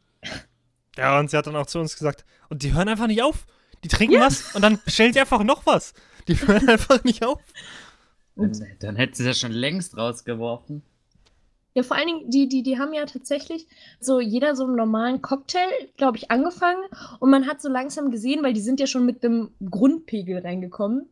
Ja, 0.97 1.19
und 1.19 1.29
sie 1.29 1.37
hat 1.37 1.47
dann 1.47 1.55
auch 1.55 1.67
zu 1.67 1.79
uns 1.79 1.95
gesagt, 1.95 2.25
und 2.49 2.63
die 2.63 2.73
hören 2.73 2.89
einfach 2.89 3.07
nicht 3.07 3.21
auf. 3.21 3.45
Die 3.83 3.87
trinken 3.87 4.15
ja. 4.15 4.21
was 4.21 4.55
und 4.55 4.61
dann 4.61 4.79
bestellen 4.83 5.13
sie 5.13 5.19
einfach 5.19 5.43
noch 5.43 5.65
was. 5.65 5.93
Die 6.27 6.35
hören 6.35 6.67
einfach 6.69 7.03
nicht 7.03 7.23
auf. 7.23 7.39
Und 8.35 8.61
dann 8.79 8.95
hätte 8.95 9.17
sie 9.17 9.25
das 9.25 9.39
schon 9.39 9.51
längst 9.51 9.97
rausgeworfen. 9.97 10.83
Ja, 11.77 11.83
vor 11.83 11.95
allen 11.95 12.07
Dingen, 12.07 12.29
die, 12.31 12.49
die, 12.49 12.63
die 12.63 12.79
haben 12.79 12.91
ja 12.91 13.05
tatsächlich 13.05 13.67
so 13.99 14.19
jeder 14.19 14.55
so 14.55 14.65
einen 14.65 14.75
normalen 14.75 15.21
Cocktail, 15.21 15.69
glaube 15.95 16.17
ich, 16.17 16.31
angefangen. 16.31 16.81
Und 17.19 17.29
man 17.29 17.45
hat 17.45 17.61
so 17.61 17.69
langsam 17.69 18.09
gesehen, 18.09 18.41
weil 18.41 18.53
die 18.53 18.61
sind 18.61 18.79
ja 18.79 18.87
schon 18.87 19.05
mit 19.05 19.23
einem 19.23 19.51
Grundpegel 19.69 20.39
reingekommen, 20.39 21.07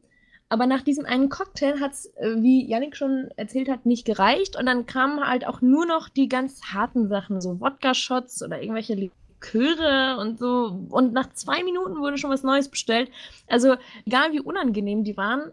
aber 0.49 0.67
nach 0.67 0.81
diesem 0.81 1.05
einen 1.05 1.29
Cocktail 1.29 1.79
hat 1.79 1.93
es, 1.93 2.05
äh, 2.17 2.35
wie 2.37 2.65
Yannick 2.65 2.95
schon 2.95 3.29
erzählt 3.35 3.67
hat, 3.67 3.85
nicht 3.85 4.05
gereicht. 4.05 4.55
Und 4.55 4.67
dann 4.67 4.85
kamen 4.85 5.25
halt 5.25 5.47
auch 5.47 5.61
nur 5.61 5.85
noch 5.85 6.07
die 6.09 6.29
ganz 6.29 6.61
harten 6.73 7.07
Sachen, 7.07 7.41
so 7.41 7.59
Wodka-Shots 7.59 8.43
oder 8.43 8.61
irgendwelche 8.61 8.93
Liköre 8.93 10.17
und 10.19 10.37
so. 10.37 10.85
Und 10.89 11.13
nach 11.13 11.33
zwei 11.33 11.63
Minuten 11.63 11.97
wurde 11.97 12.17
schon 12.17 12.29
was 12.29 12.43
Neues 12.43 12.69
bestellt. 12.69 13.09
Also, 13.47 13.75
egal 14.05 14.33
wie 14.33 14.39
unangenehm 14.39 15.03
die 15.03 15.17
waren, 15.17 15.51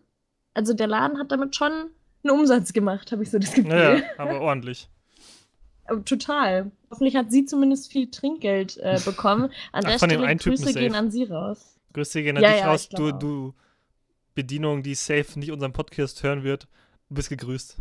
also 0.55 0.75
der 0.75 0.89
Laden 0.89 1.19
hat 1.19 1.33
damit 1.33 1.57
schon 1.57 1.73
einen 1.73 2.39
Umsatz 2.39 2.73
gemacht, 2.73 3.13
habe 3.13 3.23
ich 3.23 3.31
so 3.31 3.39
das 3.39 3.55
Gefühl. 3.55 3.73
Ja, 3.73 4.03
aber 4.19 4.41
ordentlich. 4.43 4.89
Total. 6.05 6.71
Hoffentlich 6.91 7.17
hat 7.17 7.31
sie 7.33 7.45
zumindest 7.45 7.91
viel 7.91 8.11
Trinkgeld 8.11 8.77
äh, 8.77 9.01
bekommen. 9.05 9.45
An 9.73 9.85
Ach, 9.85 9.91
der 9.91 9.99
Stelle 9.99 10.37
Grüße 10.37 10.75
gehen 10.75 10.95
an 10.95 11.11
sie 11.11 11.25
raus. 11.25 11.77
Grüße 11.93 12.23
gehen 12.23 12.37
an 12.37 12.43
ja, 12.43 12.51
dich 12.51 12.61
ja, 12.61 12.71
raus. 12.71 12.89
Du, 12.89 13.13
du, 13.13 13.55
Bedienung, 14.35 14.83
die 14.83 14.95
safe 14.95 15.39
nicht 15.39 15.53
unseren 15.53 15.73
Podcast 15.73 16.23
hören 16.23 16.43
wird. 16.43 16.69
Du 17.09 17.17
bist 17.17 17.29
gegrüßt. 17.29 17.77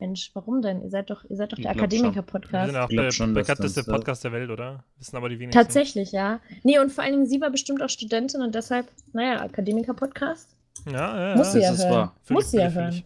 Mensch, 0.00 0.30
warum 0.34 0.60
denn? 0.60 0.82
Ihr 0.82 0.90
seid 0.90 1.08
doch, 1.10 1.24
ihr 1.28 1.36
seid 1.36 1.52
doch 1.52 1.56
der 1.56 1.70
Akademiker-Podcast. 1.70 2.66
Wir 2.66 2.72
sind 2.72 2.82
auch 2.82 2.88
der 2.88 3.10
schon, 3.10 3.32
bekannteste 3.32 3.84
Podcast 3.84 4.24
der 4.24 4.32
Welt, 4.32 4.50
oder? 4.50 4.84
Wissen 4.98 5.16
aber 5.16 5.28
die 5.28 5.38
wenigsten. 5.38 5.60
Tatsächlich, 5.60 6.12
ja. 6.12 6.40
Nee, 6.62 6.78
und 6.78 6.92
vor 6.92 7.04
allen 7.04 7.12
Dingen, 7.12 7.26
sie 7.26 7.40
war 7.40 7.50
bestimmt 7.50 7.82
auch 7.82 7.88
Studentin 7.88 8.42
und 8.42 8.54
deshalb, 8.54 8.88
naja, 9.12 9.40
Akademiker-Podcast. 9.40 10.54
Ja, 10.86 10.92
ja, 10.92 11.28
ja. 11.30 11.36
Muss 11.36 11.52
sie 11.52 11.60
ja 11.60 11.74
hören. 11.74 12.10
Muss 12.28 12.50
sie 12.50 12.58
ja 12.58 12.70
hören. 12.70 13.02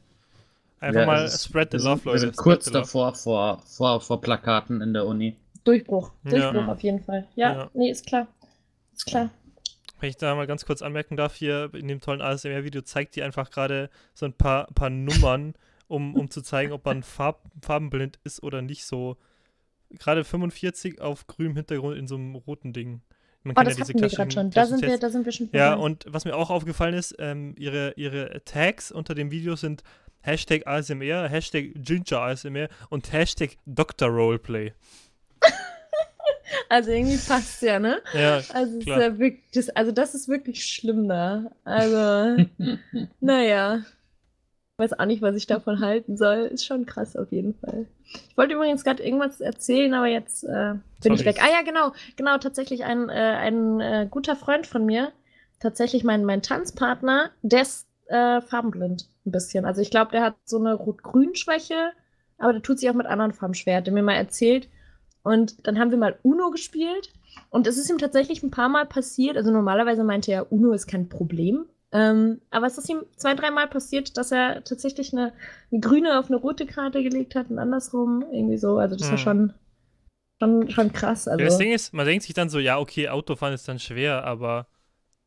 Einfach 0.81 1.01
ja, 1.01 1.07
mal 1.07 1.29
spread 1.29 1.73
the 1.73 1.79
love, 1.79 2.01
Leute. 2.05 2.33
Kurz 2.33 2.71
davor, 2.71 3.15
vor, 3.15 3.63
vor, 3.67 4.01
vor 4.01 4.21
Plakaten 4.21 4.81
in 4.81 4.93
der 4.93 5.07
Uni. 5.07 5.37
Durchbruch. 5.65 6.13
Durchbruch 6.25 6.55
ja. 6.55 6.69
auf 6.69 6.81
jeden 6.81 7.03
Fall. 7.05 7.27
Ja, 7.37 7.53
ja, 7.53 7.71
nee, 7.75 7.91
ist 7.91 8.07
klar. 8.07 8.27
Ist 8.95 9.07
klar. 9.07 9.31
Wenn 10.01 10.11
ich 10.11 10.17
da 10.17 10.35
mal 10.35 10.47
ganz 10.47 10.65
kurz 10.65 10.83
anmerken 10.83 11.17
darf, 11.17 11.35
hier 11.35 11.71
in 11.75 11.89
dem 11.89 12.01
tollen 12.01 12.21
ASMR-Video 12.21 12.83
zeigt 12.83 13.17
die 13.17 13.23
einfach 13.23 13.51
gerade 13.51 13.91
so 14.15 14.27
ein 14.27 14.33
paar, 14.33 14.67
paar 14.75 14.91
Nummern, 14.91 15.55
um, 15.89 16.15
um 16.15 16.31
zu 16.31 16.43
zeigen, 16.43 16.73
ob 16.73 16.85
man 16.85 17.03
farb, 17.03 17.43
farbenblind 17.63 18.19
ist 18.25 18.43
oder 18.43 18.63
nicht. 18.63 18.85
So 18.85 19.17
gerade 19.91 20.25
45 20.25 21.01
auf 21.01 21.27
grünem 21.27 21.57
Hintergrund 21.57 21.97
in 21.97 22.07
so 22.07 22.17
einem 22.17 22.35
roten 22.35 22.73
Ding. 22.73 23.03
Man 23.43 23.57
oh, 23.57 23.63
das 23.63 23.79
ja 23.79 23.85
hatten 23.85 24.01
wir 24.01 24.09
gerade 24.09 24.31
schon. 24.31 24.51
Da 24.51 24.67
sind 24.67 24.83
wir, 24.83 24.99
da 24.99 25.11
sind 25.11 25.25
wir 25.25 25.33
schon 25.33 25.49
Ja, 25.53 25.75
und 25.75 26.05
was 26.09 26.25
mir 26.25 26.37
auch 26.37 26.51
aufgefallen 26.51 26.95
ist, 26.95 27.17
ähm, 27.19 27.55
ihre, 27.57 27.95
ihre 27.97 28.43
Tags 28.45 28.91
unter 28.93 29.15
dem 29.15 29.31
Video 29.31 29.57
sind 29.57 29.83
Hashtag 30.21 30.67
ASMR, 30.67 31.29
Hashtag 31.29 31.73
Ginger 31.77 32.21
ASMR 32.21 32.69
und 32.91 33.13
Hashtag 33.13 33.57
Dr. 33.67 34.09
Roleplay. 34.09 34.73
Also 36.69 36.91
irgendwie 36.91 37.17
passt 37.17 37.63
ja, 37.63 37.79
ne? 37.79 38.01
Ja. 38.15 38.41
Also, 38.53 38.79
klar. 38.79 39.01
Ja 39.01 39.19
wirklich, 39.19 39.45
das, 39.53 39.69
also 39.71 39.93
das 39.93 40.15
ist 40.15 40.29
wirklich 40.29 40.65
schlimm 40.65 41.09
da. 41.09 41.51
Also, 41.65 42.45
naja. 43.21 43.83
Weiß 44.81 44.97
auch 44.97 45.07
nicht, 45.07 45.23
was 45.23 45.35
ich 45.35 45.49
davon 45.49 45.81
halten 45.81 46.17
soll. 46.17 46.39
Ist 46.53 46.65
schon 46.65 46.87
krass 46.87 47.17
auf 47.17 47.33
jeden 47.33 47.55
Fall. 47.55 47.87
Ich 48.31 48.37
wollte 48.37 48.55
übrigens 48.55 48.85
gerade 48.85 49.03
irgendwas 49.03 49.41
erzählen, 49.41 49.93
aber 49.93 50.07
jetzt 50.07 50.45
äh, 50.45 50.75
bin 50.75 50.81
Sorry. 51.03 51.15
ich 51.17 51.25
weg. 51.25 51.39
Ah 51.43 51.51
ja, 51.51 51.63
genau, 51.63 51.93
genau, 52.17 52.39
tatsächlich 52.39 52.85
ein, 52.85 53.09
äh, 53.09 53.13
ein 53.13 53.81
äh, 53.81 54.07
guter 54.09 54.37
Freund 54.37 54.69
von 54.69 54.87
mir, 54.87 55.11
tatsächlich 55.59 56.05
mein, 56.05 56.25
mein 56.25 56.43
Tanzpartner, 56.43 57.31
der 57.43 57.63
ist 57.63 57.89
äh, 58.07 58.41
farbenblind 58.41 59.09
ein 59.27 59.33
bisschen. 59.33 59.65
Also 59.65 59.83
ich 59.83 59.91
glaube, 59.91 60.13
der 60.13 60.23
hat 60.23 60.37
so 60.45 60.59
eine 60.59 60.75
Rot-Grün-Schwäche, 60.75 61.91
aber 62.39 62.53
der 62.53 62.63
tut 62.63 62.79
sich 62.79 62.89
auch 62.89 62.95
mit 62.95 63.07
anderen 63.07 63.33
Farben 63.33 63.55
schwer. 63.55 63.79
Hat 63.79 63.89
er 63.89 63.93
mir 63.93 64.03
mal 64.05 64.15
erzählt, 64.15 64.69
und 65.29 65.67
dann 65.67 65.79
haben 65.79 65.91
wir 65.91 65.99
mal 65.99 66.19
Uno 66.23 66.51
gespielt. 66.51 67.13
Und 67.51 67.67
es 67.67 67.77
ist 67.77 67.91
ihm 67.91 67.99
tatsächlich 67.99 68.43
ein 68.43 68.51
paar 68.51 68.71
Mal 68.71 68.87
passiert. 68.87 69.37
Also 69.37 69.51
normalerweise 69.51 70.03
meinte 70.03 70.33
er, 70.33 70.51
Uno 70.51 70.73
ist 70.73 70.87
kein 70.87 71.11
Problem. 71.11 71.67
Ähm, 71.93 72.41
aber 72.51 72.67
es 72.67 72.79
ist 72.79 72.89
ihm 72.89 73.03
zwei, 73.17 73.35
dreimal 73.35 73.69
passiert, 73.69 74.17
dass 74.17 74.33
er 74.33 74.65
tatsächlich 74.65 75.13
eine, 75.13 75.35
eine, 75.71 75.81
grüne 75.81 76.19
auf 76.19 76.31
eine 76.31 76.37
rote 76.37 76.67
Karte 76.67 77.03
gelegt 77.03 77.35
hat 77.35 77.51
und 77.51 77.59
andersrum 77.59 78.25
irgendwie 78.33 78.57
so. 78.57 78.79
Also 78.79 78.97
das 78.97 79.07
hm. 79.07 79.11
war 79.11 79.19
schon, 79.19 79.55
schon, 80.39 80.71
schon 80.71 80.93
krass. 80.95 81.29
Also. 81.29 81.41
Ja, 81.41 81.47
das 81.47 81.59
Ding 81.59 81.73
ist, 81.73 81.93
man 81.93 82.07
denkt 82.07 82.25
sich 82.25 82.35
dann 82.35 82.49
so, 82.49 82.59
ja, 82.59 82.79
okay, 82.79 83.11
Autofahren 83.11 83.55
ist 83.55 83.69
dann 83.69 83.79
schwer, 83.79 84.25
aber 84.25 84.67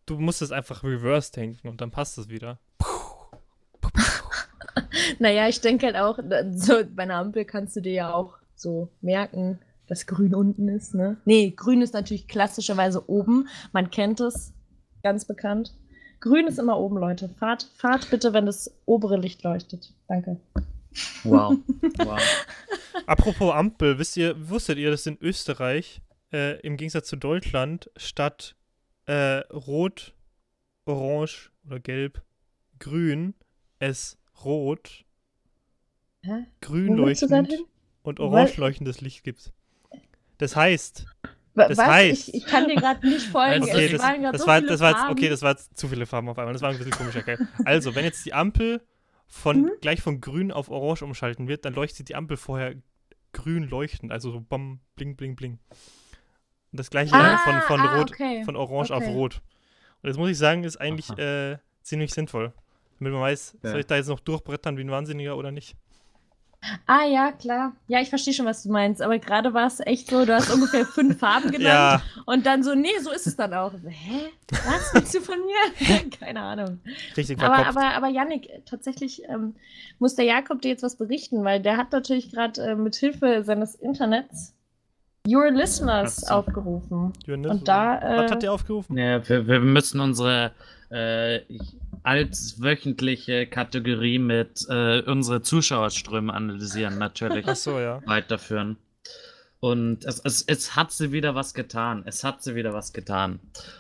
du 0.08 0.18
musst 0.18 0.42
es 0.42 0.52
einfach 0.52 0.84
reverse 0.84 1.32
denken 1.32 1.68
und 1.68 1.80
dann 1.80 1.92
passt 1.92 2.18
es 2.18 2.30
wieder. 2.30 2.60
naja, 5.20 5.48
ich 5.48 5.62
denke 5.62 5.86
halt 5.86 5.96
auch, 5.96 6.18
so 6.56 6.82
bei 6.90 7.04
einer 7.04 7.18
Ampel 7.18 7.46
kannst 7.46 7.76
du 7.76 7.82
dir 7.82 7.94
ja 7.94 8.14
auch 8.14 8.38
so 8.56 8.90
merken, 9.02 9.60
dass 9.88 10.06
grün 10.06 10.34
unten 10.36 10.68
ist, 10.68 10.94
ne? 10.94 11.18
Nee, 11.26 11.54
grün 11.56 11.82
ist 11.82 11.94
natürlich 11.94 12.28
klassischerweise 12.28 13.10
oben. 13.10 13.48
Man 13.74 13.92
kennt 13.92 14.20
es, 14.20 14.54
ganz 15.04 15.26
bekannt. 15.26 15.74
Grün 16.20 16.48
ist 16.48 16.60
immer 16.60 16.78
oben, 16.78 16.98
Leute. 16.98 17.30
Fahrt, 17.30 17.70
fahrt 17.76 18.10
bitte, 18.10 18.34
wenn 18.34 18.46
das 18.46 18.74
obere 18.86 19.18
Licht 19.18 19.44
leuchtet. 19.44 19.94
Danke. 20.08 20.40
Wow. 21.24 21.58
wow. 21.98 22.20
Apropos 23.08 23.54
Ampel, 23.54 23.98
wisst 23.98 24.18
ihr, 24.18 24.36
wusstet 24.50 24.78
ihr, 24.78 24.92
dass 24.92 25.06
in 25.08 25.18
Österreich 25.20 26.02
äh, 26.32 26.60
im 26.62 26.78
Gegensatz 26.78 27.08
zu 27.08 27.16
Deutschland 27.16 27.90
statt 27.96 28.56
äh, 29.06 29.40
Rot, 29.50 30.14
Orange 30.86 31.52
oder 31.66 31.80
Gelb, 31.80 32.22
Grün 32.80 33.34
es 33.80 34.18
Rot, 34.44 35.06
Hä? 36.24 36.46
Grün 36.62 36.96
leuchtend 36.96 37.52
und 38.04 38.20
Orange 38.20 38.58
leuchtendes 38.58 39.02
Licht 39.02 39.24
gibt? 39.24 39.52
Das 40.42 40.56
heißt, 40.56 41.06
das 41.54 41.78
Was? 41.78 41.86
heißt, 41.86 42.30
ich, 42.30 42.34
ich, 42.34 42.46
kann 42.48 42.68
dir 42.68 42.74
gerade 42.74 43.08
nicht 43.08 43.28
folgen. 43.28 43.62
Okay, 43.62 43.90
das, 43.90 44.02
waren 44.02 44.24
das, 44.24 44.42
so 44.42 44.48
war, 44.48 44.60
das 44.60 44.80
war 44.80 44.90
jetzt, 44.90 45.12
okay, 45.12 45.30
das 45.30 45.44
war 45.44 45.56
zu 45.56 45.88
viele 45.88 46.08
Farben 46.08 46.30
auf 46.30 46.40
einmal. 46.40 46.54
Das 46.54 46.64
war 46.64 46.72
ein 46.72 46.78
bisschen 46.80 46.94
komisch. 46.94 47.16
Okay. 47.16 47.38
Also, 47.64 47.94
wenn 47.94 48.06
jetzt 48.06 48.26
die 48.26 48.34
Ampel 48.34 48.82
von 49.28 49.62
mhm. 49.62 49.72
gleich 49.82 50.02
von 50.02 50.20
grün 50.20 50.52
auf 50.52 50.72
orange 50.72 51.04
umschalten 51.04 51.48
wird, 51.48 51.64
dann 51.64 51.76
leuchtet 51.76 52.10
die 52.10 52.16
Ampel 52.16 52.38
vorher 52.38 52.74
grün 53.34 53.70
leuchtend, 53.70 54.12
also 54.12 54.32
so 54.32 54.42
bam, 54.42 54.80
bling, 54.96 55.16
bling, 55.16 55.36
bling. 55.36 55.60
Und 56.72 56.80
das 56.80 56.90
gleiche 56.90 57.14
ah, 57.14 57.38
von, 57.38 57.62
von 57.62 57.80
ah, 57.80 57.98
rot, 57.98 58.12
okay. 58.14 58.44
von 58.44 58.56
orange 58.56 58.90
okay. 58.90 59.06
auf 59.06 59.14
rot. 59.14 59.42
Und 60.02 60.08
das 60.08 60.18
muss 60.18 60.32
ich 60.32 60.40
sagen, 60.40 60.64
ist 60.64 60.78
eigentlich 60.78 61.16
äh, 61.20 61.60
ziemlich 61.84 62.16
sinnvoll. 62.16 62.52
Damit 62.98 63.14
man 63.14 63.22
weiß, 63.22 63.60
ja. 63.62 63.70
soll 63.70 63.82
ich 63.82 63.86
da 63.86 63.96
jetzt 63.96 64.08
noch 64.08 64.22
durchbrettern 64.22 64.76
wie 64.76 64.82
ein 64.82 64.90
Wahnsinniger 64.90 65.38
oder 65.38 65.52
nicht? 65.52 65.76
Ah 66.86 67.06
ja, 67.06 67.32
klar. 67.32 67.74
Ja, 67.88 68.02
ich 68.02 68.10
verstehe 68.10 68.34
schon, 68.34 68.46
was 68.46 68.62
du 68.64 68.72
meinst. 68.72 69.02
Aber 69.02 69.18
gerade 69.18 69.54
war 69.54 69.66
es 69.66 69.80
echt 69.80 70.10
so, 70.10 70.26
du 70.26 70.36
hast 70.36 70.54
ungefähr 70.54 70.86
fünf 70.86 71.18
Farben 71.20 71.50
genannt 71.52 72.04
ja. 72.06 72.24
und 72.26 72.46
dann 72.46 72.64
so, 72.64 72.76
nee, 72.76 73.00
so 73.02 73.12
ist 73.12 73.26
es 73.26 73.36
dann 73.36 73.54
auch. 73.54 73.74
Hä? 73.74 74.30
Was 74.50 74.94
willst 74.94 75.16
du 75.16 75.22
von 75.22 75.40
mir? 75.40 76.10
Keine 76.20 76.42
Ahnung. 76.42 76.80
Richtig 77.18 77.42
aber, 77.42 77.66
aber, 77.66 77.96
aber 77.96 78.08
Yannick, 78.10 78.48
tatsächlich 78.66 79.24
ähm, 79.28 79.56
muss 79.98 80.16
der 80.16 80.26
Jakob 80.26 80.62
dir 80.62 80.70
jetzt 80.70 80.84
was 80.84 80.98
berichten, 80.98 81.44
weil 81.44 81.62
der 81.62 81.78
hat 81.78 81.92
natürlich 81.92 82.32
gerade 82.32 82.62
äh, 82.62 82.76
mit 82.76 82.96
Hilfe 82.96 83.44
seines 83.44 83.74
Internets 83.76 84.54
Your 85.28 85.52
Listeners 85.52 86.18
so. 86.18 86.34
aufgerufen. 86.34 87.14
Your 87.28 87.38
und 87.50 87.68
da, 87.68 88.00
äh, 88.00 88.24
was 88.24 88.32
hat 88.32 88.44
der 88.44 88.54
aufgerufen? 88.54 88.98
Ja, 88.98 89.28
wir, 89.28 89.48
wir 89.48 89.60
müssen 89.60 90.00
unsere 90.00 90.52
äh, 90.90 91.42
als 92.04 92.62
wöchentliche 92.62 93.48
Kategorie 93.48 94.20
mit 94.20 94.66
äh, 94.70 95.02
unsere 95.02 95.42
Zuschauerströme 95.42 96.34
analysieren, 96.34 96.98
natürlich. 96.98 97.46
Ach 97.48 97.56
so, 97.56 97.80
ja. 97.80 98.02
Weiterführen. 98.06 98.78
Und 99.62 100.06
es, 100.06 100.20
es, 100.24 100.42
es 100.42 100.76
hat 100.76 100.92
sie 100.92 101.12
wieder 101.12 101.36
was 101.36 101.54
getan. 101.54 102.02
Es 102.08 102.24
hat 102.24 102.42
sie 102.42 102.56
wieder 102.56 102.74
was 102.74 102.94
getan. 102.94 103.40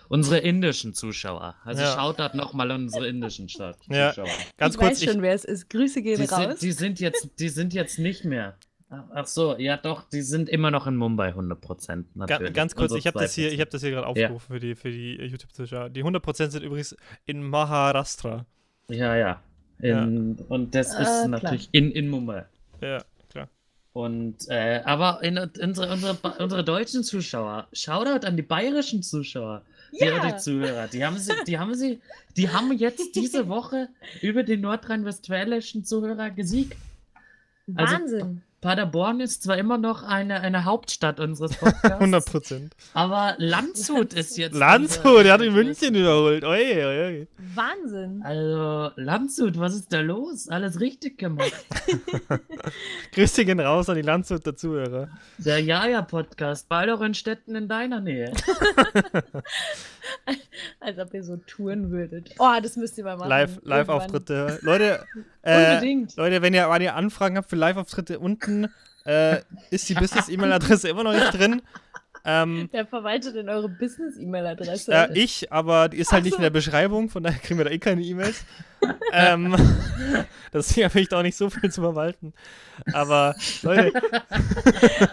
Unsere 0.09 0.37
indischen 0.37 0.93
Zuschauer. 0.93 1.55
Also 1.65 1.81
ja. 1.81 1.95
schaut 1.95 2.19
dort 2.19 2.35
nochmal 2.35 2.69
unsere 2.69 3.07
indischen 3.07 3.49
Stadt 3.49 3.77
ja. 3.89 4.09
Zuschauer. 4.11 4.29
Ganz 4.57 4.75
ich 4.75 4.79
kurz. 4.79 4.91
Weiß 4.91 5.01
ich 5.01 5.07
weiß 5.07 5.13
schon, 5.15 5.21
wer 5.23 5.33
es 5.33 5.43
ist. 5.43 5.69
Grüße 5.71 6.03
gehen 6.03 6.19
die 6.21 6.27
raus. 6.27 6.59
Sind, 6.59 6.61
die, 6.61 6.71
sind 6.71 6.99
jetzt, 6.99 7.29
die 7.39 7.49
sind 7.49 7.73
jetzt 7.73 7.97
nicht 7.97 8.25
mehr. 8.25 8.55
Ach 8.91 9.25
so, 9.25 9.57
ja 9.57 9.77
doch, 9.77 10.03
die 10.03 10.21
sind 10.21 10.49
immer 10.49 10.69
noch 10.69 10.85
in 10.85 10.97
Mumbai 10.97 11.29
100%. 11.29 12.03
Natürlich. 12.13 12.53
Ganz 12.53 12.75
kurz, 12.75 12.93
ich 12.93 13.07
habe 13.07 13.19
das 13.19 13.33
hier, 13.33 13.57
hab 13.57 13.69
das 13.69 13.81
hier 13.81 13.91
gerade 13.91 14.05
aufgerufen 14.05 14.51
ja. 14.51 14.55
für 14.55 14.59
die, 14.59 14.75
für 14.75 14.91
die 14.91 15.15
YouTube-Zuschauer. 15.15 15.89
Die 15.89 16.03
100% 16.03 16.49
sind 16.49 16.63
übrigens 16.63 16.97
in 17.25 17.41
Maharashtra. 17.41 18.45
Ja, 18.89 19.15
ja. 19.15 19.41
In, 19.79 20.37
ja. 20.37 20.45
Und 20.49 20.75
das 20.75 20.93
äh, 20.93 21.03
ist 21.03 21.27
natürlich 21.27 21.69
in, 21.71 21.91
in 21.91 22.09
Mumbai. 22.09 22.45
Ja, 22.81 23.01
klar. 23.29 23.47
Und, 23.93 24.49
äh, 24.49 24.81
aber 24.83 25.23
in, 25.23 25.37
unsere, 25.37 25.93
unsere, 25.93 26.17
unsere 26.39 26.63
deutschen 26.65 27.05
Zuschauer, 27.05 27.69
Shoutout 27.71 28.27
an 28.27 28.35
die 28.35 28.43
bayerischen 28.43 29.03
Zuschauer, 29.03 29.61
die, 29.93 30.03
ja. 30.03 30.31
die 30.31 30.35
Zuhörer, 30.35 30.87
die 30.87 31.05
haben 31.05 31.17
sie, 31.17 31.33
die 31.47 31.57
haben 31.57 31.75
sie, 31.75 32.01
die 32.35 32.49
haben 32.49 32.73
jetzt 32.73 33.15
diese 33.15 33.47
Woche 33.47 33.87
über 34.21 34.43
den 34.43 34.59
nordrhein-westfälischen 34.61 35.85
Zuhörer 35.85 36.29
gesiegt. 36.29 36.75
Also, 37.73 37.93
Wahnsinn. 37.93 38.41
Paderborn 38.61 39.19
ist 39.21 39.41
zwar 39.41 39.57
immer 39.57 39.79
noch 39.79 40.03
eine, 40.03 40.41
eine 40.41 40.65
Hauptstadt 40.65 41.19
unseres 41.19 41.57
Podcasts. 41.57 41.91
100 41.91 42.25
Prozent. 42.25 42.75
Aber 42.93 43.33
Landshut 43.39 44.13
ist 44.13 44.37
jetzt. 44.37 44.53
Landshut, 44.57 45.25
der 45.25 45.33
hat 45.33 45.41
in 45.41 45.53
München 45.53 45.95
überholt. 45.95 46.43
Oi, 46.43 46.85
oi, 46.85 47.05
oi. 47.05 47.27
Wahnsinn. 47.55 48.21
Also, 48.23 48.91
Landshut, 48.97 49.57
was 49.57 49.73
ist 49.73 49.91
da 49.91 50.01
los? 50.01 50.47
Alles 50.47 50.79
richtig 50.79 51.17
gemacht. 51.17 51.65
Grüße 53.13 53.45
gehen 53.45 53.59
raus 53.59 53.89
an 53.89 53.95
die 53.95 54.03
Landshuter 54.03 54.55
Zuhörer. 54.55 55.09
Der 55.39 55.59
Jaja-Podcast, 55.59 56.69
bald 56.69 56.91
auch 56.91 57.01
in 57.01 57.15
Städten 57.15 57.55
in 57.55 57.67
deiner 57.67 57.99
Nähe. 57.99 58.31
Als 60.79 60.97
ob 60.99 61.13
ihr 61.13 61.23
so 61.23 61.37
touren 61.37 61.91
würdet. 61.91 62.35
Oh, 62.39 62.49
das 62.61 62.75
müsst 62.75 62.97
ihr 62.97 63.03
mal 63.03 63.17
machen. 63.17 63.59
Live-Auftritte. 63.63 64.45
Live 64.45 64.61
Leute, 64.61 65.05
äh, 65.43 66.05
Leute, 66.15 66.41
wenn 66.41 66.53
ihr, 66.53 66.69
wenn 66.69 66.81
ihr 66.81 66.95
Anfragen 66.95 67.37
habt 67.37 67.49
für 67.49 67.55
Live-Auftritte 67.55 68.19
unten, 68.19 68.67
äh, 69.05 69.41
ist 69.69 69.89
die 69.89 69.93
Business-E-Mail-Adresse 70.01 70.89
immer 70.89 71.03
noch 71.03 71.13
nicht 71.13 71.33
drin. 71.33 71.61
Ähm, 72.23 72.69
Wer 72.71 72.85
verwaltet 72.85 73.35
denn 73.35 73.49
eure 73.49 73.69
Business-E-Mail-Adresse? 73.69 74.91
Äh, 74.91 75.17
ich, 75.17 75.51
aber 75.51 75.89
die 75.89 75.97
ist 75.97 76.11
halt 76.11 76.23
so. 76.23 76.27
nicht 76.27 76.35
in 76.37 76.43
der 76.43 76.51
Beschreibung, 76.51 77.09
von 77.09 77.23
daher 77.23 77.39
kriegen 77.39 77.57
wir 77.57 77.65
da 77.65 77.71
eh 77.71 77.79
keine 77.79 78.01
E-Mails. 78.01 78.45
ähm, 79.13 79.55
deswegen 80.53 80.89
habe 80.89 80.99
ich 80.99 81.11
auch 81.13 81.23
nicht 81.23 81.35
so 81.35 81.49
viel 81.49 81.71
zu 81.71 81.81
verwalten. 81.81 82.33
Aber 82.93 83.35
Leute. 83.63 83.91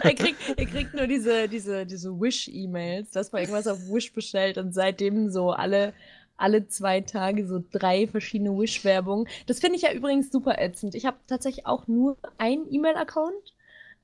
ihr, 0.05 0.15
kriegt, 0.15 0.39
ihr 0.57 0.67
kriegt 0.67 0.95
nur 0.95 1.07
diese, 1.07 1.49
diese, 1.49 1.87
diese 1.87 2.11
Wish-E-Mails, 2.11 3.11
dass 3.11 3.33
man 3.33 3.43
irgendwas 3.43 3.67
auf 3.67 3.79
Wish 3.89 4.13
bestellt 4.13 4.59
und 4.59 4.75
seitdem 4.75 5.31
so 5.31 5.53
alle 5.53 5.95
alle 6.39 6.69
zwei 6.69 7.01
Tage 7.01 7.49
so 7.49 7.61
drei 7.73 8.07
verschiedene 8.07 8.57
Wish-Werbungen. 8.57 9.27
Das 9.47 9.59
finde 9.59 9.75
ich 9.75 9.83
ja 9.83 9.93
übrigens 9.93 10.31
super 10.31 10.59
ätzend. 10.59 10.95
Ich 10.95 11.05
habe 11.05 11.17
tatsächlich 11.27 11.67
auch 11.67 11.89
nur 11.89 12.17
einen 12.39 12.73
E-Mail-Account. 12.73 13.55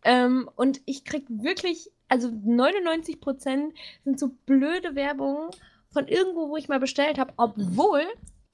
Ähm, 0.05 0.51
und 0.57 0.81
ich 0.85 1.05
kriege 1.05 1.27
wirklich 1.29 1.91
also 2.09 2.29
99% 2.29 3.73
sind 4.05 4.19
so 4.19 4.31
blöde 4.47 4.95
Werbungen 4.95 5.51
von 5.91 6.09
irgendwo, 6.09 6.49
wo 6.49 6.57
ich 6.57 6.69
mal 6.69 6.81
bestellt 6.81 7.19
habe, 7.19 7.33
obwohl 7.37 8.03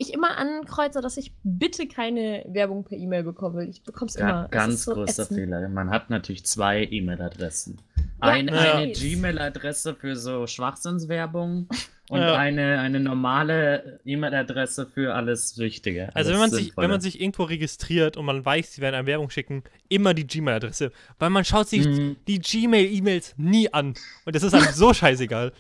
ich 0.01 0.15
immer 0.15 0.39
ankreuze, 0.39 1.03
dass 1.03 1.19
ich 1.19 1.33
bitte 1.45 1.87
keine 1.87 2.43
Werbung 2.49 2.85
per 2.85 2.97
E-Mail 2.97 3.23
bekomme. 3.23 3.67
Ich 3.67 3.83
bekomme 3.83 4.09
es 4.09 4.17
immer. 4.17 4.49
Ganz 4.49 4.85
so 4.85 4.95
großer 4.95 5.25
ätzend. 5.25 5.39
Fehler. 5.39 5.69
Man 5.69 5.91
hat 5.91 6.09
natürlich 6.09 6.47
zwei 6.47 6.89
E-Mail-Adressen. 6.91 7.83
Eine, 8.19 8.51
ja. 8.51 8.75
eine 8.77 8.93
Gmail-Adresse 8.93 9.95
für 9.95 10.17
so 10.17 10.47
Schwachsinnswerbung 10.47 11.69
und 12.09 12.19
ja. 12.19 12.35
eine, 12.35 12.81
eine 12.81 12.99
normale 12.99 14.01
E-Mail-Adresse 14.07 14.87
für 14.87 15.15
alles 15.15 15.59
Wichtige. 15.59 16.05
Alles 16.15 16.17
also 16.17 16.33
wenn 16.33 16.41
man, 16.41 16.51
sich, 16.51 16.77
wenn 16.79 16.91
man 16.91 17.01
sich 17.03 17.21
irgendwo 17.21 17.43
registriert 17.43 18.17
und 18.17 18.25
man 18.25 18.43
weiß, 18.43 18.73
sie 18.73 18.81
werden 18.81 18.95
eine 18.95 19.07
Werbung 19.07 19.29
schicken, 19.29 19.65
immer 19.91 20.15
die 20.15 20.27
Gmail-Adresse. 20.27 20.93
Weil 21.19 21.29
man 21.29 21.45
schaut 21.45 21.69
sich 21.69 21.87
mhm. 21.87 22.17
die 22.27 22.39
Gmail-E-Mails 22.39 23.35
nie 23.37 23.71
an. 23.71 23.93
Und 24.25 24.35
das 24.35 24.43
ist 24.45 24.55
einem 24.55 24.73
so 24.73 24.95
scheißegal. 24.95 25.53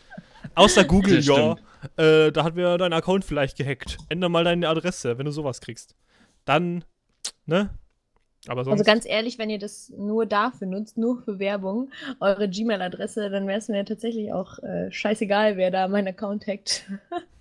Außer 0.54 0.84
Google, 0.86 1.20
ja, 1.20 1.56
äh, 1.96 2.30
da 2.32 2.44
hat 2.44 2.54
mir 2.54 2.78
dein 2.78 2.92
Account 2.92 3.24
vielleicht 3.24 3.56
gehackt. 3.56 3.98
Ändere 4.08 4.30
mal 4.30 4.44
deine 4.44 4.68
Adresse, 4.68 5.18
wenn 5.18 5.26
du 5.26 5.32
sowas 5.32 5.60
kriegst. 5.60 5.94
Dann, 6.44 6.84
ne? 7.46 7.70
Aber 8.46 8.64
sonst... 8.64 8.72
Also 8.72 8.84
ganz 8.84 9.06
ehrlich, 9.06 9.38
wenn 9.38 9.50
ihr 9.50 9.58
das 9.58 9.92
nur 9.96 10.24
dafür 10.26 10.66
nutzt, 10.66 10.96
nur 10.96 11.22
für 11.22 11.38
Werbung, 11.38 11.90
eure 12.20 12.48
Gmail-Adresse, 12.48 13.28
dann 13.30 13.46
wäre 13.46 13.58
es 13.58 13.68
mir 13.68 13.84
tatsächlich 13.84 14.32
auch 14.32 14.58
äh, 14.60 14.90
scheißegal, 14.90 15.56
wer 15.56 15.70
da 15.70 15.88
meinen 15.88 16.08
Account 16.08 16.46
hackt. 16.46 16.84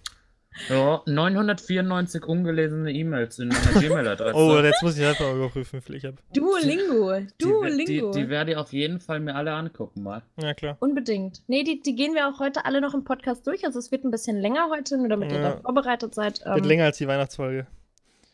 ja, 0.67 1.01
994 1.05 2.25
ungelesene 2.25 2.91
E-Mails 2.91 3.39
in 3.39 3.49
meiner 3.49 3.79
Gmail-Adresse. 3.79 4.35
oh, 4.35 4.59
jetzt 4.59 4.81
muss 4.81 4.97
ich 4.97 5.05
einfach 5.05 5.25
mal 5.25 5.37
überprüfen, 5.37 5.81
vielleicht 5.81 6.05
hab... 6.05 6.15
Duolingo, 6.33 7.21
Duolingo. 7.37 8.11
Die, 8.11 8.19
die, 8.19 8.23
die, 8.23 8.29
werde 8.29 8.51
ich 8.51 8.57
auf 8.57 8.73
jeden 8.73 8.99
Fall 8.99 9.19
mir 9.19 9.35
alle 9.35 9.53
angucken 9.53 10.03
mal. 10.03 10.23
Ja, 10.41 10.53
klar. 10.53 10.77
Unbedingt. 10.79 11.41
Nee, 11.47 11.63
die, 11.63 11.81
die 11.81 11.95
gehen 11.95 12.13
wir 12.13 12.27
auch 12.27 12.39
heute 12.39 12.65
alle 12.65 12.81
noch 12.81 12.93
im 12.93 13.03
Podcast 13.03 13.45
durch, 13.47 13.65
also 13.65 13.79
es 13.79 13.91
wird 13.91 14.03
ein 14.03 14.11
bisschen 14.11 14.39
länger 14.39 14.69
heute, 14.69 14.97
nur 14.97 15.07
damit 15.07 15.31
ja. 15.31 15.37
ihr 15.37 15.43
da 15.43 15.57
vorbereitet 15.57 16.13
seid. 16.15 16.43
Wird 16.43 16.57
ähm, 16.57 16.63
länger 16.63 16.85
als 16.85 16.97
die 16.97 17.07
Weihnachtsfolge. 17.07 17.67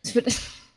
Es 0.03 0.15
wird... 0.15 0.27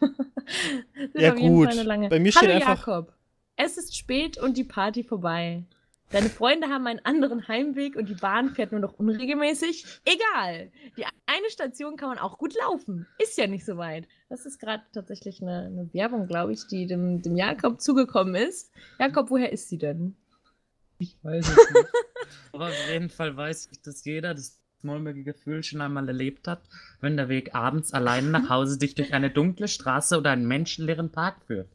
ja, 1.14 1.32
gut. 1.32 1.70
Bei 2.10 2.18
mir 2.18 2.32
steht 2.32 2.48
Hallo, 2.48 2.54
einfach. 2.54 2.86
Jakob. 2.86 3.12
Es 3.56 3.76
ist 3.76 3.96
spät 3.96 4.38
und 4.38 4.56
die 4.56 4.64
Party 4.64 5.02
vorbei. 5.02 5.64
Deine 6.10 6.30
Freunde 6.30 6.68
haben 6.68 6.86
einen 6.86 7.04
anderen 7.04 7.48
Heimweg 7.48 7.94
und 7.94 8.08
die 8.08 8.14
Bahn 8.14 8.50
fährt 8.50 8.72
nur 8.72 8.80
noch 8.80 8.94
unregelmäßig. 8.94 9.84
Egal. 10.06 10.70
Die 10.96 11.04
eine 11.04 11.50
Station 11.50 11.96
kann 11.96 12.08
man 12.08 12.18
auch 12.18 12.38
gut 12.38 12.54
laufen. 12.54 13.06
Ist 13.18 13.36
ja 13.36 13.46
nicht 13.46 13.66
so 13.66 13.76
weit. 13.76 14.08
Das 14.30 14.46
ist 14.46 14.58
gerade 14.58 14.82
tatsächlich 14.94 15.42
eine, 15.42 15.66
eine, 15.66 15.92
Werbung, 15.92 16.26
glaube 16.26 16.52
ich, 16.52 16.66
die 16.66 16.86
dem, 16.86 17.20
dem 17.20 17.36
Jakob 17.36 17.80
zugekommen 17.80 18.34
ist. 18.34 18.72
Jakob, 18.98 19.30
woher 19.30 19.52
ist 19.52 19.68
sie 19.68 19.78
denn? 19.78 20.16
Ich 20.98 21.16
weiß 21.22 21.46
es 21.46 21.56
nicht. 21.56 21.88
Aber 22.52 22.68
auf 22.68 22.90
jeden 22.90 23.10
Fall 23.10 23.36
weiß 23.36 23.68
ich, 23.70 23.82
dass 23.82 24.04
jeder 24.04 24.34
das 24.34 24.58
mulmige 24.82 25.24
Gefühl 25.24 25.62
schon 25.62 25.80
einmal 25.80 26.08
erlebt 26.08 26.48
hat, 26.48 26.62
wenn 27.00 27.16
der 27.16 27.28
Weg 27.28 27.54
abends 27.54 27.92
allein 27.92 28.30
nach 28.30 28.48
Hause 28.48 28.78
dich 28.78 28.94
durch 28.94 29.12
eine 29.12 29.30
dunkle 29.30 29.68
Straße 29.68 30.16
oder 30.16 30.30
einen 30.30 30.46
menschenleeren 30.46 31.10
Park 31.10 31.42
führt. 31.46 31.68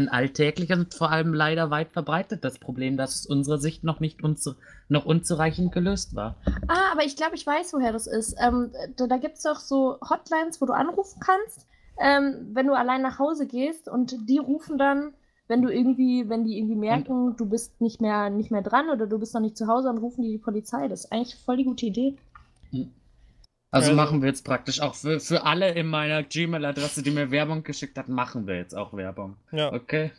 Ein 0.00 0.08
alltägliches 0.08 0.78
und 0.78 0.94
vor 0.94 1.10
allem 1.10 1.34
leider 1.34 1.70
weit 1.70 1.92
verbreitetes 1.92 2.58
Problem, 2.58 2.96
das 2.96 3.20
aus 3.20 3.26
unserer 3.26 3.58
Sicht 3.58 3.84
noch 3.84 4.00
nicht 4.00 4.22
unzu 4.22 4.54
noch 4.88 5.06
unzureichend 5.06 5.72
gelöst 5.72 6.16
war. 6.16 6.36
Ah, 6.68 6.92
aber 6.92 7.04
ich 7.04 7.16
glaube, 7.16 7.36
ich 7.36 7.46
weiß, 7.46 7.72
woher 7.74 7.92
das 7.92 8.06
ist. 8.06 8.34
Ähm, 8.40 8.72
da 8.96 9.06
da 9.06 9.16
gibt 9.18 9.36
es 9.36 9.42
doch 9.42 9.60
so 9.60 9.98
Hotlines, 10.00 10.60
wo 10.60 10.66
du 10.66 10.72
anrufen 10.72 11.20
kannst, 11.20 11.66
ähm, 12.00 12.48
wenn 12.52 12.66
du 12.66 12.74
allein 12.74 13.02
nach 13.02 13.18
Hause 13.18 13.46
gehst 13.46 13.88
und 13.88 14.28
die 14.28 14.38
rufen 14.38 14.78
dann, 14.78 15.12
wenn 15.48 15.62
du 15.62 15.68
irgendwie, 15.68 16.28
wenn 16.28 16.44
die 16.44 16.58
irgendwie 16.58 16.76
merken, 16.76 17.28
und? 17.28 17.40
du 17.40 17.46
bist 17.46 17.80
nicht 17.80 18.00
mehr, 18.00 18.30
nicht 18.30 18.50
mehr 18.50 18.62
dran 18.62 18.88
oder 18.88 19.06
du 19.06 19.18
bist 19.18 19.34
noch 19.34 19.40
nicht 19.40 19.56
zu 19.56 19.66
Hause, 19.66 19.88
dann 19.88 19.98
rufen 19.98 20.22
die 20.22 20.32
die 20.32 20.38
Polizei. 20.38 20.88
Das 20.88 21.04
ist 21.04 21.12
eigentlich 21.12 21.36
voll 21.36 21.58
die 21.58 21.64
gute 21.64 21.86
Idee. 21.86 22.16
Also, 23.72 23.94
machen 23.94 24.20
wir 24.20 24.28
jetzt 24.28 24.44
praktisch 24.44 24.80
auch 24.80 24.96
für, 24.96 25.20
für 25.20 25.44
alle 25.44 25.70
in 25.72 25.86
meiner 25.86 26.24
Gmail-Adresse, 26.24 27.02
die 27.02 27.12
mir 27.12 27.30
Werbung 27.30 27.62
geschickt 27.62 27.96
hat, 27.98 28.08
machen 28.08 28.46
wir 28.48 28.56
jetzt 28.56 28.74
auch 28.74 28.92
Werbung. 28.94 29.36
Ja. 29.52 29.72
Okay. 29.72 30.10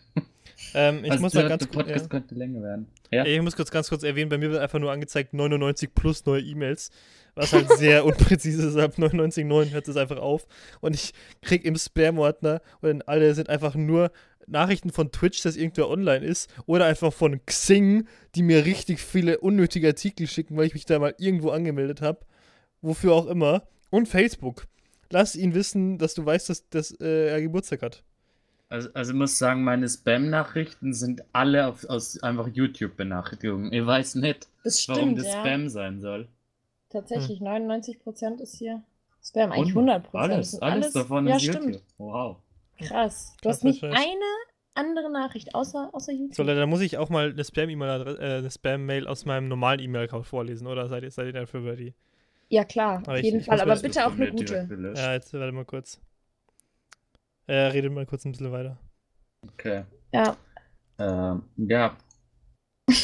Ähm, 0.73 1.03
ich 1.03 1.11
also 1.11 1.23
muss 1.23 1.33
der, 1.33 1.49
ganz 1.49 1.63
der 1.63 1.71
Podcast 1.71 2.05
ja. 2.05 2.07
könnte 2.07 2.35
länger 2.35 2.61
werden. 2.61 2.87
Ja? 3.11 3.25
Ich 3.25 3.41
muss 3.41 3.55
kurz 3.55 3.71
ganz 3.71 3.89
kurz 3.89 4.03
erwähnen, 4.03 4.29
bei 4.29 4.37
mir 4.37 4.51
wird 4.51 4.61
einfach 4.61 4.79
nur 4.79 4.91
angezeigt 4.91 5.33
99 5.33 5.93
plus 5.93 6.25
neue 6.25 6.41
E-Mails, 6.41 6.91
was 7.35 7.51
halt 7.51 7.69
sehr 7.77 8.05
unpräzise 8.05 8.67
ist. 8.67 8.77
Ab 8.77 8.93
99,9 8.97 9.71
hört 9.71 9.87
es 9.87 9.97
einfach 9.97 10.17
auf. 10.17 10.47
Und 10.79 10.95
ich 10.95 11.13
krieg 11.41 11.65
im 11.65 11.75
Spam-Ordner 11.75 12.61
und 12.81 13.07
alle 13.07 13.33
sind 13.33 13.49
einfach 13.49 13.75
nur 13.75 14.11
Nachrichten 14.47 14.91
von 14.91 15.11
Twitch, 15.11 15.41
dass 15.43 15.55
irgendwer 15.55 15.89
online 15.89 16.25
ist, 16.25 16.49
oder 16.65 16.85
einfach 16.85 17.13
von 17.13 17.45
Xing, 17.45 18.07
die 18.35 18.43
mir 18.43 18.65
richtig 18.65 18.99
viele 18.99 19.39
unnötige 19.39 19.87
Artikel 19.87 20.27
schicken, 20.27 20.57
weil 20.57 20.65
ich 20.65 20.73
mich 20.73 20.85
da 20.85 20.99
mal 20.99 21.15
irgendwo 21.17 21.49
angemeldet 21.49 22.01
habe 22.01 22.19
wofür 22.81 23.13
auch 23.13 23.27
immer. 23.27 23.63
Und 23.89 24.07
Facebook. 24.07 24.67
Lass 25.09 25.35
ihn 25.35 25.53
wissen, 25.53 25.97
dass 25.97 26.13
du 26.13 26.25
weißt, 26.25 26.49
dass, 26.49 26.69
dass 26.69 26.91
äh, 26.99 27.29
er 27.29 27.41
Geburtstag 27.41 27.81
hat. 27.81 28.03
Also, 28.69 28.89
also 28.93 29.11
ich 29.11 29.17
muss 29.17 29.37
sagen, 29.37 29.65
meine 29.65 29.89
Spam-Nachrichten 29.89 30.93
sind 30.93 31.23
alle 31.33 31.67
auf, 31.67 31.83
aus 31.89 32.23
einfach 32.23 32.47
YouTube-Benachrichtigungen. 32.47 33.73
Ich 33.73 33.85
weiß 33.85 34.15
nicht, 34.15 34.47
stimmt, 34.65 34.97
warum 34.97 35.15
das 35.17 35.27
ja. 35.27 35.41
Spam 35.41 35.67
sein 35.67 35.99
soll. 35.99 36.29
Tatsächlich, 36.89 37.39
hm. 37.39 37.47
99% 37.47 38.39
ist 38.39 38.57
hier 38.57 38.81
Spam, 39.21 39.51
eigentlich 39.51 39.75
100%. 39.75 40.07
Alles, 40.13 40.13
alles, 40.13 40.61
alles 40.61 40.93
davon 40.93 41.27
ja, 41.27 41.35
ist 41.35 41.43
stimmt. 41.43 41.65
YouTube. 41.65 41.81
Wow. 41.97 42.37
Krass. 42.79 43.35
Du 43.41 43.49
hast 43.49 43.65
nicht 43.65 43.83
eine 43.83 43.97
andere 44.73 45.11
Nachricht 45.11 45.53
außer, 45.53 45.89
außer 45.91 46.13
YouTube. 46.13 46.35
So, 46.35 46.43
da 46.45 46.65
muss 46.65 46.81
ich 46.81 46.97
auch 46.97 47.09
mal 47.09 47.31
eine 47.31 47.43
Spam-E-Mail 47.43 48.17
äh, 48.19 48.37
eine 48.37 48.49
Spam-Mail 48.49 49.05
aus 49.07 49.25
meinem 49.25 49.49
normalen 49.49 49.79
E-Mail-Account 49.79 50.25
vorlesen, 50.25 50.67
oder 50.67 50.87
seid 50.87 51.03
ihr, 51.03 51.11
seid 51.11 51.27
ihr 51.27 51.33
dafür 51.33 51.65
ready? 51.65 51.93
Ja, 52.51 52.65
klar, 52.65 53.01
auf 53.07 53.17
jeden 53.17 53.39
ich, 53.39 53.45
Fall, 53.45 53.61
aber 53.61 53.77
bitte 53.77 54.05
auch 54.05 54.11
eine 54.11 54.29
gute. 54.29 54.67
Ja, 54.97 55.13
jetzt 55.13 55.33
warte 55.33 55.53
mal 55.53 55.63
kurz. 55.63 56.01
Äh, 57.47 57.53
redet 57.53 57.93
mal 57.93 58.05
kurz 58.05 58.25
ein 58.25 58.33
bisschen 58.33 58.51
weiter. 58.51 58.77
Okay. 59.53 59.85
Ja. 60.11 60.35
Ähm, 60.99 61.43
ja. 61.55 61.95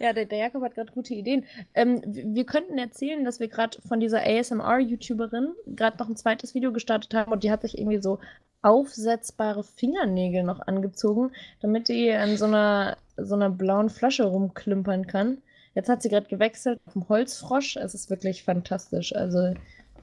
ja, 0.00 0.14
der, 0.14 0.24
der, 0.24 0.38
Jakob 0.38 0.62
hat 0.62 0.74
gerade 0.74 0.92
gute 0.92 1.12
Ideen. 1.12 1.44
Ähm, 1.74 2.00
wir 2.06 2.46
könnten 2.46 2.78
erzählen, 2.78 3.22
dass 3.22 3.38
wir 3.38 3.48
gerade 3.48 3.82
von 3.82 4.00
dieser 4.00 4.22
ASMR-YouTuberin 4.22 5.52
gerade 5.66 5.98
noch 5.98 6.08
ein 6.08 6.16
zweites 6.16 6.54
Video 6.54 6.72
gestartet 6.72 7.12
haben 7.12 7.32
und 7.32 7.44
die 7.44 7.50
hat 7.50 7.60
sich 7.60 7.76
irgendwie 7.76 8.00
so 8.00 8.18
aufsetzbare 8.62 9.62
Fingernägel 9.62 10.42
noch 10.42 10.60
angezogen, 10.66 11.32
damit 11.60 11.88
die 11.88 12.08
in 12.08 12.38
so 12.38 12.46
einer, 12.46 12.96
so 13.18 13.34
einer 13.34 13.50
blauen 13.50 13.90
Flasche 13.90 14.24
rumklimpern 14.24 15.06
kann. 15.06 15.42
Jetzt 15.76 15.90
hat 15.90 16.02
sie 16.02 16.08
gerade 16.08 16.26
gewechselt 16.26 16.80
vom 16.88 17.06
Holzfrosch. 17.10 17.76
Es 17.76 17.94
ist 17.94 18.08
wirklich 18.08 18.42
fantastisch. 18.42 19.14
Also 19.14 19.54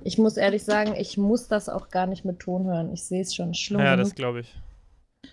ich 0.04 0.20
muss 0.20 0.38
ehrlich 0.38 0.64
sagen, 0.64 0.94
ich 0.96 1.18
muss 1.18 1.48
das 1.48 1.68
auch 1.68 1.90
gar 1.90 2.06
nicht 2.06 2.24
mit 2.26 2.40
Ton 2.40 2.66
hören. 2.66 2.94
Ich 2.94 3.04
sehe 3.04 3.22
es 3.22 3.34
schon 3.34 3.56
schlimm. 3.56 3.80
Ja, 3.80 3.96
das 3.96 4.14
glaube 4.14 4.42
ich. 4.42 4.56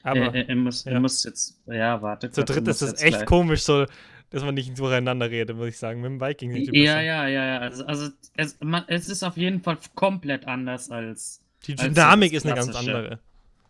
Aber 0.02 0.34
er, 0.34 0.48
er, 0.48 0.56
muss, 0.56 0.84
ja. 0.86 0.92
er 0.92 1.00
muss 1.00 1.24
jetzt, 1.24 1.60
ja, 1.66 2.00
warte. 2.00 2.30
Zu 2.30 2.44
dritt 2.44 2.66
ist 2.68 2.80
es 2.80 3.02
echt 3.02 3.18
gleich. 3.18 3.26
komisch, 3.26 3.62
so, 3.64 3.84
dass 4.30 4.42
man 4.42 4.54
nicht 4.54 4.78
durcheinander 4.78 5.30
redet, 5.30 5.54
muss 5.58 5.68
ich 5.68 5.78
sagen. 5.78 6.00
Mit 6.00 6.10
dem 6.10 6.20
Viking 6.22 6.54
sieht 6.54 6.74
Ja, 6.74 7.02
ja, 7.02 7.28
ja, 7.28 7.44
ja. 7.44 7.58
Also, 7.58 7.84
also 7.84 8.08
es, 8.34 8.56
man, 8.60 8.84
es 8.86 9.10
ist 9.10 9.22
auf 9.22 9.36
jeden 9.36 9.60
Fall 9.60 9.76
komplett 9.94 10.46
anders 10.46 10.90
als. 10.90 11.42
Die 11.66 11.74
Dynamik 11.74 12.32
als 12.32 12.44
ist 12.44 12.50
eine 12.50 12.54
ganz 12.54 12.74
andere. 12.74 13.18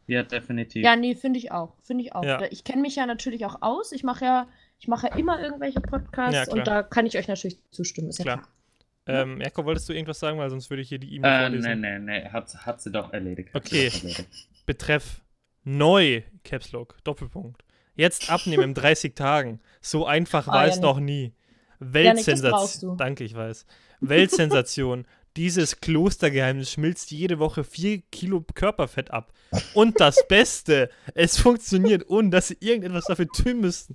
Ja, 0.06 0.22
definitiv. 0.22 0.84
Ja, 0.84 0.94
nee, 0.94 1.16
finde 1.16 1.40
ich 1.40 1.50
auch. 1.50 1.74
Finde 1.82 2.04
ich 2.04 2.14
auch. 2.14 2.24
Ja. 2.24 2.42
Ich 2.50 2.62
kenne 2.62 2.82
mich 2.82 2.94
ja 2.94 3.06
natürlich 3.06 3.44
auch 3.44 3.60
aus. 3.60 3.90
Ich 3.90 4.04
mache 4.04 4.24
ja 4.24 4.46
ich 4.80 4.88
mache 4.88 5.08
immer 5.16 5.40
irgendwelche 5.40 5.80
Podcasts 5.80 6.34
ja, 6.34 6.52
und 6.52 6.66
da 6.66 6.82
kann 6.82 7.04
ich 7.06 7.16
euch 7.16 7.28
natürlich 7.28 7.58
zustimmen. 7.70 8.08
Ist 8.08 8.20
klar. 8.20 8.42
Ja 9.06 9.22
Ähm, 9.22 9.40
Jakob, 9.40 9.66
wolltest 9.66 9.88
du 9.88 9.92
irgendwas 9.92 10.18
sagen, 10.18 10.38
weil 10.38 10.48
sonst 10.50 10.70
würde 10.70 10.82
ich 10.82 10.88
hier 10.88 10.98
die 10.98 11.16
E-Mail 11.16 11.30
äh, 11.30 11.40
vorlesen. 11.40 11.80
Nee, 11.80 11.98
nee, 11.98 12.20
nee, 12.20 12.28
hat, 12.28 12.54
hat 12.66 12.80
sie 12.80 12.90
doch 12.90 13.12
erledigt. 13.12 13.50
Okay. 13.52 13.90
Doch 13.90 14.02
erledigt. 14.02 14.28
Betreff 14.66 15.22
neu 15.64 16.22
Caps 16.44 16.72
Lock, 16.72 16.96
Doppelpunkt. 17.04 17.62
Jetzt 17.94 18.30
abnehmen 18.30 18.62
in 18.62 18.74
30 18.74 19.14
Tagen. 19.14 19.60
So 19.80 20.06
einfach 20.06 20.48
ah, 20.48 20.52
war 20.52 20.66
ja, 20.66 20.72
es 20.72 20.80
noch 20.80 20.98
nie. 20.98 21.34
Weltsensation. 21.78 22.96
Danke, 22.96 23.24
ich 23.24 23.34
weiß. 23.34 23.66
Weltsensation. 24.00 25.06
Dieses 25.36 25.80
Klostergeheimnis 25.80 26.72
schmilzt 26.72 27.10
jede 27.12 27.38
Woche 27.38 27.62
4 27.62 28.02
Kilo 28.10 28.44
Körperfett 28.54 29.12
ab. 29.12 29.32
Und 29.74 30.00
das 30.00 30.26
Beste, 30.26 30.90
es 31.14 31.38
funktioniert, 31.38 32.08
ohne 32.08 32.30
dass 32.30 32.48
sie 32.48 32.56
irgendetwas 32.60 33.04
dafür 33.04 33.28
tun 33.28 33.60
müssten. 33.60 33.94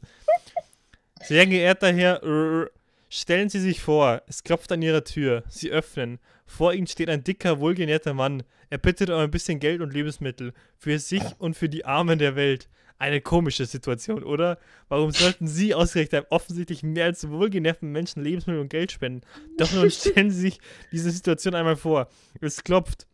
Sehr 1.27 1.47
geehrter 1.47 1.91
Herr, 1.91 2.69
stellen 3.09 3.49
Sie 3.49 3.59
sich 3.59 3.81
vor, 3.81 4.21
es 4.27 4.43
klopft 4.43 4.71
an 4.71 4.83
Ihrer 4.83 5.03
Tür. 5.03 5.43
Sie 5.49 5.71
öffnen. 5.71 6.19
Vor 6.45 6.71
Ihnen 6.71 6.85
steht 6.85 7.09
ein 7.09 7.23
dicker, 7.23 7.59
wohlgenährter 7.59 8.13
Mann. 8.13 8.43
Er 8.69 8.77
bittet 8.77 9.09
um 9.09 9.17
ein 9.17 9.31
bisschen 9.31 9.59
Geld 9.59 9.81
und 9.81 9.91
Lebensmittel. 9.91 10.53
Für 10.77 10.99
sich 10.99 11.23
und 11.39 11.55
für 11.55 11.67
die 11.67 11.83
Armen 11.83 12.19
der 12.19 12.35
Welt. 12.35 12.69
Eine 12.99 13.21
komische 13.21 13.65
Situation, 13.65 14.23
oder? 14.23 14.59
Warum 14.87 15.09
sollten 15.09 15.47
Sie 15.47 15.73
ausgerechnet 15.73 16.13
einem 16.13 16.27
offensichtlich 16.29 16.83
mehr 16.83 17.05
als 17.05 17.27
wohlgenährten 17.27 17.91
Menschen 17.91 18.23
Lebensmittel 18.23 18.61
und 18.61 18.69
Geld 18.69 18.91
spenden? 18.91 19.21
Doch 19.57 19.73
nun 19.73 19.89
stellen 19.91 20.29
Sie 20.29 20.41
sich 20.41 20.59
diese 20.91 21.09
Situation 21.09 21.55
einmal 21.55 21.75
vor. 21.75 22.07
Es 22.39 22.63
klopft. 22.63 23.07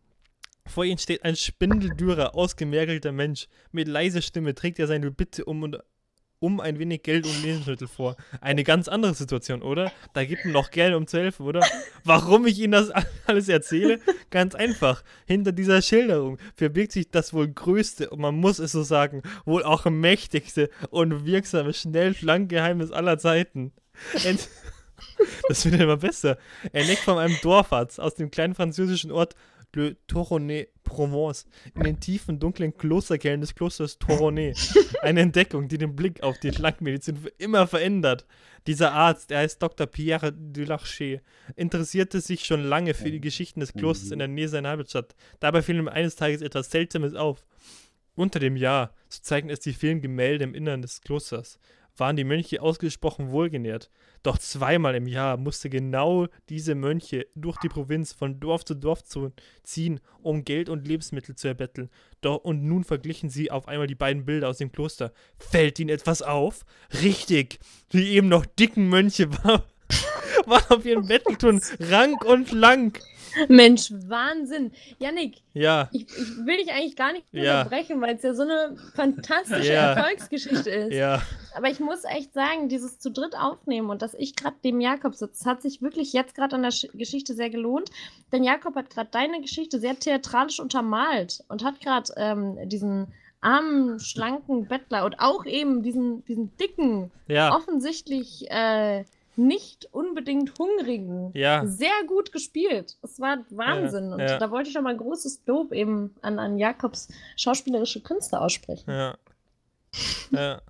Vor 0.67 0.83
Ihnen 0.83 0.97
steht 0.97 1.23
ein 1.23 1.37
spindeldürrer, 1.37 2.35
ausgemergelter 2.35 3.13
Mensch. 3.13 3.47
Mit 3.71 3.87
leiser 3.87 4.21
Stimme 4.21 4.53
trägt 4.53 4.79
er 4.79 4.87
seine 4.87 5.11
Bitte 5.11 5.45
um 5.45 5.63
und 5.63 5.79
um 6.41 6.59
ein 6.59 6.79
wenig 6.79 7.03
Geld 7.03 7.25
und 7.27 7.43
Lebensmittel 7.43 7.87
vor. 7.87 8.17
Eine 8.41 8.63
ganz 8.63 8.87
andere 8.87 9.13
Situation, 9.13 9.61
oder? 9.61 9.91
Da 10.13 10.25
gibt 10.25 10.43
man 10.43 10.53
noch 10.53 10.71
Geld, 10.71 10.95
um 10.95 11.05
zu 11.05 11.19
helfen, 11.19 11.45
oder? 11.45 11.61
Warum 12.03 12.47
ich 12.47 12.59
Ihnen 12.59 12.71
das 12.71 12.91
alles 13.27 13.47
erzähle? 13.47 13.99
Ganz 14.31 14.55
einfach. 14.55 15.03
Hinter 15.27 15.51
dieser 15.51 15.83
Schilderung 15.83 16.39
verbirgt 16.55 16.93
sich 16.93 17.11
das 17.11 17.31
wohl 17.31 17.47
größte 17.47 18.09
und 18.09 18.19
man 18.19 18.35
muss 18.35 18.57
es 18.57 18.71
so 18.71 18.81
sagen, 18.81 19.21
wohl 19.45 19.63
auch 19.63 19.85
mächtigste 19.85 20.71
und 20.89 21.25
wirksame 21.25 21.73
Schnellflankgeheimnis 21.73 22.91
aller 22.91 23.19
Zeiten. 23.19 23.71
Ent 24.25 24.49
das 25.47 25.65
wird 25.65 25.79
immer 25.79 25.97
besser. 25.97 26.37
Er 26.73 26.83
leckt 26.83 27.01
von 27.01 27.19
einem 27.19 27.37
Dorfarzt 27.43 27.99
aus 27.99 28.15
dem 28.15 28.31
kleinen 28.31 28.55
französischen 28.55 29.11
Ort 29.11 29.35
Le 29.73 29.95
Toronnet 30.07 30.69
Provence 30.91 31.45
in 31.73 31.83
den 31.83 31.99
tiefen, 31.99 32.39
dunklen 32.39 32.75
Klosterkellen 32.77 33.39
des 33.41 33.55
Klosters 33.55 33.97
Toronnet. 33.97 34.57
Eine 35.01 35.21
Entdeckung, 35.21 35.67
die 35.69 35.77
den 35.77 35.95
Blick 35.95 36.21
auf 36.21 36.37
die 36.39 36.51
Schlangenmedizin 36.51 37.17
für 37.17 37.31
immer 37.37 37.65
verändert. 37.65 38.25
Dieser 38.67 38.91
Arzt, 38.91 39.31
er 39.31 39.39
heißt 39.39 39.61
Dr. 39.61 39.87
Pierre 39.87 40.33
Dularcher, 40.33 41.21
interessierte 41.55 42.19
sich 42.19 42.45
schon 42.45 42.63
lange 42.63 42.93
für 42.93 43.09
die 43.09 43.21
Geschichten 43.21 43.61
des 43.61 43.73
Klosters 43.73 44.11
in 44.11 44.19
der 44.19 44.27
Nähe 44.27 44.49
seiner 44.49 44.69
Heimatstadt. 44.69 45.15
Dabei 45.39 45.61
fiel 45.61 45.77
ihm 45.77 45.87
eines 45.87 46.15
Tages 46.15 46.41
etwas 46.41 46.69
Seltsames 46.69 47.15
auf. 47.15 47.45
Unter 48.13 48.39
dem 48.39 48.57
Jahr, 48.57 48.93
so 49.07 49.21
zeigen 49.21 49.49
es 49.49 49.61
die 49.61 49.73
vielen 49.73 50.01
Gemälde 50.01 50.43
im 50.43 50.53
Innern 50.53 50.81
des 50.81 51.01
Klosters, 51.01 51.57
waren 51.97 52.17
die 52.17 52.23
Mönche 52.23 52.61
ausgesprochen 52.61 53.31
wohlgenährt. 53.31 53.89
Doch 54.23 54.37
zweimal 54.37 54.93
im 54.95 55.07
Jahr 55.07 55.37
musste 55.37 55.69
genau 55.69 56.27
diese 56.49 56.75
Mönche 56.75 57.25
durch 57.35 57.57
die 57.57 57.69
Provinz 57.69 58.13
von 58.13 58.39
Dorf 58.39 58.63
zu 58.65 58.75
Dorf 58.75 59.03
zu 59.03 59.31
ziehen, 59.63 59.99
um 60.21 60.45
Geld 60.45 60.69
und 60.69 60.87
Lebensmittel 60.87 61.35
zu 61.35 61.47
erbetteln. 61.47 61.89
Doch 62.21 62.37
und 62.37 62.63
nun 62.63 62.83
verglichen 62.83 63.29
sie 63.29 63.49
auf 63.49 63.67
einmal 63.67 63.87
die 63.87 63.95
beiden 63.95 64.25
Bilder 64.25 64.49
aus 64.49 64.59
dem 64.59 64.71
Kloster. 64.71 65.11
Fällt 65.39 65.79
ihnen 65.79 65.89
etwas 65.89 66.21
auf? 66.21 66.65
Richtig, 67.01 67.59
die 67.93 68.09
eben 68.09 68.27
noch 68.27 68.45
dicken 68.45 68.89
Mönche 68.89 69.31
waren, 69.43 69.63
waren 70.45 70.77
auf 70.77 70.85
ihren 70.85 71.07
Betteltun 71.07 71.61
rank 71.79 72.23
und 72.23 72.51
lang. 72.51 72.99
Mensch, 73.47 73.91
Wahnsinn. 74.07 74.71
Yannick, 74.99 75.41
ja. 75.53 75.89
ich, 75.91 76.03
ich 76.03 76.45
will 76.45 76.57
dich 76.57 76.71
eigentlich 76.71 76.95
gar 76.95 77.13
nicht 77.13 77.25
ja. 77.31 77.59
unterbrechen, 77.59 78.01
weil 78.01 78.15
es 78.15 78.23
ja 78.23 78.33
so 78.33 78.43
eine 78.43 78.75
fantastische 78.95 79.73
ja. 79.73 79.93
Erfolgsgeschichte 79.93 80.69
ist. 80.69 80.93
Ja. 80.93 81.21
Aber 81.55 81.69
ich 81.69 81.79
muss 81.79 82.03
echt 82.05 82.33
sagen, 82.33 82.69
dieses 82.69 82.99
zu 82.99 83.11
dritt 83.11 83.35
aufnehmen 83.37 83.89
und 83.89 84.01
dass 84.01 84.13
ich 84.13 84.35
gerade 84.35 84.55
dem 84.63 84.79
Jakob 84.79 85.15
sitze, 85.15 85.49
hat 85.49 85.61
sich 85.61 85.81
wirklich 85.81 86.13
jetzt 86.13 86.35
gerade 86.35 86.55
an 86.55 86.63
der 86.63 86.71
Sch 86.71 86.87
Geschichte 86.93 87.33
sehr 87.33 87.49
gelohnt. 87.49 87.89
Denn 88.31 88.43
Jakob 88.43 88.75
hat 88.75 88.89
gerade 88.89 89.09
deine 89.11 89.41
Geschichte 89.41 89.79
sehr 89.79 89.97
theatralisch 89.97 90.59
untermalt 90.59 91.43
und 91.47 91.63
hat 91.63 91.81
gerade 91.81 92.13
ähm, 92.17 92.57
diesen 92.69 93.07
armen, 93.41 93.99
schlanken 93.99 94.67
Bettler 94.67 95.03
und 95.03 95.19
auch 95.19 95.45
eben 95.45 95.81
diesen, 95.81 96.23
diesen 96.25 96.55
dicken, 96.57 97.11
ja. 97.27 97.55
offensichtlich 97.55 98.49
äh, 98.51 99.03
nicht 99.35 99.87
unbedingt 99.91 100.57
Hungrigen 100.59 101.31
ja. 101.33 101.65
sehr 101.65 101.89
gut 102.07 102.31
gespielt. 102.31 102.97
Es 103.01 103.19
war 103.19 103.39
Wahnsinn. 103.49 104.09
Ja, 104.09 104.13
und 104.13 104.19
ja. 104.21 104.37
da 104.37 104.51
wollte 104.51 104.69
ich 104.69 104.73
schon 104.73 104.83
mal 104.83 104.95
großes 104.95 105.41
Lob 105.45 105.71
eben 105.71 106.15
an, 106.21 106.39
an 106.39 106.57
Jakobs 106.57 107.07
schauspielerische 107.37 108.01
Künste 108.01 108.39
aussprechen. 108.39 108.89
Ja. 108.89 109.17
Ja. 110.31 110.61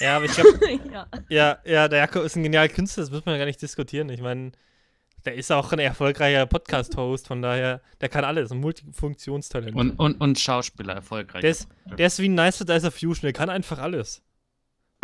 Ja, 0.00 0.16
aber 0.16 0.24
ich 0.24 0.32
glaube, 0.32 0.58
ja. 0.92 1.06
ja, 1.28 1.58
ja, 1.64 1.88
der 1.88 1.98
Jakob 2.00 2.24
ist 2.24 2.36
ein 2.36 2.42
genialer 2.42 2.68
Künstler, 2.68 3.04
das 3.04 3.12
muss 3.12 3.24
man 3.24 3.34
ja 3.34 3.38
gar 3.38 3.44
nicht 3.46 3.62
diskutieren. 3.62 4.08
Ich 4.08 4.20
meine, 4.20 4.52
der 5.24 5.34
ist 5.34 5.52
auch 5.52 5.72
ein 5.72 5.78
erfolgreicher 5.78 6.46
Podcast-Host, 6.46 7.28
von 7.28 7.42
daher, 7.42 7.80
der 8.00 8.08
kann 8.08 8.24
alles, 8.24 8.50
ein 8.50 8.58
Multifunktionstalent. 8.58 9.76
Und, 9.76 9.92
und, 9.92 10.20
und 10.20 10.38
Schauspieler 10.38 10.94
erfolgreich. 10.94 11.42
Der 11.42 11.50
ist, 11.50 11.68
der 11.96 12.06
ist 12.06 12.18
wie 12.18 12.28
ein 12.28 12.34
Nice 12.34 12.58
Dicer 12.58 12.90
Fusion, 12.90 13.22
der 13.22 13.32
kann 13.32 13.50
einfach 13.50 13.78
alles. 13.78 14.22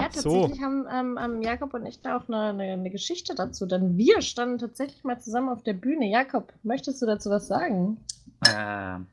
Ja, 0.04 0.08
tatsächlich 0.12 0.58
so. 0.58 0.62
haben 0.62 0.86
ähm, 0.92 1.18
ähm, 1.20 1.42
Jakob 1.42 1.74
und 1.74 1.86
ich 1.86 2.00
da 2.00 2.16
auch 2.16 2.28
eine, 2.28 2.50
eine, 2.50 2.72
eine, 2.72 2.90
Geschichte 2.90 3.34
dazu, 3.34 3.66
denn 3.66 3.96
wir 3.96 4.22
standen 4.22 4.58
tatsächlich 4.58 5.04
mal 5.04 5.20
zusammen 5.20 5.48
auf 5.48 5.62
der 5.62 5.74
Bühne. 5.74 6.08
Jakob, 6.08 6.52
möchtest 6.62 7.00
du 7.02 7.06
dazu 7.06 7.30
was 7.30 7.46
sagen? 7.46 7.98
Ähm. 8.48 9.06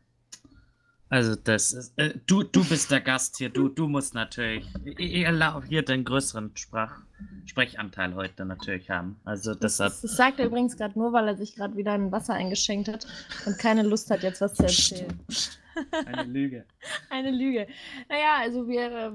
Also 1.12 1.36
das 1.36 1.74
ist, 1.74 1.92
äh, 1.98 2.14
du, 2.26 2.42
du 2.42 2.64
bist 2.64 2.90
der 2.90 3.02
Gast 3.02 3.38
hier, 3.38 3.50
du, 3.50 3.68
du 3.68 3.90
musst 3.90 4.14
natürlich 4.14 4.66
hier 4.98 5.84
den 5.84 6.06
größeren 6.06 6.52
Sprach, 6.56 7.02
Sprechanteil 7.46 8.16
heute 8.16 8.46
natürlich 8.46 8.90
haben. 8.90 9.20
Also 9.26 9.54
deshalb. 9.54 9.92
Das, 9.92 10.02
das 10.02 10.16
sagt 10.16 10.40
er 10.40 10.46
übrigens 10.46 10.78
gerade 10.78 10.98
nur, 10.98 11.12
weil 11.12 11.28
er 11.28 11.36
sich 11.36 11.58
gerade 11.58 11.76
wieder 11.76 11.92
ein 11.92 12.14
Wasser 12.14 12.34
eingeschenkt 12.34 12.88
hat 12.88 13.06
und 13.46 13.60
keine 13.60 13.84
Lust 13.84 14.10
hat, 14.10 14.24
jetzt 14.24 14.40
was 14.40 14.54
zu 14.54 14.64
erzählen. 14.64 15.20
Eine 16.06 16.24
Lüge. 16.24 16.66
Eine 17.10 17.32
Lüge. 17.32 17.68
Naja, 18.10 18.38
also 18.42 18.68
wir 18.68 18.92
äh, 18.92 19.12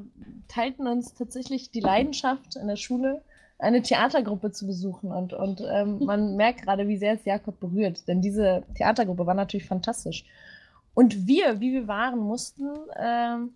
teilten 0.48 0.86
uns 0.86 1.14
tatsächlich 1.14 1.70
die 1.70 1.80
Leidenschaft 1.80 2.56
in 2.56 2.68
der 2.68 2.76
Schule, 2.76 3.22
eine 3.58 3.82
Theatergruppe 3.82 4.52
zu 4.52 4.66
besuchen. 4.66 5.12
Und, 5.12 5.32
und 5.32 5.62
ähm, 5.68 5.98
man 6.04 6.36
merkt 6.36 6.62
gerade, 6.62 6.88
wie 6.88 6.96
sehr 6.96 7.14
es 7.14 7.24
Jakob 7.24 7.60
berührt. 7.60 8.06
Denn 8.08 8.22
diese 8.22 8.64
Theatergruppe 8.74 9.26
war 9.26 9.34
natürlich 9.34 9.66
fantastisch. 9.66 10.24
Und 10.94 11.26
wir, 11.26 11.60
wie 11.60 11.72
wir 11.72 11.88
waren, 11.88 12.18
mussten 12.18 12.70
ähm, 12.98 13.54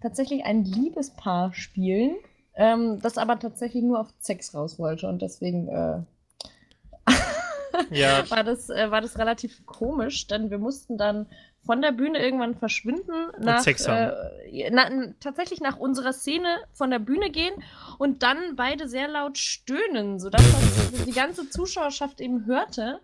tatsächlich 0.00 0.44
ein 0.44 0.64
Liebespaar 0.64 1.54
spielen, 1.54 2.16
ähm, 2.54 2.98
das 3.00 3.16
aber 3.16 3.38
tatsächlich 3.38 3.84
nur 3.84 4.00
auf 4.00 4.12
Sex 4.18 4.54
raus 4.54 4.78
wollte. 4.78 5.08
Und 5.08 5.22
deswegen 5.22 5.68
äh, 5.68 6.00
ja. 7.90 8.28
war, 8.30 8.44
das, 8.44 8.70
äh, 8.70 8.90
war 8.90 9.00
das 9.00 9.18
relativ 9.18 9.64
komisch, 9.66 10.26
denn 10.26 10.50
wir 10.50 10.58
mussten 10.58 10.96
dann 10.96 11.26
von 11.64 11.82
der 11.82 11.92
Bühne 11.92 12.18
irgendwann 12.18 12.54
verschwinden, 12.54 13.12
nach, 13.38 13.66
äh, 13.66 14.70
na, 14.70 14.88
tatsächlich 15.20 15.60
nach 15.60 15.76
unserer 15.76 16.12
Szene 16.12 16.48
von 16.72 16.90
der 16.90 16.98
Bühne 16.98 17.30
gehen 17.30 17.54
und 17.98 18.22
dann 18.22 18.56
beide 18.56 18.88
sehr 18.88 19.08
laut 19.08 19.38
stöhnen, 19.38 20.18
sodass 20.18 20.42
das 20.42 21.04
die 21.06 21.12
ganze 21.12 21.50
Zuschauerschaft 21.50 22.20
eben 22.20 22.46
hörte. 22.46 23.00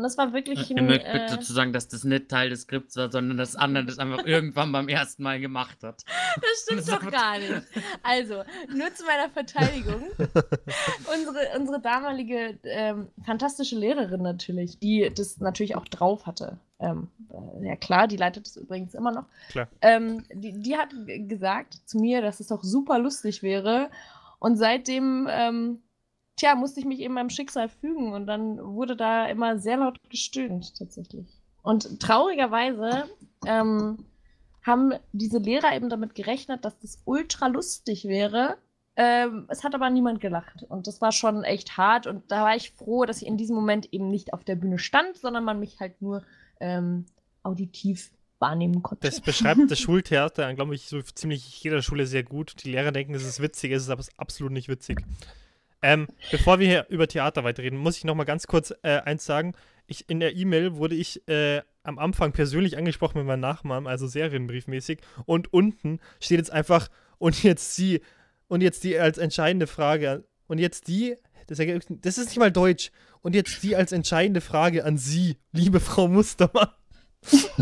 Und 0.00 0.04
das 0.04 0.16
war 0.16 0.32
wirklich 0.32 0.58
ein. 0.70 0.78
Ich 0.78 0.82
möchte 0.82 1.12
bitte 1.12 1.24
äh, 1.24 1.28
dazu 1.28 1.52
sagen, 1.52 1.74
dass 1.74 1.86
das 1.88 2.04
nicht 2.04 2.30
Teil 2.30 2.48
des 2.48 2.62
Skripts 2.62 2.96
war, 2.96 3.12
sondern 3.12 3.36
dass 3.36 3.54
Anna 3.54 3.82
das 3.82 3.98
einfach 3.98 4.24
irgendwann 4.24 4.72
beim 4.72 4.88
ersten 4.88 5.22
Mal 5.22 5.40
gemacht 5.40 5.82
hat. 5.82 6.04
Das 6.40 6.62
stimmt 6.62 6.88
doch 6.88 7.10
gar 7.10 7.38
nicht. 7.38 7.62
Also, 8.02 8.44
nur 8.74 8.94
zu 8.94 9.04
meiner 9.04 9.28
Verteidigung. 9.28 10.04
unsere, 10.18 11.58
unsere 11.58 11.80
damalige 11.80 12.58
ähm, 12.62 13.08
fantastische 13.26 13.76
Lehrerin 13.76 14.22
natürlich, 14.22 14.78
die 14.78 15.10
das 15.14 15.38
natürlich 15.38 15.76
auch 15.76 15.84
drauf 15.84 16.24
hatte. 16.26 16.56
Ähm, 16.78 17.08
äh, 17.30 17.66
ja 17.66 17.76
klar, 17.76 18.08
die 18.08 18.16
leitet 18.16 18.46
es 18.46 18.56
übrigens 18.56 18.94
immer 18.94 19.12
noch. 19.12 19.24
Klar. 19.50 19.68
Ähm, 19.82 20.24
die, 20.32 20.62
die 20.62 20.78
hat 20.78 20.94
gesagt 21.28 21.76
zu 21.84 21.98
mir, 21.98 22.22
dass 22.22 22.40
es 22.40 22.46
doch 22.46 22.64
super 22.64 22.98
lustig 22.98 23.42
wäre. 23.42 23.90
Und 24.38 24.56
seitdem 24.56 25.28
ähm, 25.30 25.82
tja, 26.40 26.54
musste 26.54 26.80
ich 26.80 26.86
mich 26.86 27.00
eben 27.00 27.14
meinem 27.14 27.30
Schicksal 27.30 27.68
fügen 27.68 28.12
und 28.12 28.26
dann 28.26 28.58
wurde 28.58 28.96
da 28.96 29.26
immer 29.26 29.58
sehr 29.58 29.76
laut 29.76 29.98
gestöhnt 30.08 30.76
tatsächlich. 30.76 31.26
Und 31.62 32.00
traurigerweise 32.00 33.04
ähm, 33.46 34.06
haben 34.62 34.94
diese 35.12 35.38
Lehrer 35.38 35.74
eben 35.74 35.90
damit 35.90 36.14
gerechnet, 36.14 36.64
dass 36.64 36.78
das 36.78 37.02
ultra 37.04 37.48
lustig 37.48 38.06
wäre. 38.06 38.56
Ähm, 38.96 39.46
es 39.48 39.62
hat 39.62 39.74
aber 39.74 39.90
niemand 39.90 40.20
gelacht 40.20 40.64
und 40.68 40.86
das 40.86 41.00
war 41.00 41.12
schon 41.12 41.44
echt 41.44 41.76
hart 41.76 42.06
und 42.06 42.30
da 42.30 42.42
war 42.42 42.56
ich 42.56 42.72
froh, 42.72 43.04
dass 43.04 43.22
ich 43.22 43.28
in 43.28 43.36
diesem 43.36 43.54
Moment 43.54 43.92
eben 43.92 44.10
nicht 44.10 44.32
auf 44.32 44.42
der 44.42 44.56
Bühne 44.56 44.78
stand, 44.78 45.16
sondern 45.16 45.44
man 45.44 45.60
mich 45.60 45.78
halt 45.78 46.00
nur 46.00 46.24
ähm, 46.58 47.04
auditiv 47.42 48.10
wahrnehmen 48.38 48.82
konnte. 48.82 49.06
Das 49.06 49.20
beschreibt 49.20 49.70
das 49.70 49.78
Schultheater, 49.78 50.54
glaube 50.54 50.74
ich, 50.74 50.88
so 50.88 51.02
ziemlich 51.02 51.62
jeder 51.62 51.82
Schule 51.82 52.06
sehr 52.06 52.22
gut. 52.22 52.64
Die 52.64 52.72
Lehrer 52.72 52.90
denken, 52.90 53.14
es 53.14 53.24
ist 53.24 53.40
witzig, 53.40 53.72
es 53.72 53.82
ist 53.82 53.90
aber 53.90 54.02
absolut 54.16 54.52
nicht 54.52 54.68
witzig. 54.68 55.02
Ähm, 55.82 56.08
bevor 56.30 56.58
wir 56.58 56.66
hier 56.66 56.86
über 56.88 57.08
Theater 57.08 57.44
weiterreden, 57.44 57.78
muss 57.78 57.96
ich 57.96 58.04
noch 58.04 58.14
mal 58.14 58.24
ganz 58.24 58.46
kurz 58.46 58.72
äh, 58.82 59.00
eins 59.00 59.24
sagen. 59.24 59.54
Ich, 59.86 60.08
in 60.08 60.20
der 60.20 60.36
E-Mail 60.36 60.76
wurde 60.76 60.94
ich 60.94 61.26
äh, 61.28 61.62
am 61.82 61.98
Anfang 61.98 62.32
persönlich 62.32 62.76
angesprochen 62.76 63.18
mit 63.18 63.26
meinem 63.26 63.40
Nachnamen, 63.40 63.88
also 63.88 64.06
Serienbriefmäßig. 64.06 65.00
Und 65.26 65.52
unten 65.52 65.98
steht 66.20 66.38
jetzt 66.38 66.52
einfach, 66.52 66.88
und 67.18 67.42
jetzt 67.42 67.74
sie, 67.74 68.00
und 68.48 68.62
jetzt 68.62 68.84
die 68.84 68.98
als 68.98 69.18
entscheidende 69.18 69.66
Frage, 69.66 70.24
und 70.46 70.58
jetzt 70.58 70.88
die, 70.88 71.16
das, 71.46 71.58
das 71.58 72.18
ist 72.18 72.28
nicht 72.28 72.38
mal 72.38 72.52
Deutsch, 72.52 72.90
und 73.22 73.34
jetzt 73.34 73.62
die 73.62 73.76
als 73.76 73.92
entscheidende 73.92 74.40
Frage 74.40 74.84
an 74.84 74.98
Sie, 74.98 75.36
liebe 75.52 75.80
Frau 75.80 76.08
Mustermann. 76.08 76.70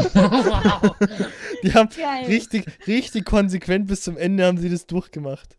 wow. 0.05 0.97
Die 1.65 1.75
haben 1.75 1.89
Geil. 1.89 2.27
richtig, 2.27 2.65
richtig 2.87 3.25
konsequent 3.25 3.89
bis 3.89 4.03
zum 4.03 4.17
Ende 4.17 4.47
haben 4.47 4.59
sie 4.59 4.71
das 4.71 4.87
durchgemacht. 4.87 5.58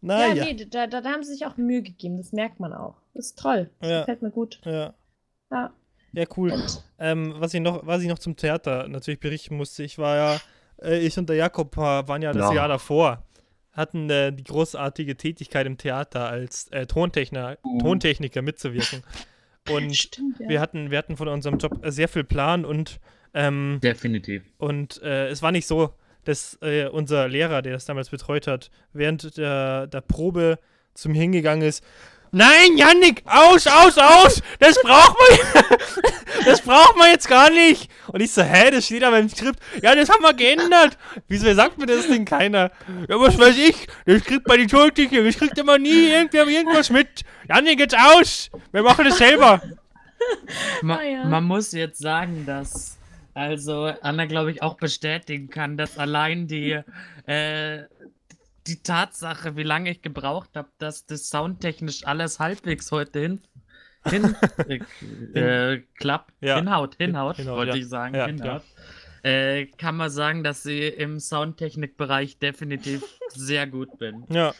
Naja. 0.00 0.34
Ja, 0.34 0.44
nee, 0.44 0.54
da, 0.54 0.86
da, 0.86 1.00
da, 1.00 1.10
haben 1.10 1.24
sie 1.24 1.32
sich 1.32 1.46
auch 1.46 1.56
Mühe 1.56 1.82
gegeben, 1.82 2.16
das 2.18 2.32
merkt 2.32 2.60
man 2.60 2.72
auch. 2.72 2.96
Das 3.14 3.26
ist 3.26 3.38
toll. 3.38 3.70
Das 3.80 3.90
ja. 3.90 4.00
gefällt 4.00 4.22
mir 4.22 4.30
gut. 4.30 4.60
Ja. 4.64 4.94
Ja. 5.50 5.72
Ja, 6.12 6.24
cool. 6.36 6.52
Ähm, 6.98 7.34
was, 7.36 7.52
ich 7.54 7.60
noch, 7.60 7.86
was 7.86 8.02
ich 8.02 8.08
noch 8.08 8.18
zum 8.18 8.36
Theater 8.36 8.88
natürlich 8.88 9.20
berichten 9.20 9.56
musste, 9.56 9.82
ich 9.82 9.98
war 9.98 10.16
ja, 10.16 10.40
äh, 10.82 10.98
ich 10.98 11.18
und 11.18 11.28
der 11.28 11.36
Jakob 11.36 11.76
waren 11.76 12.22
ja 12.22 12.32
das 12.32 12.50
ja. 12.50 12.56
Jahr 12.56 12.68
davor, 12.68 13.24
hatten 13.72 14.08
äh, 14.08 14.32
die 14.32 14.44
großartige 14.44 15.16
Tätigkeit 15.16 15.66
im 15.66 15.76
Theater 15.76 16.28
als 16.28 16.68
äh, 16.68 16.86
Tontechniker, 16.86 17.58
uh. 17.62 17.78
Tontechniker 17.78 18.42
mitzuwirken. 18.42 19.02
Und 19.70 19.94
Stimmt, 19.94 20.40
ja. 20.40 20.48
wir, 20.48 20.60
hatten, 20.62 20.90
wir 20.90 20.96
hatten 20.96 21.18
von 21.18 21.28
unserem 21.28 21.58
Job 21.58 21.78
sehr 21.84 22.08
viel 22.08 22.24
Plan 22.24 22.64
und 22.64 23.00
ähm, 23.34 23.80
Definitiv. 23.82 24.42
Und 24.56 25.02
äh, 25.02 25.28
es 25.28 25.42
war 25.42 25.52
nicht 25.52 25.66
so, 25.66 25.92
dass 26.28 26.58
äh, 26.60 26.86
unser 26.88 27.26
Lehrer, 27.26 27.62
der 27.62 27.72
das 27.72 27.86
damals 27.86 28.10
betreut 28.10 28.46
hat, 28.46 28.70
während 28.92 29.38
der, 29.38 29.86
der 29.86 30.02
Probe 30.02 30.58
zu 30.92 31.08
mir 31.08 31.18
hingegangen 31.18 31.66
ist. 31.66 31.82
Nein, 32.30 32.76
Yannick, 32.76 33.22
aus, 33.24 33.66
aus, 33.66 33.96
aus! 33.96 34.42
Das 34.58 34.78
braucht 34.82 35.16
man, 35.16 35.64
das 36.44 36.60
braucht 36.60 36.98
man 36.98 37.10
jetzt 37.10 37.26
gar 37.28 37.48
nicht. 37.48 37.90
Und 38.08 38.20
ich 38.20 38.30
so, 38.30 38.42
hä, 38.42 38.70
das 38.70 38.84
steht 38.84 39.02
aber 39.02 39.18
im 39.18 39.30
Skript. 39.30 39.58
Ja, 39.80 39.94
das 39.94 40.10
haben 40.10 40.22
wir 40.22 40.34
geändert. 40.34 40.98
Wieso 41.28 41.54
sagt 41.54 41.78
mir 41.78 41.86
das 41.86 42.06
denn 42.06 42.26
keiner? 42.26 42.72
Ja, 43.08 43.18
was 43.18 43.38
weiß 43.38 43.56
ich? 43.56 43.86
Das 44.04 44.22
kriegt 44.22 44.44
bei 44.44 44.58
den 44.58 44.68
Tontechnik, 44.68 45.24
das 45.24 45.38
kriegt 45.38 45.56
immer 45.56 45.78
nie 45.78 46.08
irgendwer 46.10 46.46
irgendwas 46.46 46.90
mit. 46.90 47.22
Yannick, 47.48 47.80
jetzt 47.80 47.96
aus! 47.96 48.50
Wir 48.70 48.82
machen 48.82 49.06
das 49.06 49.16
selber. 49.16 49.62
Ma 50.82 50.98
oh 50.98 51.02
ja. 51.02 51.24
Man 51.24 51.44
muss 51.44 51.72
jetzt 51.72 52.00
sagen, 52.00 52.44
dass 52.44 52.97
also 53.38 53.92
Anna, 54.02 54.26
glaube 54.26 54.50
ich, 54.50 54.62
auch 54.62 54.76
bestätigen 54.76 55.48
kann, 55.48 55.76
dass 55.76 55.96
allein 55.96 56.48
die, 56.48 56.80
äh, 57.26 57.84
die 58.66 58.82
Tatsache, 58.82 59.56
wie 59.56 59.62
lange 59.62 59.90
ich 59.90 60.02
gebraucht 60.02 60.50
habe, 60.56 60.68
dass 60.78 61.06
das 61.06 61.30
soundtechnisch 61.30 62.04
alles 62.04 62.40
halbwegs 62.40 62.90
heute 62.90 63.20
hin, 63.20 63.40
hin 64.04 64.34
äh, 65.34 65.74
äh, 65.74 65.82
klappt, 65.94 66.32
ja. 66.40 66.56
hinhaut, 66.56 66.96
hinhaut, 66.96 67.36
hinhaut 67.36 67.56
wollte 67.56 67.76
ja. 67.76 67.82
ich 67.82 67.88
sagen, 67.88 68.14
ja, 68.16 68.26
hinhaut. 68.26 68.62
Äh, 69.22 69.66
kann 69.66 69.96
man 69.96 70.10
sagen, 70.10 70.42
dass 70.42 70.64
sie 70.64 70.88
im 70.88 71.20
Soundtechnikbereich 71.20 72.38
definitiv 72.38 73.04
sehr 73.28 73.68
gut 73.68 73.98
bin. 73.98 74.24
Ja. 74.30 74.52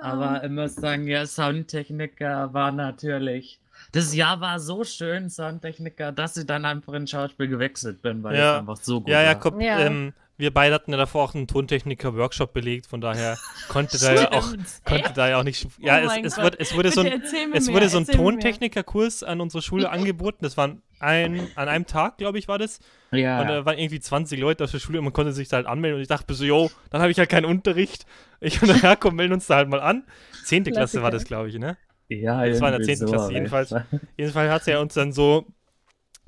Aber 0.00 0.42
ich 0.42 0.50
muss 0.50 0.74
sagen, 0.74 1.06
ja, 1.06 1.26
Soundtechniker 1.26 2.52
war 2.54 2.72
natürlich 2.72 3.60
das 3.92 4.14
Jahr 4.14 4.40
war 4.40 4.60
so 4.60 4.84
schön, 4.84 5.30
Soundtechniker, 5.30 6.12
dass 6.12 6.36
ich 6.36 6.46
dann 6.46 6.64
einfach 6.64 6.92
in 6.94 7.06
Schauspiel 7.06 7.48
gewechselt 7.48 8.02
bin, 8.02 8.22
weil 8.22 8.36
ja. 8.36 8.54
es 8.54 8.58
einfach 8.60 8.76
so 8.76 9.00
gut 9.00 9.10
ja, 9.10 9.22
ja, 9.22 9.44
war. 9.44 9.60
Ja, 9.60 9.80
ähm, 9.80 10.12
wir 10.38 10.52
beide 10.52 10.74
hatten 10.74 10.90
ja 10.90 10.98
davor 10.98 11.24
auch 11.24 11.34
einen 11.34 11.46
Tontechniker-Workshop 11.46 12.52
belegt, 12.52 12.86
von 12.86 13.00
daher 13.00 13.38
konnte 13.68 13.98
da 13.98 14.14
ja 14.14 14.32
auch, 14.32 14.52
konnte 14.84 15.12
da 15.14 15.28
ja 15.28 15.38
auch 15.38 15.44
nicht. 15.44 15.66
Ja, 15.78 15.98
oh 15.98 16.10
es, 16.10 16.34
es, 16.34 16.42
wurde, 16.42 16.58
es 16.60 16.74
wurde 16.74 16.90
so 16.90 17.00
ein, 17.00 17.22
es 17.54 17.72
wurde 17.72 17.88
so 17.88 17.98
ein 17.98 18.06
Tontechniker-Kurs 18.06 19.22
an 19.22 19.40
unserer 19.40 19.62
Schule 19.62 19.90
angeboten. 19.90 20.38
Das 20.42 20.56
war 20.56 20.76
ein, 20.98 21.48
an 21.54 21.68
einem 21.68 21.86
Tag, 21.86 22.18
glaube 22.18 22.38
ich, 22.38 22.48
war 22.48 22.58
das. 22.58 22.80
Ja. 23.12 23.40
Und 23.40 23.48
da 23.48 23.64
waren 23.64 23.78
irgendwie 23.78 24.00
20 24.00 24.38
Leute 24.38 24.64
aus 24.64 24.72
der 24.72 24.78
Schule 24.78 24.98
und 24.98 25.04
man 25.04 25.12
konnte 25.12 25.32
sich 25.32 25.48
da 25.48 25.56
halt 25.56 25.66
anmelden. 25.66 25.96
Und 25.96 26.02
ich 26.02 26.08
dachte 26.08 26.34
so, 26.34 26.44
yo, 26.44 26.70
dann 26.90 27.00
habe 27.00 27.10
ich 27.10 27.18
halt 27.18 27.30
keinen 27.30 27.46
Unterricht. 27.46 28.04
Ich 28.40 28.60
und 28.62 28.68
der 28.68 28.78
Jakob 28.78 29.14
melden 29.14 29.34
uns 29.34 29.46
da 29.46 29.56
halt 29.56 29.68
mal 29.68 29.80
an. 29.80 30.04
Zehnte 30.44 30.70
Klasse 30.70 31.02
war 31.02 31.10
das, 31.10 31.24
glaube 31.24 31.48
ich, 31.48 31.58
ne? 31.58 31.76
Ja, 32.08 32.46
Das 32.46 32.60
war 32.60 32.72
in 32.72 32.78
der 32.78 32.96
10. 32.96 33.06
Klasse. 33.06 33.32
Jedenfalls, 33.32 33.74
jedenfalls 34.16 34.50
hat 34.50 34.68
er 34.68 34.80
uns 34.80 34.94
dann 34.94 35.12
so 35.12 35.46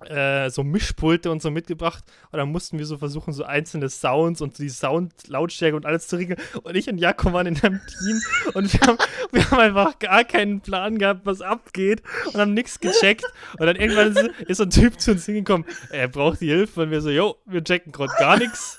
äh, 0.04 0.48
so 0.50 0.62
Mischpulte 0.62 1.30
und 1.30 1.42
so 1.42 1.50
mitgebracht 1.50 2.04
und 2.30 2.38
dann 2.38 2.50
mussten 2.52 2.78
wir 2.78 2.86
so 2.86 2.98
versuchen, 2.98 3.32
so 3.32 3.42
einzelne 3.44 3.88
Sounds 3.88 4.40
und 4.40 4.56
die 4.58 4.68
Soundlautstärke 4.68 5.74
und 5.74 5.86
alles 5.86 6.06
zu 6.06 6.16
regeln. 6.16 6.38
Und 6.62 6.76
ich 6.76 6.88
und 6.88 6.98
Jakob 6.98 7.32
waren 7.32 7.48
in 7.48 7.60
einem 7.60 7.80
Team 7.86 8.20
und 8.54 8.72
wir 8.72 8.80
haben, 8.86 8.98
wir 9.32 9.50
haben 9.50 9.58
einfach 9.58 9.98
gar 9.98 10.22
keinen 10.24 10.60
Plan 10.60 10.98
gehabt, 10.98 11.22
was 11.24 11.40
abgeht 11.40 12.02
und 12.26 12.36
haben 12.36 12.54
nichts 12.54 12.78
gecheckt. 12.78 13.24
Und 13.58 13.66
dann 13.66 13.74
irgendwann 13.76 14.12
ist, 14.12 14.30
ist 14.48 14.58
so 14.58 14.64
ein 14.64 14.70
Typ 14.70 15.00
zu 15.00 15.12
uns 15.12 15.26
hingekommen, 15.26 15.66
er 15.90 16.06
braucht 16.06 16.40
die 16.40 16.48
Hilfe 16.48 16.82
und 16.82 16.90
wir 16.92 17.00
so, 17.00 17.10
jo, 17.10 17.36
wir 17.46 17.64
checken 17.64 17.90
gerade 17.90 18.12
gar 18.18 18.38
nichts. 18.38 18.78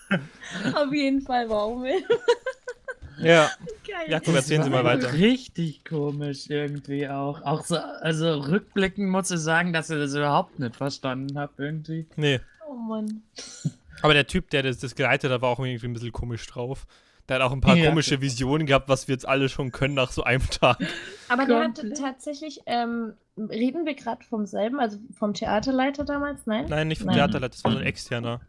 Auf 0.74 0.94
jeden 0.94 1.22
Fall, 1.22 1.50
warum? 1.50 1.86
Ja. 3.22 3.50
Geil. 3.88 4.10
Jakob, 4.10 4.36
erzählen 4.36 4.64
Sie 4.64 4.70
mal 4.70 4.84
weiter. 4.84 5.14
Richtig 5.14 5.84
komisch 5.86 6.50
irgendwie 6.50 7.08
auch. 7.08 7.42
Auch 7.42 7.66
so, 7.66 7.78
also 7.78 8.34
rückblickend 8.34 9.10
muss 9.10 9.32
ich 9.32 9.40
sagen, 9.40 9.74
dass 9.74 9.90
ich 9.90 9.98
das 9.98 10.14
überhaupt 10.14 10.60
nicht 10.60 10.76
verstanden 10.76 11.38
habe 11.38 11.52
irgendwie. 11.58 12.08
Nee. 12.16 12.40
Oh 12.68 12.74
Mann. 12.74 13.24
Aber 14.02 14.14
der 14.14 14.28
Typ, 14.28 14.50
der 14.50 14.64
das, 14.64 14.78
das 14.78 14.96
geleitet 14.96 15.32
hat, 15.32 15.42
war 15.42 15.50
auch 15.50 15.60
irgendwie 15.60 15.88
ein 15.88 15.94
bisschen 15.94 16.12
komisch 16.12 16.46
drauf. 16.48 16.86
Der 17.28 17.36
hat 17.36 17.44
auch 17.44 17.52
ein 17.52 17.62
paar 17.62 17.76
ja, 17.76 17.90
komische 17.90 18.22
Visionen 18.22 18.66
gehabt, 18.66 18.90
was 18.90 19.08
wir 19.08 19.14
jetzt 19.14 19.28
alle 19.28 19.50
schon 19.50 19.72
können 19.72 19.94
nach 19.94 20.12
so 20.12 20.24
einem 20.24 20.48
Tag. 20.50 20.80
Aber 21.28 21.46
der 21.46 21.60
hat 21.60 21.80
tatsächlich, 21.96 22.62
ähm, 22.66 23.14
reden 23.38 23.86
wir 23.86 23.94
gerade 23.94 24.24
vom 24.24 24.48
selben, 24.48 24.80
also 24.80 24.98
vom 25.14 25.36
Theaterleiter 25.36 26.06
damals, 26.06 26.48
nein? 26.48 26.66
Nein, 26.68 26.88
nicht 26.88 27.00
vom 27.00 27.08
Nein. 27.08 27.18
Theaterleiter, 27.18 27.50
das 27.50 27.64
war 27.64 27.72
so 27.72 27.78
ein 27.78 27.86
externer. 27.86 28.42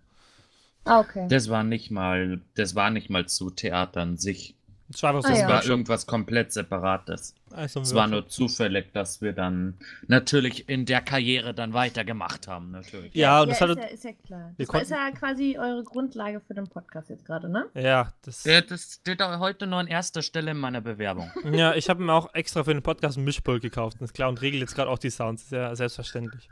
Ah, 0.85 1.01
okay. 1.01 1.27
Das 1.29 1.51
war 1.51 1.63
nicht 1.63 1.91
mal, 1.91 2.41
das 2.55 2.75
war 2.75 2.91
nicht 2.91 3.11
mal 3.11 3.27
zu 3.27 3.51
Theater 3.51 4.01
an 4.01 4.17
sich. 4.17 4.55
Es 4.93 5.03
war, 5.05 5.15
ah, 5.15 5.33
ja. 5.33 5.49
war 5.49 5.65
irgendwas 5.65 6.05
komplett 6.05 6.53
Separates. 6.53 7.35
Also 7.53 7.81
es 7.81 7.95
war 7.95 8.09
nur 8.09 8.29
zufällig, 8.29 8.93
dass 8.93 9.23
wir 9.23 9.33
dann 9.33 9.75
natürlich 10.09 10.69
in 10.69 10.85
der 10.85 11.01
Karriere 11.01 11.55
dann 11.55 11.73
weitergemacht 11.75 12.49
haben, 12.49 12.73
natürlich. 12.73 13.15
Ja, 13.15 13.43
und 13.43 13.51
ja, 13.51 13.55
das 13.55 13.61
ist, 13.61 13.69
hat, 13.69 13.79
ja, 13.79 13.95
ist 13.95 14.05
ja 14.05 14.13
klar. 14.13 14.55
Das 14.59 14.69
war, 14.69 14.83
ist 14.83 14.91
ja 14.91 15.11
quasi 15.13 15.57
eure 15.59 15.85
Grundlage 15.85 16.41
für 16.41 16.55
den 16.55 16.67
Podcast 16.67 17.09
jetzt 17.09 17.25
gerade, 17.25 17.49
ne? 17.49 17.67
Ja, 17.75 18.13
das. 18.23 18.45
Ja, 18.45 18.61
das 18.61 18.99
steht 19.01 19.23
auch 19.23 19.39
heute 19.39 19.69
nur 19.69 19.79
an 19.79 19.87
erster 19.87 20.23
Stelle 20.23 20.51
in 20.51 20.59
meiner 20.59 20.81
Bewerbung. 20.81 21.31
Ja, 21.51 21.75
ich 21.75 21.91
habe 21.91 22.03
mir 22.03 22.13
auch 22.13 22.33
extra 22.33 22.63
für 22.65 22.73
den 22.73 22.83
Podcast 22.83 23.19
ein 23.19 23.25
Mischpult 23.25 23.61
gekauft, 23.61 23.97
das 24.01 24.11
ist 24.11 24.15
klar, 24.15 24.29
und 24.29 24.41
regel 24.41 24.61
jetzt 24.61 24.75
gerade 24.75 24.89
auch 24.89 24.99
die 24.99 25.11
Sounds, 25.11 25.43
ist 25.45 25.53
ja 25.53 25.75
selbstverständlich. 25.75 26.49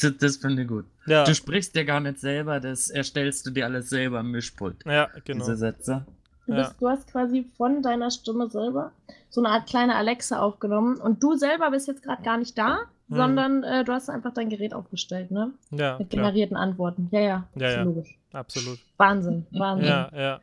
Das, 0.00 0.16
das 0.18 0.36
finde 0.36 0.62
ich 0.62 0.68
gut. 0.68 0.86
Ja. 1.06 1.24
Du 1.24 1.34
sprichst 1.34 1.74
ja 1.76 1.82
gar 1.82 2.00
nicht 2.00 2.18
selber, 2.18 2.60
das 2.60 2.88
erstellst 2.88 3.46
du 3.46 3.50
dir 3.50 3.66
alles 3.66 3.90
selber 3.90 4.20
im 4.20 4.30
Mischpult. 4.30 4.84
Ja, 4.86 5.08
genau. 5.24 5.44
Diese 5.44 5.56
Sätze. 5.56 6.06
Du, 6.48 6.54
bist, 6.54 6.70
ja. 6.70 6.76
du 6.80 6.88
hast 6.88 7.12
quasi 7.12 7.44
von 7.58 7.82
deiner 7.82 8.10
Stimme 8.10 8.48
selber 8.48 8.92
so 9.28 9.42
eine 9.42 9.50
Art 9.50 9.68
kleine 9.68 9.96
Alexa 9.96 10.40
aufgenommen 10.40 10.96
und 10.96 11.22
du 11.22 11.36
selber 11.36 11.70
bist 11.70 11.88
jetzt 11.88 12.02
gerade 12.02 12.22
gar 12.22 12.38
nicht 12.38 12.56
da, 12.56 12.78
hm. 13.08 13.16
sondern 13.16 13.64
äh, 13.64 13.84
du 13.84 13.92
hast 13.92 14.08
einfach 14.08 14.32
dein 14.32 14.48
Gerät 14.48 14.72
aufgestellt, 14.72 15.30
ne? 15.30 15.52
Ja. 15.70 15.98
Mit 15.98 16.08
generierten 16.08 16.56
klar. 16.56 16.66
Antworten. 16.66 17.08
Ja, 17.10 17.20
ja. 17.20 17.48
Ja, 17.54 17.70
ja. 17.70 17.82
Logisch. 17.82 18.18
Absolut. 18.32 18.78
Wahnsinn, 18.96 19.46
Wahnsinn. 19.50 19.88
Ja, 19.88 20.10
ja. 20.16 20.40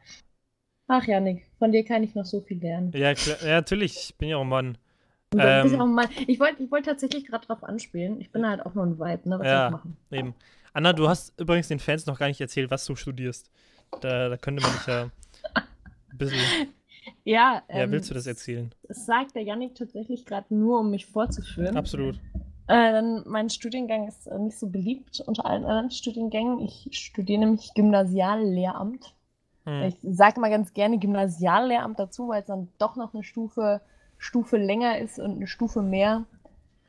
Ach, 0.87 1.03
Janik, 1.05 1.47
von 1.57 1.71
dir 1.71 1.83
kann 1.83 2.03
ich 2.03 2.13
noch 2.13 2.25
so 2.25 2.39
viel 2.41 2.59
lernen. 2.59 2.91
Ja, 2.93 3.15
klar, 3.15 3.37
ja 3.41 3.55
natürlich. 3.55 3.95
Ich 3.97 4.15
bin 4.15 4.29
ja 4.29 4.37
auch 4.37 4.41
ein 4.41 4.49
Mann. 4.49 4.77
Ähm, 5.35 5.81
auch 5.81 5.85
ein 5.85 5.93
Mann. 5.93 6.09
Ich 6.27 6.39
wollte 6.39 6.61
ich 6.61 6.69
wollt 6.69 6.85
tatsächlich 6.85 7.25
gerade 7.25 7.47
drauf 7.47 7.63
anspielen. 7.63 8.21
Ich 8.21 8.31
bin 8.31 8.47
halt 8.47 8.63
auch 8.63 8.75
nur 8.75 8.85
ein 8.85 8.99
Vibe, 8.99 9.27
ne? 9.27 9.39
Was 9.39 9.47
ja, 9.47 9.57
soll 9.57 9.65
ich 9.65 9.71
machen? 9.71 9.97
Eben. 10.11 10.35
Anna, 10.71 10.93
du 10.93 11.09
hast 11.09 11.33
übrigens 11.39 11.67
den 11.67 11.79
Fans 11.79 12.05
noch 12.05 12.19
gar 12.19 12.27
nicht 12.27 12.39
erzählt, 12.39 12.69
was 12.69 12.85
du 12.85 12.95
studierst. 12.95 13.49
Da, 14.01 14.29
da 14.29 14.37
könnte 14.37 14.61
man 14.61 14.71
dich 14.71 14.85
ja 14.85 15.09
bisschen. 16.17 16.69
Ja, 17.23 17.61
ja 17.69 17.83
ähm, 17.83 17.91
willst 17.91 18.09
du 18.09 18.13
das 18.13 18.27
erzählen? 18.27 18.73
Das 18.87 19.05
sagt 19.05 19.35
der 19.35 19.43
Yannick 19.43 19.75
tatsächlich 19.75 20.25
gerade 20.25 20.53
nur, 20.53 20.79
um 20.79 20.89
mich 20.89 21.05
vorzuführen. 21.05 21.77
Absolut. 21.77 22.19
Äh, 22.67 23.01
mein 23.25 23.49
Studiengang 23.49 24.07
ist 24.07 24.27
äh, 24.27 24.39
nicht 24.39 24.57
so 24.57 24.67
beliebt 24.67 25.21
unter 25.25 25.45
allen 25.45 25.65
anderen 25.65 25.91
Studiengängen. 25.91 26.59
Ich 26.61 26.89
studiere 26.91 27.41
nämlich 27.41 27.73
Gymnasiallehramt. 27.75 29.13
Hm. 29.65 29.83
Ich 29.83 29.97
sage 30.01 30.39
mal 30.39 30.49
ganz 30.49 30.73
gerne 30.73 30.97
Gymnasiallehramt 30.97 31.99
dazu, 31.99 32.27
weil 32.29 32.41
es 32.41 32.47
dann 32.47 32.69
doch 32.79 32.95
noch 32.95 33.13
eine 33.13 33.23
Stufe, 33.23 33.81
Stufe 34.17 34.57
länger 34.57 34.97
ist 34.99 35.19
und 35.19 35.35
eine 35.35 35.47
Stufe 35.47 35.81
mehr 35.81 36.25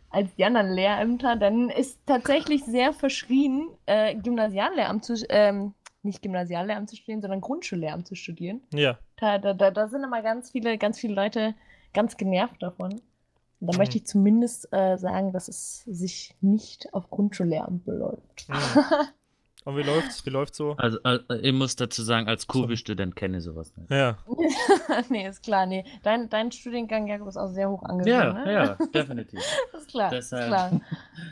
als 0.09 0.35
die 0.37 0.45
anderen 0.45 0.71
Lehrämter. 0.73 1.37
Dann 1.37 1.69
ist 1.69 1.99
tatsächlich 2.07 2.65
sehr 2.65 2.95
verschrien, 2.95 3.69
äh, 3.85 4.15
Gymnasiallehramt 4.15 5.05
zu, 5.05 5.15
ähm, 5.29 5.75
nicht 6.07 6.23
Gymnasiallehramt 6.23 6.89
zu 6.89 6.97
studieren, 6.97 7.21
sondern 7.21 7.41
Grundschullehramt 7.41 8.07
zu 8.07 8.15
studieren. 8.15 8.63
Ja. 8.73 8.99
Da, 9.17 9.39
da, 9.39 9.53
da, 9.53 9.89
sind 9.89 10.03
immer 10.03 10.23
ganz 10.23 10.51
viele, 10.51 10.79
ganz 10.79 10.99
viele 10.99 11.15
Leute 11.15 11.55
ganz 11.93 12.17
genervt 12.17 12.63
davon. 12.63 12.93
Und 12.93 13.67
da 13.67 13.73
mhm. 13.73 13.79
möchte 13.79 13.99
ich 13.99 14.07
zumindest 14.07 14.73
äh, 14.73 14.97
sagen, 14.97 15.33
dass 15.33 15.49
es 15.49 15.83
sich 15.85 16.35
nicht 16.41 16.93
auf 16.95 17.11
Grundschullehramt 17.11 17.85
beläuft. 17.85 18.49
Mhm. 18.49 18.55
Und 19.67 19.77
wie 19.77 19.83
läuft's? 19.83 20.25
Wie 20.25 20.31
läuft's 20.31 20.59
so? 20.59 20.77
Also, 20.79 21.01
also 21.03 21.25
ich 21.43 21.53
muss 21.53 21.75
dazu 21.75 22.05
sagen, 22.05 22.29
als 22.29 22.47
Kurve-Student 22.47 23.17
kenne 23.17 23.39
ich 23.39 23.43
sowas 23.43 23.73
nicht. 23.77 23.91
Ja. 23.91 24.17
nee, 25.09 25.27
ist 25.27 25.43
klar, 25.43 25.67
nee. 25.67 25.85
Dein, 26.05 26.31
dein 26.31 26.53
Studiengang, 26.53 27.09
Jakob, 27.09 27.27
ist 27.27 27.37
auch 27.37 27.49
sehr 27.49 27.69
hoch 27.69 27.83
angesehen, 27.83 28.15
ja, 28.15 28.33
ne? 28.33 28.53
Ja, 28.53 28.87
definitiv. 28.95 29.41
ist 29.77 29.89
klar, 29.89 30.11
Deshalb... 30.11 30.43
ist 30.45 30.49
klar. 30.49 30.81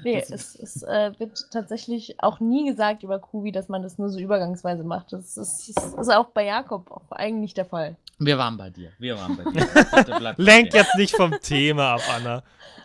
Nee, 0.03 0.24
es, 0.28 0.57
es 0.57 0.82
äh, 0.82 1.12
wird 1.18 1.49
tatsächlich 1.53 2.16
auch 2.24 2.41
nie 2.41 2.66
gesagt 2.68 3.05
über 3.05 3.20
Kuvi, 3.20 3.53
dass 3.53 3.68
man 3.68 3.85
das 3.85 3.99
nur 3.99 4.09
so 4.09 4.18
übergangsweise 4.18 4.82
macht. 4.82 5.12
Das 5.12 5.37
ist, 5.37 5.72
das 5.76 5.95
ist 5.95 6.12
auch 6.12 6.30
bei 6.30 6.45
Jakob 6.45 6.91
auch 6.91 7.12
eigentlich 7.12 7.55
der 7.55 7.66
Fall. 7.66 7.95
Wir 8.18 8.37
waren 8.37 8.57
bei 8.57 8.70
dir. 8.70 8.91
Wir 8.99 9.16
waren 9.16 9.37
bei 9.37 9.45
dir. 9.45 10.35
Lenk 10.39 10.74
jetzt 10.74 10.97
nicht 10.97 11.14
vom 11.14 11.41
Thema 11.41 11.95
ab, 11.95 12.03
Anna. 12.16 12.43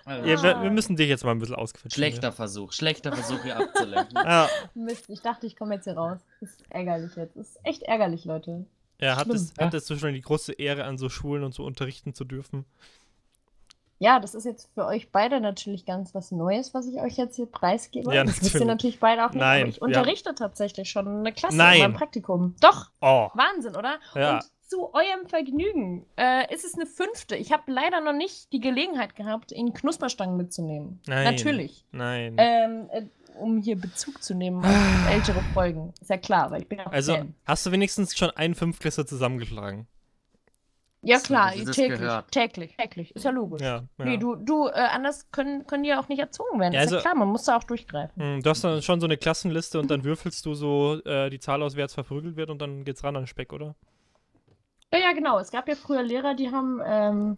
Also, 0.09 0.27
ja, 0.27 0.41
wir, 0.41 0.63
wir, 0.63 0.71
müssen 0.71 0.95
dich 0.95 1.07
jetzt 1.07 1.23
mal 1.23 1.31
ein 1.31 1.39
bisschen 1.39 1.55
ausquetschen. 1.55 1.91
Schlechter 1.91 2.31
Versuch, 2.31 2.71
schlechter 2.71 3.11
Versuch 3.11 3.43
hier 3.43 3.57
abzulenken. 3.57 4.15
ja. 4.15 4.49
Mist, 4.73 5.07
ich 5.07 5.21
dachte, 5.21 5.38
ich 5.43 5.55
komme 5.55 5.75
jetzt 5.75 5.85
hier 5.85 5.97
raus. 5.97 6.19
Das 6.39 6.51
ist 6.51 6.63
ärgerlich 6.69 7.15
jetzt. 7.15 7.35
Das 7.35 7.49
ist 7.49 7.59
echt 7.63 7.83
ärgerlich, 7.83 8.25
Leute. 8.25 8.65
Ja, 9.01 9.15
hattest, 9.15 9.57
ja. 9.57 9.65
hattest 9.65 9.89
du 9.89 9.97
schon 9.97 10.13
die 10.13 10.21
große 10.21 10.53
Ehre, 10.53 10.83
an 10.83 10.97
so 10.97 11.09
Schulen 11.09 11.43
und 11.43 11.53
so 11.53 11.65
unterrichten 11.65 12.13
zu 12.13 12.25
dürfen? 12.25 12.65
Ja, 14.01 14.19
das 14.19 14.33
ist 14.33 14.45
jetzt 14.45 14.69
für 14.73 14.85
euch 14.85 15.11
beide 15.11 15.41
natürlich 15.41 15.85
ganz 15.85 16.15
was 16.15 16.31
Neues, 16.31 16.73
was 16.73 16.87
ich 16.87 17.01
euch 17.01 17.17
jetzt 17.17 17.35
hier 17.35 17.47
preisgebe. 17.47 18.15
Ja, 18.15 18.23
das 18.23 18.41
wisst 18.41 18.55
ihr 18.55 18.65
natürlich 18.65 18.99
beide 18.99 19.25
auch 19.25 19.31
nicht. 19.31 19.41
Nein, 19.41 19.67
ich 19.67 19.81
unterrichte 19.81 20.29
ja. 20.29 20.35
tatsächlich 20.35 20.89
schon 20.89 21.07
eine 21.07 21.33
Klasse 21.33 21.57
Nein. 21.57 21.75
in 21.75 21.81
meinem 21.81 21.93
Praktikum. 21.95 22.55
Doch. 22.61 22.91
Oh. 23.01 23.27
Wahnsinn, 23.33 23.75
oder? 23.75 23.99
Ja. 24.15 24.35
Und 24.35 24.45
zu 24.69 24.93
eurem 24.93 25.27
Vergnügen 25.27 26.05
äh, 26.15 26.53
ist 26.53 26.63
es 26.63 26.75
eine 26.75 26.85
fünfte. 26.85 27.35
Ich 27.35 27.51
habe 27.51 27.63
leider 27.71 27.99
noch 27.99 28.13
nicht 28.13 28.53
die 28.53 28.61
Gelegenheit 28.61 29.15
gehabt, 29.15 29.51
ihn 29.51 29.73
Knusperstangen 29.73 30.37
mitzunehmen. 30.37 31.01
Nein. 31.07 31.23
Natürlich. 31.25 31.83
Nein. 31.91 32.35
Ähm, 32.37 32.89
äh, 32.91 33.01
um 33.39 33.57
hier 33.57 33.75
Bezug 33.75 34.21
zu 34.21 34.33
nehmen 34.35 34.63
auf 34.63 35.09
ältere 35.09 35.41
Folgen. 35.53 35.93
Ist 35.99 36.09
ja 36.09 36.17
klar, 36.17 36.51
weil 36.51 36.61
ich 36.61 36.67
bin 36.67 36.79
auch 36.81 36.91
Also, 36.91 37.15
Fan. 37.15 37.33
hast 37.45 37.65
du 37.65 37.71
wenigstens 37.71 38.17
schon 38.17 38.31
einen 38.31 38.55
Fünftklässler 38.55 39.05
zusammengeschlagen? 39.05 39.87
Ja, 41.01 41.17
klar, 41.19 41.53
täglich, 41.53 41.99
täglich, 42.29 42.75
täglich. 42.75 43.15
Ist 43.15 43.23
ja 43.23 43.31
logisch. 43.31 43.61
Ja, 43.61 43.83
ja. 43.97 44.05
Nee, 44.05 44.17
du, 44.17 44.35
du 44.35 44.67
äh, 44.67 44.71
anders 44.71 45.31
können, 45.31 45.65
können 45.65 45.83
die 45.83 45.89
ja 45.89 45.99
auch 46.01 46.09
nicht 46.09 46.19
erzogen 46.19 46.59
werden. 46.59 46.73
Ja, 46.73 46.81
also, 46.81 46.97
ist 46.97 47.03
ja 47.03 47.09
klar, 47.09 47.17
man 47.17 47.29
muss 47.29 47.43
da 47.43 47.55
auch 47.55 47.63
durchgreifen. 47.63 48.21
Mh, 48.21 48.33
hm, 48.35 48.43
du 48.43 48.49
hast 48.49 48.63
dann 48.65 48.81
schon 48.81 48.99
so 48.99 49.07
eine 49.07 49.15
Klassenliste 49.15 49.79
und 49.79 49.89
dann 49.89 50.03
würfelst 50.03 50.45
du 50.45 50.55
so 50.55 51.01
äh, 51.05 51.29
die 51.29 51.39
Zahl 51.39 51.63
aus, 51.63 51.77
wer 51.77 51.85
jetzt 51.85 51.93
verprügelt 51.93 52.35
wird 52.35 52.49
und 52.49 52.61
dann 52.61 52.83
geht's 52.83 53.03
ran 53.03 53.15
an 53.15 53.27
Speck, 53.27 53.53
oder? 53.53 53.75
Ja, 54.91 54.99
ja, 54.99 55.11
genau. 55.13 55.39
Es 55.39 55.51
gab 55.51 55.69
ja 55.69 55.75
früher 55.75 56.03
Lehrer, 56.03 56.33
die 56.33 56.51
haben, 56.51 56.81
ähm, 56.85 57.37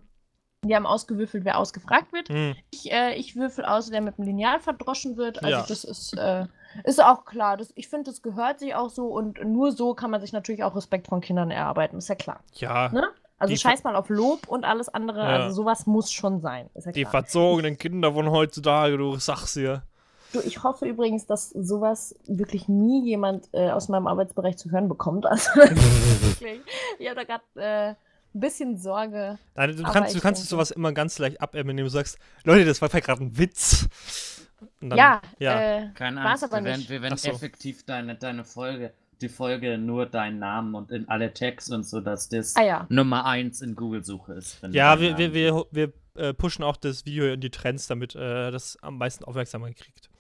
die 0.63 0.75
haben 0.75 0.85
ausgewürfelt, 0.85 1.43
wer 1.43 1.57
ausgefragt 1.57 2.13
wird. 2.13 2.29
Hm. 2.29 2.55
Ich, 2.69 2.91
äh, 2.91 3.15
ich 3.15 3.35
würfel 3.35 3.65
aus, 3.65 3.91
wer 3.91 4.01
mit 4.01 4.17
dem 4.17 4.25
Lineal 4.25 4.59
verdroschen 4.59 5.17
wird. 5.17 5.43
Also 5.43 5.49
ja. 5.49 5.65
das 5.67 5.83
ist, 5.83 6.13
äh, 6.17 6.45
ist 6.83 7.03
auch 7.03 7.25
klar. 7.25 7.57
Das, 7.57 7.71
ich 7.75 7.87
finde, 7.87 8.11
das 8.11 8.21
gehört 8.21 8.59
sich 8.59 8.75
auch 8.75 8.89
so 8.89 9.07
und 9.07 9.43
nur 9.43 9.71
so 9.71 9.95
kann 9.95 10.11
man 10.11 10.21
sich 10.21 10.33
natürlich 10.33 10.63
auch 10.63 10.75
Respekt 10.75 11.07
von 11.07 11.21
Kindern 11.21 11.49
erarbeiten. 11.49 11.97
Ist 11.97 12.09
ja 12.09 12.15
klar. 12.15 12.41
Ja. 12.53 12.89
Ne? 12.89 13.07
Also 13.39 13.55
scheiß 13.55 13.83
mal 13.83 13.95
auf 13.95 14.09
Lob 14.09 14.47
und 14.47 14.63
alles 14.63 14.87
andere. 14.87 15.19
Ja. 15.19 15.25
Also 15.25 15.63
sowas 15.63 15.87
muss 15.87 16.11
schon 16.11 16.41
sein. 16.41 16.69
Ja 16.75 16.91
die 16.91 17.05
verzogenen 17.05 17.77
Kinder 17.79 18.13
von 18.13 18.29
heutzutage, 18.29 18.97
du 18.97 19.15
sagst. 19.17 19.55
Du, 19.55 20.39
ich 20.45 20.63
hoffe 20.63 20.85
übrigens, 20.85 21.25
dass 21.25 21.49
sowas 21.49 22.15
wirklich 22.27 22.69
nie 22.69 23.03
jemand 23.03 23.49
äh, 23.51 23.71
aus 23.71 23.89
meinem 23.89 24.05
Arbeitsbereich 24.05 24.57
zu 24.57 24.69
hören 24.69 24.87
bekommt. 24.87 25.25
Also 25.25 25.49
wirklich, 25.55 26.61
ich 26.99 27.09
habe 27.09 27.15
da 27.15 27.23
gerade 27.23 27.43
äh, 27.55 27.95
ein 28.33 28.39
bisschen 28.39 28.77
Sorge. 28.77 29.37
Nein, 29.55 29.75
du 29.75 29.83
kannst, 29.83 30.15
du 30.15 30.19
kannst 30.19 30.47
sowas 30.47 30.71
immer 30.71 30.91
ganz 30.93 31.19
leicht 31.19 31.41
abämmen, 31.41 31.71
indem 31.71 31.85
du 31.85 31.89
sagst, 31.91 32.17
Leute, 32.43 32.65
das 32.65 32.81
war 32.81 32.89
vielleicht 32.89 33.05
gerade 33.05 33.23
ein 33.23 33.37
Witz. 33.37 33.87
Dann, 34.79 34.97
ja, 34.97 35.21
ja. 35.39 35.79
Äh, 35.79 35.89
keine 35.93 36.21
Angst, 36.21 36.43
aber 36.43 36.57
wir 36.57 36.65
werden, 36.65 36.85
wir 36.87 37.01
werden 37.01 37.17
so. 37.17 37.29
effektiv 37.29 37.83
deine, 37.83 38.15
deine 38.15 38.43
Folge, 38.43 38.93
die 39.19 39.29
Folge 39.29 39.77
nur 39.77 40.05
deinen 40.05 40.39
Namen 40.39 40.75
und 40.75 40.91
in 40.91 41.09
alle 41.09 41.33
Tags 41.33 41.69
und 41.69 41.83
so, 41.83 41.99
dass 41.99 42.29
das 42.29 42.55
ah, 42.55 42.63
ja. 42.63 42.85
Nummer 42.89 43.25
1 43.25 43.61
in 43.61 43.75
Google-Suche 43.75 44.33
ist. 44.33 44.61
Ja, 44.71 44.99
wir, 44.99 45.17
wir, 45.17 45.33
wir, 45.33 45.65
wir, 45.71 45.93
äh, 46.15 46.33
pushen 46.33 46.63
auch 46.63 46.77
das 46.77 47.05
Video 47.05 47.33
in 47.33 47.41
die 47.41 47.49
Trends, 47.49 47.87
damit 47.87 48.15
äh, 48.15 48.51
das 48.51 48.77
am 48.81 48.97
meisten 48.97 49.23
Aufmerksamkeit 49.23 49.77
kriegt. 49.77 50.10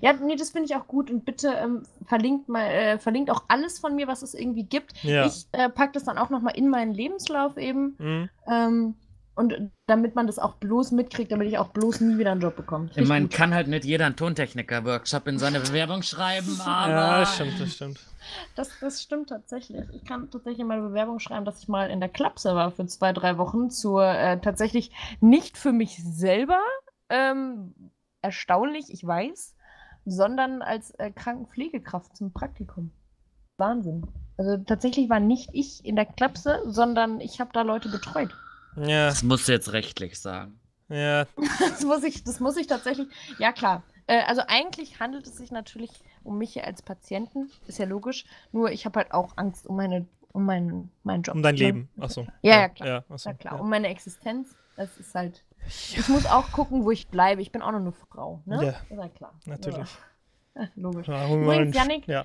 Ja, 0.00 0.12
nee, 0.12 0.36
das 0.36 0.50
finde 0.50 0.66
ich 0.66 0.76
auch 0.76 0.86
gut. 0.86 1.10
Und 1.10 1.24
bitte 1.24 1.48
ähm, 1.48 1.82
verlinkt 2.06 2.48
mal, 2.48 2.66
äh, 2.66 2.98
verlinkt 2.98 3.30
auch 3.30 3.44
alles 3.48 3.78
von 3.78 3.94
mir, 3.96 4.06
was 4.06 4.22
es 4.22 4.34
irgendwie 4.34 4.64
gibt. 4.64 5.02
Ja. 5.02 5.26
Ich 5.26 5.46
äh, 5.52 5.68
packe 5.68 5.92
das 5.92 6.04
dann 6.04 6.18
auch 6.18 6.30
nochmal 6.30 6.56
in 6.56 6.68
meinen 6.68 6.94
Lebenslauf 6.94 7.56
eben. 7.56 7.96
Mhm. 7.98 8.30
Ähm, 8.46 8.94
und 9.34 9.72
damit 9.86 10.14
man 10.14 10.26
das 10.26 10.38
auch 10.38 10.56
bloß 10.56 10.92
mitkriegt, 10.92 11.32
damit 11.32 11.48
ich 11.48 11.56
auch 11.56 11.68
bloß 11.68 12.02
nie 12.02 12.18
wieder 12.18 12.32
einen 12.32 12.42
Job 12.42 12.54
bekomme. 12.54 12.90
Ich 12.94 13.08
meine, 13.08 13.28
kann 13.28 13.54
halt 13.54 13.66
nicht 13.66 13.84
jeder 13.84 14.04
einen 14.04 14.16
Tontechniker-Workshop 14.16 15.26
in 15.26 15.38
seine 15.38 15.58
Bewerbung 15.60 16.02
schreiben, 16.02 16.60
aber. 16.64 16.92
Ja, 16.92 17.20
das 17.20 17.34
stimmt, 17.34 17.60
das 17.60 17.74
stimmt. 17.74 18.00
Das, 18.54 18.70
das 18.80 19.02
stimmt 19.02 19.30
tatsächlich. 19.30 19.82
Ich 19.94 20.04
kann 20.04 20.30
tatsächlich 20.30 20.60
in 20.60 20.66
meine 20.66 20.82
Bewerbung 20.82 21.18
schreiben, 21.18 21.44
dass 21.44 21.60
ich 21.60 21.68
mal 21.68 21.90
in 21.90 22.00
der 22.00 22.10
Klapse 22.10 22.54
war 22.54 22.70
für 22.70 22.86
zwei, 22.86 23.12
drei 23.12 23.38
Wochen 23.38 23.70
zur 23.70 24.04
äh, 24.04 24.38
tatsächlich 24.38 24.90
nicht 25.20 25.56
für 25.56 25.72
mich 25.72 26.02
selber 26.04 26.60
ähm, 27.08 27.74
erstaunlich, 28.20 28.92
ich 28.92 29.04
weiß, 29.04 29.54
sondern 30.04 30.62
als 30.62 30.92
äh, 30.92 31.10
Krankenpflegekraft 31.10 32.16
zum 32.16 32.32
Praktikum. 32.32 32.90
Wahnsinn. 33.56 34.06
Also 34.36 34.58
tatsächlich 34.58 35.08
war 35.08 35.20
nicht 35.20 35.50
ich 35.52 35.84
in 35.84 35.96
der 35.96 36.06
Klapse, 36.06 36.60
sondern 36.66 37.20
ich 37.20 37.40
habe 37.40 37.50
da 37.52 37.62
Leute 37.62 37.88
betreut. 37.88 38.34
Ja. 38.76 39.06
Das 39.06 39.22
musst 39.22 39.48
du 39.48 39.52
jetzt 39.52 39.72
rechtlich 39.72 40.18
sagen. 40.20 40.58
Ja. 40.88 41.26
das, 41.60 41.84
muss 41.84 42.02
ich, 42.04 42.24
das 42.24 42.40
muss 42.40 42.56
ich 42.56 42.66
tatsächlich. 42.66 43.08
Ja, 43.38 43.52
klar. 43.52 43.82
Äh, 44.06 44.22
also 44.24 44.42
eigentlich 44.46 45.00
handelt 45.00 45.26
es 45.26 45.36
sich 45.36 45.50
natürlich 45.50 45.90
um 46.24 46.38
mich 46.38 46.52
hier 46.52 46.66
als 46.66 46.82
Patienten, 46.82 47.50
ist 47.66 47.78
ja 47.78 47.86
logisch. 47.86 48.24
Nur 48.52 48.70
ich 48.70 48.84
habe 48.84 49.00
halt 49.00 49.12
auch 49.12 49.36
Angst 49.36 49.66
um 49.66 49.76
meine, 49.76 50.06
um 50.32 50.44
meinen, 50.44 50.90
meinen 51.02 51.22
Job. 51.22 51.34
Um 51.34 51.42
dein 51.42 51.56
Leben, 51.56 51.88
achso. 51.98 52.26
Ja, 52.42 52.60
ja, 52.60 52.68
klar. 52.68 52.88
Ja, 52.88 53.04
achso, 53.08 53.30
ja, 53.30 53.34
klar. 53.36 53.54
Ja. 53.54 53.60
Um 53.60 53.68
meine 53.68 53.88
Existenz. 53.88 54.54
Das 54.76 54.96
ist 54.98 55.14
halt. 55.14 55.44
Ja. 55.66 56.00
Ich 56.00 56.08
muss 56.08 56.26
auch 56.26 56.52
gucken, 56.52 56.84
wo 56.84 56.90
ich 56.90 57.08
bleibe. 57.08 57.42
Ich 57.42 57.52
bin 57.52 57.62
auch 57.62 57.72
noch 57.72 57.80
eine 57.80 57.92
Frau, 57.92 58.42
ne? 58.44 58.64
Ja. 58.64 58.70
Ist 58.70 58.90
ja 58.90 59.08
klar. 59.08 59.32
Natürlich. 59.46 59.96
Ja. 60.56 60.68
Logisch. 60.76 61.08
Ja, 61.08 61.28
Übrigens, 61.28 61.74
Janik, 61.74 62.06
ja. 62.06 62.24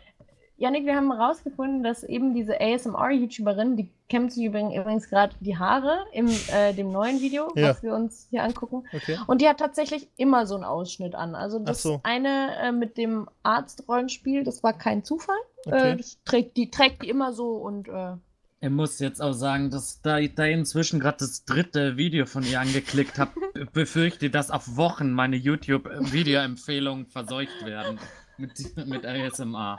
Janik, 0.59 0.87
wir 0.87 0.95
haben 0.95 1.11
herausgefunden, 1.11 1.83
dass 1.83 2.03
eben 2.03 2.33
diese 2.33 2.59
ASMR-YouTuberin, 2.59 3.75
die 3.75 3.91
kämmt 4.09 4.33
sich 4.33 4.45
übrigens 4.45 5.07
gerade 5.07 5.35
die 5.39 5.55
Haare 5.55 6.05
in 6.11 6.27
äh, 6.51 6.73
dem 6.73 6.91
neuen 6.91 7.21
Video, 7.21 7.51
ja. 7.55 7.69
was 7.69 7.83
wir 7.83 7.93
uns 7.93 8.27
hier 8.31 8.43
angucken. 8.43 8.83
Okay. 8.91 9.19
Und 9.27 9.41
die 9.41 9.47
hat 9.47 9.59
tatsächlich 9.59 10.09
immer 10.17 10.47
so 10.47 10.55
einen 10.55 10.63
Ausschnitt 10.63 11.13
an. 11.13 11.35
Also 11.35 11.59
das 11.59 11.83
so. 11.83 11.99
eine 12.01 12.55
äh, 12.57 12.71
mit 12.71 12.97
dem 12.97 13.29
Arztrollenspiel, 13.43 14.43
das 14.43 14.63
war 14.63 14.73
kein 14.73 15.03
Zufall. 15.03 15.37
Äh, 15.65 15.69
okay. 15.69 15.91
Äh, 15.91 16.03
trägt, 16.25 16.57
die 16.57 16.71
trägt 16.71 17.03
die 17.03 17.09
immer 17.09 17.33
so 17.33 17.51
und 17.57 17.87
äh, 17.87 18.13
er 18.59 18.69
muss 18.69 18.99
jetzt 18.99 19.21
auch 19.21 19.33
sagen, 19.33 19.69
dass 19.69 20.01
da 20.01 20.17
ich 20.17 20.33
da 20.33 20.45
inzwischen 20.45 20.99
gerade 20.99 21.17
das 21.19 21.45
dritte 21.45 21.97
Video 21.97 22.25
von 22.25 22.43
ihr 22.43 22.59
angeklickt 22.59 23.19
habe, 23.19 23.31
befürchte, 23.73 24.29
dass 24.29 24.49
auf 24.49 24.75
Wochen 24.77 25.11
meine 25.11 25.35
YouTube-Video-Empfehlungen 25.35 27.05
verseucht 27.05 27.65
werden. 27.65 27.99
Mit, 28.37 28.77
mit 28.87 29.05
ASMR. 29.05 29.77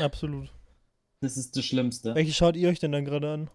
Absolut. 0.00 0.48
Das 1.20 1.36
ist 1.36 1.56
das 1.56 1.64
Schlimmste. 1.64 2.14
Welche 2.14 2.32
schaut 2.32 2.56
ihr 2.56 2.68
euch 2.68 2.78
denn 2.78 2.92
dann 2.92 3.04
gerade 3.04 3.32
an? 3.32 3.50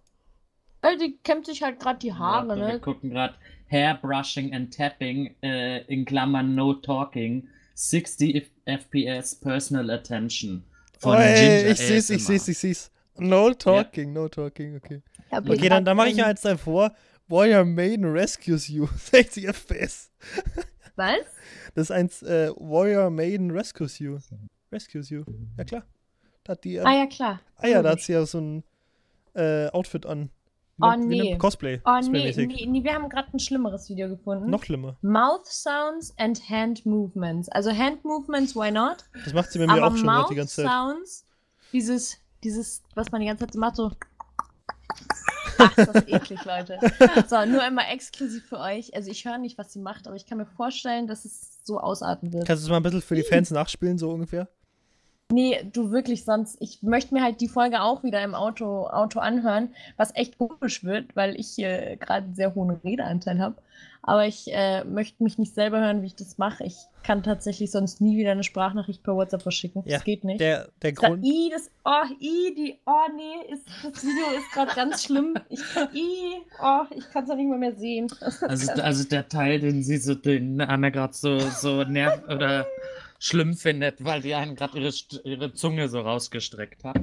Weil 0.82 0.98
die 0.98 1.18
kämmt 1.24 1.46
sich 1.46 1.62
halt 1.62 1.80
gerade 1.80 2.00
die 2.00 2.14
Haare, 2.14 2.50
ja, 2.50 2.56
ne? 2.56 2.72
Wir 2.74 2.80
gucken 2.80 3.12
gerade 3.12 3.36
Hair 3.68 4.00
Brushing 4.02 4.54
and 4.54 4.76
Tapping, 4.76 5.36
äh, 5.42 5.84
in 5.86 6.06
Klammern 6.06 6.56
No 6.56 6.74
Talking, 6.74 7.48
60 7.76 8.50
FPS 8.66 9.36
Personal 9.36 9.90
Attention. 9.92 10.64
Von 11.00 11.16
oh, 11.16 11.20
ey, 11.20 11.72
ich 11.72 11.78
seh's, 11.78 12.10
ich 12.10 12.26
seh's, 12.26 12.48
ich 12.48 12.58
seh's. 12.58 12.92
No 13.22 13.54
Talking, 13.54 14.16
ja. 14.16 14.22
no 14.22 14.28
Talking, 14.28 14.78
okay. 14.78 15.02
Okay, 15.30 15.70
dann, 15.70 15.86
dann 15.86 15.96
mache 15.96 16.10
ich 16.10 16.18
ja 16.18 16.28
jetzt 16.28 16.44
davor. 16.44 16.92
Warrior 17.28 17.64
Maiden 17.64 18.06
Rescues 18.06 18.68
You, 18.68 18.88
60 18.98 19.48
FPS. 19.48 20.12
Was? 20.96 21.20
Das 21.76 21.84
ist 21.84 21.92
eins, 21.92 22.24
äh, 22.24 22.52
Warrior 22.58 23.12
Maiden 23.12 23.52
Rescues 23.52 24.00
You. 24.00 24.18
Rescues 24.72 25.10
You. 25.12 25.24
Ja, 25.56 25.64
klar. 25.64 25.84
Da 26.44 26.54
hat 26.54 26.64
die, 26.64 26.78
äh, 26.78 26.84
ah, 26.84 26.94
ja, 26.94 27.06
klar. 27.06 27.40
Ah, 27.58 27.68
ja, 27.68 27.84
da 27.84 27.92
hat 27.92 28.02
sie 28.02 28.14
ja 28.14 28.26
so 28.26 28.40
ein 28.40 28.64
äh, 29.36 29.68
Outfit 29.70 30.08
an. 30.08 30.32
Oh, 30.82 30.96
nee. 30.98 31.38
Cosplay. 31.38 31.80
Oh, 31.86 32.00
nee, 32.10 32.34
nee, 32.36 32.66
nee, 32.66 32.84
wir 32.84 32.94
haben 32.96 33.08
gerade 33.08 33.30
ein 33.34 33.40
schlimmeres 33.40 33.88
Video 33.88 34.10
gefunden. 34.10 34.50
Noch 34.50 34.64
schlimmer. 34.64 34.98
Mouth 35.04 35.46
Sounds 35.46 36.12
and 36.18 36.50
Hand 36.50 36.88
Movements. 36.88 37.50
Also 37.50 37.72
Hand 37.72 38.04
Movements, 38.04 38.56
why 38.56 38.72
not? 38.72 39.06
Das 39.24 39.34
macht 39.34 39.52
sie 39.52 39.60
bei 39.60 39.68
mir 39.68 39.74
Aber 39.74 39.88
auch 39.88 39.96
schon 39.96 40.08
Mouth 40.08 40.32
die 40.32 40.36
ganze 40.36 40.64
Zeit. 40.64 40.66
Sounds, 40.66 41.26
dieses, 41.72 42.18
dieses, 42.44 42.84
was 42.96 43.12
man 43.12 43.22
die 43.22 43.28
ganze 43.28 43.46
Zeit 43.46 43.54
so 43.54 43.60
macht, 43.60 43.76
so. 43.76 43.92
Ach, 45.58 45.78
ist 45.78 45.94
das 45.94 46.08
eklig, 46.08 46.44
Leute. 46.46 46.80
So, 47.30 47.46
nur 47.46 47.62
einmal 47.62 47.86
exklusiv 47.92 48.46
für 48.46 48.60
euch. 48.60 48.94
Also 48.96 49.12
ich 49.12 49.26
höre 49.26 49.38
nicht, 49.38 49.58
was 49.58 49.74
sie 49.74 49.80
macht, 49.80 50.08
aber 50.08 50.16
ich 50.16 50.26
kann 50.26 50.38
mir 50.38 50.46
vorstellen, 50.46 51.08
dass 51.08 51.26
es 51.26 51.60
so 51.64 51.80
ausarten 51.80 52.34
wird. 52.34 52.46
Kannst 52.48 52.64
du 52.64 52.66
es 52.68 52.70
mal 52.70 52.78
ein 52.78 52.84
bisschen 52.84 53.02
für 53.02 53.16
die 53.16 53.24
Fans 53.24 53.52
nachspielen, 53.52 53.98
so 53.98 54.12
ungefähr? 54.12 54.50
Nee, 55.32 55.64
du 55.72 55.92
wirklich 55.92 56.26
sonst. 56.26 56.58
Ich 56.60 56.84
möchte 56.84 57.14
mir 57.14 57.24
halt 57.24 57.42
die 57.42 57.48
Folge 57.48 57.82
auch 57.82 58.04
wieder 58.04 58.24
im 58.24 58.36
Auto, 58.36 58.88
Auto 58.88 59.20
anhören, 59.20 59.70
was 59.98 60.16
echt 60.16 60.38
komisch 60.38 60.84
wird, 60.84 61.16
weil 61.16 61.40
ich 61.40 61.48
hier 61.50 61.98
gerade 61.98 62.26
einen 62.26 62.36
sehr 62.36 62.54
hohen 62.56 62.72
Redeanteil 62.72 63.40
habe. 63.40 63.56
Aber 64.04 64.26
ich 64.26 64.52
äh, 64.52 64.84
möchte 64.84 65.24
mich 65.24 65.38
nicht 65.38 65.54
selber 65.54 65.80
hören, 65.80 66.02
wie 66.02 66.08
ich 66.08 66.16
das 66.16 66.40
mache. 66.40 66.64
Ich 66.64 66.76
kann 67.04 67.22
tatsächlich 67.22 67.70
sonst 67.70 68.02
nie 68.02 68.18
wieder 68.18 68.32
eine 68.32 68.44
Sprachnachricht 68.44 69.04
per 69.04 69.16
WhatsApp 69.16 69.44
verschicken. 69.44 69.84
Ja, 69.86 69.98
das 69.98 70.04
geht 70.04 70.24
nicht. 70.24 70.40
Der, 70.40 70.70
der 70.82 70.94
Grund. 70.94 71.24
I, 71.24 71.52
das, 71.52 71.70
oh, 71.86 72.06
I, 72.20 72.56
die, 72.56 72.80
oh 72.86 73.12
nee, 73.16 73.54
ist, 73.54 73.68
das 73.84 74.04
Video 74.04 74.26
ist 74.38 74.52
gerade 74.54 74.74
ganz 74.76 75.04
schlimm. 75.04 75.36
Ich 75.50 75.62
kann, 75.74 75.90
I, 75.94 76.42
oh, 76.64 76.82
ich 76.96 77.10
kann 77.12 77.26
es 77.26 77.30
auch 77.30 77.36
nicht 77.36 77.48
mehr, 77.48 77.60
mehr 77.60 77.76
sehen. 77.76 78.08
Also, 78.42 78.72
also 78.82 79.04
der 79.08 79.28
Teil, 79.30 79.60
den 79.60 79.84
sie 79.84 79.98
so, 79.98 80.16
den 80.16 80.62
Anna 80.62 80.90
gerade 80.90 81.14
so, 81.14 81.38
so 81.40 81.84
nervt 81.84 82.28
oder 82.28 82.66
schlimm 83.22 83.54
findet, 83.54 84.04
weil 84.04 84.22
die 84.22 84.34
einen 84.34 84.56
gerade 84.56 84.80
ihre, 84.80 84.92
ihre 85.24 85.54
Zunge 85.54 85.88
so 85.88 86.02
rausgestreckt 86.02 86.84
hat. 86.84 87.00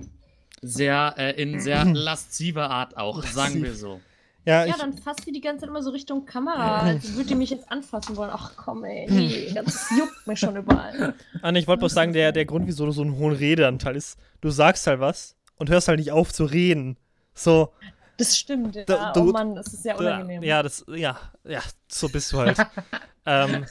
Sehr, 0.60 1.14
äh, 1.16 1.40
in 1.40 1.60
sehr 1.60 1.84
lasziver 1.84 2.68
Art 2.68 2.96
auch, 2.96 3.22
sagen 3.22 3.62
wir 3.62 3.74
so. 3.74 4.00
Ja, 4.44 4.64
ja 4.64 4.74
dann 4.76 4.94
fasst 4.94 5.24
sie 5.24 5.30
die 5.30 5.40
ganze 5.40 5.60
Zeit 5.60 5.68
immer 5.68 5.82
so 5.82 5.90
Richtung 5.90 6.26
Kamera. 6.26 6.80
Als 6.80 7.14
würde 7.14 7.28
die 7.28 7.34
mich 7.36 7.50
jetzt 7.50 7.70
anfassen 7.70 8.16
wollen. 8.16 8.30
Ach 8.32 8.52
komm, 8.56 8.84
ey, 8.84 9.06
nee, 9.08 9.52
das 9.54 9.90
juckt 9.96 10.26
mir 10.26 10.36
schon 10.36 10.56
überall. 10.56 11.14
Anne, 11.40 11.58
ich 11.60 11.68
wollte 11.68 11.80
bloß 11.80 11.92
sagen, 11.92 12.12
der, 12.12 12.32
der 12.32 12.46
Grund, 12.46 12.66
wieso 12.66 12.86
du 12.86 12.92
so 12.92 13.02
einen 13.02 13.16
hohen 13.16 13.36
Redeanteil 13.36 13.94
ist, 13.94 14.18
du 14.40 14.50
sagst 14.50 14.88
halt 14.88 14.98
was 14.98 15.36
und 15.56 15.70
hörst 15.70 15.86
halt 15.86 16.00
nicht 16.00 16.10
auf 16.10 16.32
zu 16.32 16.46
reden. 16.46 16.96
So. 17.32 17.72
Das 18.16 18.36
stimmt, 18.36 18.74
ja. 18.74 18.84
Da, 18.84 19.12
du, 19.12 19.28
oh 19.28 19.32
Mann, 19.32 19.54
das 19.54 19.72
ist 19.72 19.84
sehr 19.84 19.96
unangenehm. 19.96 20.42
Ja, 20.42 20.64
das, 20.64 20.84
ja, 20.88 21.16
ja, 21.44 21.60
so 21.86 22.08
bist 22.08 22.32
du 22.32 22.38
halt. 22.38 22.58
ähm, 23.26 23.66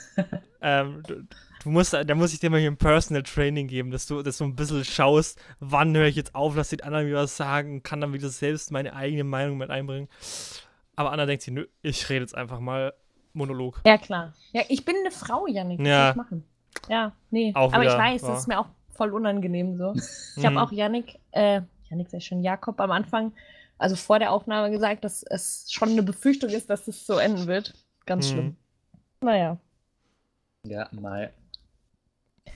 ähm, 0.62 1.02
du, 1.68 1.72
musst, 1.72 1.92
da 1.92 2.14
muss 2.14 2.32
ich 2.32 2.40
dir 2.40 2.50
mal 2.50 2.60
hier 2.60 2.70
ein 2.70 2.76
Personal 2.76 3.22
Training 3.22 3.68
geben, 3.68 3.90
dass 3.90 4.06
du, 4.06 4.22
dass 4.22 4.38
du 4.38 4.44
ein 4.44 4.56
bisschen 4.56 4.84
schaust, 4.84 5.40
wann 5.60 5.94
höre 5.96 6.06
ich 6.06 6.16
jetzt 6.16 6.34
auf, 6.34 6.56
lass 6.56 6.70
den 6.70 6.82
anderen 6.82 7.06
wieder 7.06 7.18
was 7.18 7.36
sagen, 7.36 7.82
kann 7.82 8.00
dann 8.00 8.12
wieder 8.12 8.28
selbst 8.28 8.72
meine 8.72 8.94
eigene 8.94 9.24
Meinung 9.24 9.58
mit 9.58 9.70
einbringen. 9.70 10.08
Aber 10.96 11.12
Anna 11.12 11.26
denkt 11.26 11.42
sich, 11.42 11.52
nö, 11.52 11.66
ich 11.82 12.08
rede 12.08 12.22
jetzt 12.22 12.34
einfach 12.34 12.58
mal 12.58 12.94
Monolog. 13.32 13.80
Ja, 13.86 13.98
klar. 13.98 14.34
Ja, 14.52 14.62
ich 14.68 14.84
bin 14.84 14.96
eine 15.00 15.10
Frau, 15.10 15.46
Janik. 15.46 15.80
Ja. 15.80 15.86
Was 15.86 16.00
soll 16.02 16.10
ich 16.10 16.16
machen? 16.16 16.44
Ja, 16.88 17.12
nee. 17.30 17.52
Auch 17.54 17.72
Aber 17.72 17.84
ich 17.84 17.92
weiß, 17.92 18.22
war. 18.22 18.30
das 18.30 18.40
ist 18.40 18.48
mir 18.48 18.58
auch 18.58 18.68
voll 18.90 19.12
unangenehm 19.12 19.76
so. 19.76 19.94
Ich 20.36 20.44
habe 20.44 20.56
mhm. 20.56 20.58
auch 20.58 20.72
Janik, 20.72 21.18
äh, 21.32 21.60
Janik 21.88 22.08
sei 22.08 22.20
schon 22.20 22.42
Jakob 22.42 22.80
am 22.80 22.90
Anfang, 22.90 23.32
also 23.76 23.94
vor 23.94 24.18
der 24.18 24.32
Aufnahme 24.32 24.70
gesagt, 24.70 25.04
dass 25.04 25.22
es 25.22 25.66
schon 25.70 25.90
eine 25.90 26.02
Befürchtung 26.02 26.50
ist, 26.50 26.68
dass 26.68 26.88
es 26.88 27.06
so 27.06 27.18
enden 27.18 27.46
wird. 27.46 27.74
Ganz 28.06 28.28
mhm. 28.28 28.32
schlimm. 28.32 28.56
Naja. 29.20 29.58
Ja, 30.64 30.88
mal. 30.92 31.32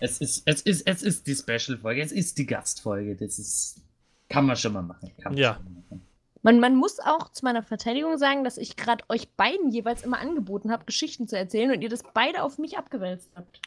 Es 0.03 0.21
ist, 0.21 0.43
es 0.47 0.63
ist, 0.63 0.85
es 0.85 1.03
ist 1.05 1.29
die 1.29 1.37
Special-Folge, 1.37 2.03
es 2.03 2.11
ist 2.11 2.37
die 2.37 2.47
Gastfolge. 2.47 3.15
Das 3.15 3.39
ist. 3.39 3.81
Kann 4.29 4.47
man 4.47 4.57
schon 4.57 4.73
mal 4.73 4.83
machen. 4.83 5.13
ja. 5.37 5.53
Machen. 5.53 6.03
Man, 6.43 6.59
man 6.59 6.75
muss 6.75 6.99
auch 6.99 7.31
zu 7.31 7.45
meiner 7.45 7.63
Verteidigung 7.63 8.19
sagen, 8.19 8.43
dass 8.43 8.59
ich 8.59 8.77
gerade 8.77 9.05
euch 9.09 9.31
beiden 9.37 9.71
jeweils 9.71 10.03
immer 10.03 10.19
angeboten 10.19 10.73
habe, 10.73 10.87
Geschichten 10.87 11.29
zu 11.29 11.39
erzählen 11.39 11.71
und 11.71 11.83
ihr 11.83 11.89
das 11.89 12.03
beide 12.15 12.43
auf 12.43 12.59
mich 12.59 12.77
abgewälzt 12.77 13.31
habt. 13.37 13.61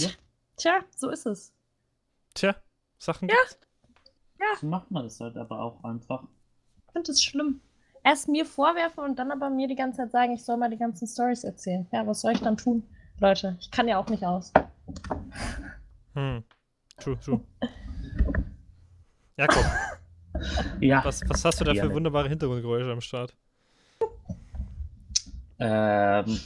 Ja. 0.00 0.08
Tja, 0.56 0.80
so 0.96 1.08
ist 1.08 1.26
es. 1.26 1.52
Tja, 2.34 2.56
Sachen 2.98 3.28
ja. 3.28 3.36
gibt's. 3.36 3.58
Ja. 4.40 4.58
So 4.60 4.66
macht 4.66 4.90
man 4.90 5.04
das 5.04 5.20
halt 5.20 5.36
aber 5.36 5.60
auch 5.60 5.84
einfach. 5.84 6.24
Ich 6.88 6.92
finde 6.94 7.12
es 7.12 7.22
schlimm. 7.22 7.60
Erst 8.02 8.26
mir 8.26 8.44
vorwerfen 8.44 9.04
und 9.04 9.20
dann 9.20 9.30
aber 9.30 9.50
mir 9.50 9.68
die 9.68 9.76
ganze 9.76 9.98
Zeit 9.98 10.10
sagen, 10.10 10.32
ich 10.32 10.44
soll 10.44 10.56
mal 10.56 10.70
die 10.70 10.78
ganzen 10.78 11.06
Stories 11.06 11.44
erzählen. 11.44 11.86
Ja, 11.92 12.04
was 12.08 12.22
soll 12.22 12.32
ich 12.32 12.40
dann 12.40 12.56
tun? 12.56 12.82
Leute, 13.20 13.56
ich 13.60 13.70
kann 13.70 13.86
ja 13.86 13.98
auch 13.98 14.08
nicht 14.08 14.24
aus. 14.24 14.52
Hm. 16.14 16.42
True, 16.98 17.18
true. 17.24 17.40
Jakob. 19.36 19.64
ja. 20.80 21.04
Was, 21.04 21.22
was 21.28 21.44
hast 21.44 21.60
du 21.60 21.64
da 21.64 21.74
für 21.74 21.92
wunderbare 21.92 22.28
Hintergrundgeräusche 22.28 22.92
am 22.92 23.00
Start? 23.00 23.34
Ähm, 25.58 26.40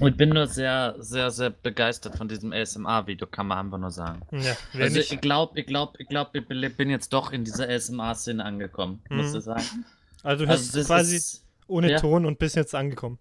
ich 0.00 0.16
bin 0.16 0.30
nur 0.30 0.46
sehr, 0.46 0.96
sehr, 0.98 1.30
sehr 1.30 1.50
begeistert 1.50 2.16
von 2.16 2.28
diesem 2.28 2.52
ASMR-Video, 2.52 3.26
kann 3.26 3.46
man 3.46 3.58
einfach 3.58 3.78
nur 3.78 3.90
sagen. 3.90 4.22
Ja, 4.32 4.56
also 4.72 4.98
nicht... 4.98 5.12
ich 5.12 5.20
glaube, 5.20 5.60
ich 5.60 5.66
glaube, 5.66 5.92
ich 5.98 6.08
glaube, 6.08 6.38
ich 6.38 6.76
bin 6.76 6.90
jetzt 6.90 7.12
doch 7.12 7.32
in 7.32 7.44
dieser 7.44 7.68
ASMR-Szene 7.68 8.44
angekommen, 8.44 9.02
mhm. 9.10 9.18
muss 9.18 9.34
ich 9.34 9.44
sagen. 9.44 9.84
Also 10.22 10.44
du 10.44 10.50
hast 10.50 10.74
also 10.74 10.86
quasi 10.86 11.16
ist, 11.16 11.44
ohne 11.66 11.92
ja. 11.92 12.00
Ton 12.00 12.24
und 12.24 12.38
bist 12.38 12.56
jetzt 12.56 12.74
angekommen. 12.74 13.18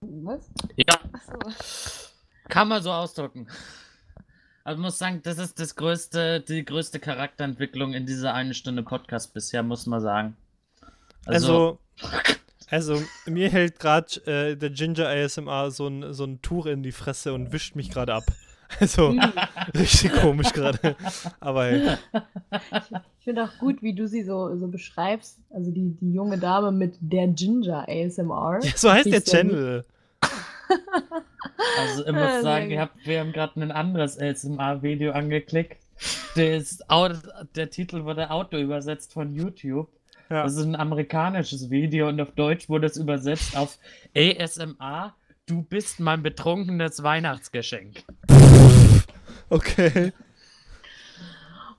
Was? 0.00 0.48
Ja. 0.76 1.00
So. 1.26 1.52
Kann 2.48 2.68
man 2.68 2.82
so 2.82 2.92
ausdrücken. 2.92 3.48
Also 4.64 4.80
muss 4.80 4.98
sagen, 4.98 5.22
das 5.22 5.38
ist 5.38 5.58
das 5.58 5.76
größte, 5.76 6.40
die 6.40 6.64
größte 6.64 7.00
Charakterentwicklung 7.00 7.94
in 7.94 8.06
dieser 8.06 8.34
einen 8.34 8.54
Stunde 8.54 8.82
Podcast 8.82 9.32
bisher, 9.32 9.62
muss 9.62 9.86
man 9.86 10.00
sagen. 10.00 10.36
Also, 11.26 11.78
also, 12.70 12.96
also 12.96 13.02
mir 13.26 13.50
hält 13.50 13.80
gerade 13.80 14.26
äh, 14.26 14.56
der 14.56 14.70
Ginger 14.70 15.08
ASMR 15.08 15.70
so 15.70 15.88
ein, 15.88 16.12
so 16.12 16.24
ein 16.24 16.42
Tuch 16.42 16.66
in 16.66 16.82
die 16.82 16.92
Fresse 16.92 17.32
und 17.32 17.52
wischt 17.52 17.74
mich 17.76 17.90
gerade 17.90 18.14
ab. 18.14 18.24
Also, 18.80 19.14
richtig 19.74 20.12
komisch 20.12 20.52
gerade. 20.52 20.96
Aber 21.40 21.64
hey. 21.64 21.96
Ich 23.18 23.24
finde 23.24 23.44
auch 23.44 23.58
gut, 23.58 23.82
wie 23.82 23.94
du 23.94 24.06
sie 24.06 24.22
so, 24.22 24.56
so 24.56 24.68
beschreibst. 24.68 25.38
Also 25.50 25.70
die, 25.70 25.96
die 26.00 26.12
junge 26.12 26.38
Dame 26.38 26.70
mit 26.70 26.96
der 27.00 27.28
Ginger 27.28 27.86
ASMR. 27.88 28.60
Ja, 28.62 28.72
so 28.76 28.92
heißt 28.92 29.10
der 29.12 29.24
Channel. 29.24 29.84
Also 31.78 32.06
ich 32.06 32.12
muss 32.12 32.42
sagen, 32.42 32.88
wir 33.04 33.20
haben 33.20 33.32
gerade 33.32 33.60
ein 33.60 33.72
anderes 33.72 34.18
ASMR-Video 34.18 35.12
angeklickt. 35.12 35.78
Das, 36.34 36.78
der 37.54 37.70
Titel 37.70 38.04
wurde 38.04 38.30
Auto 38.30 38.58
übersetzt 38.58 39.12
von 39.12 39.34
YouTube. 39.34 39.88
Ja. 40.30 40.42
Das 40.44 40.56
ist 40.56 40.64
ein 40.64 40.76
amerikanisches 40.76 41.70
Video 41.70 42.08
und 42.08 42.20
auf 42.20 42.32
Deutsch 42.32 42.68
wurde 42.68 42.86
es 42.86 42.96
übersetzt 42.96 43.56
auf 43.56 43.78
ASMR. 44.14 45.14
Du 45.46 45.62
bist 45.62 46.00
mein 46.00 46.22
betrunkenes 46.22 47.02
Weihnachtsgeschenk. 47.02 48.04
Okay. 49.50 50.12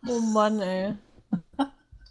Oh 0.07 0.19
Mann, 0.19 0.59
ey. 0.59 0.95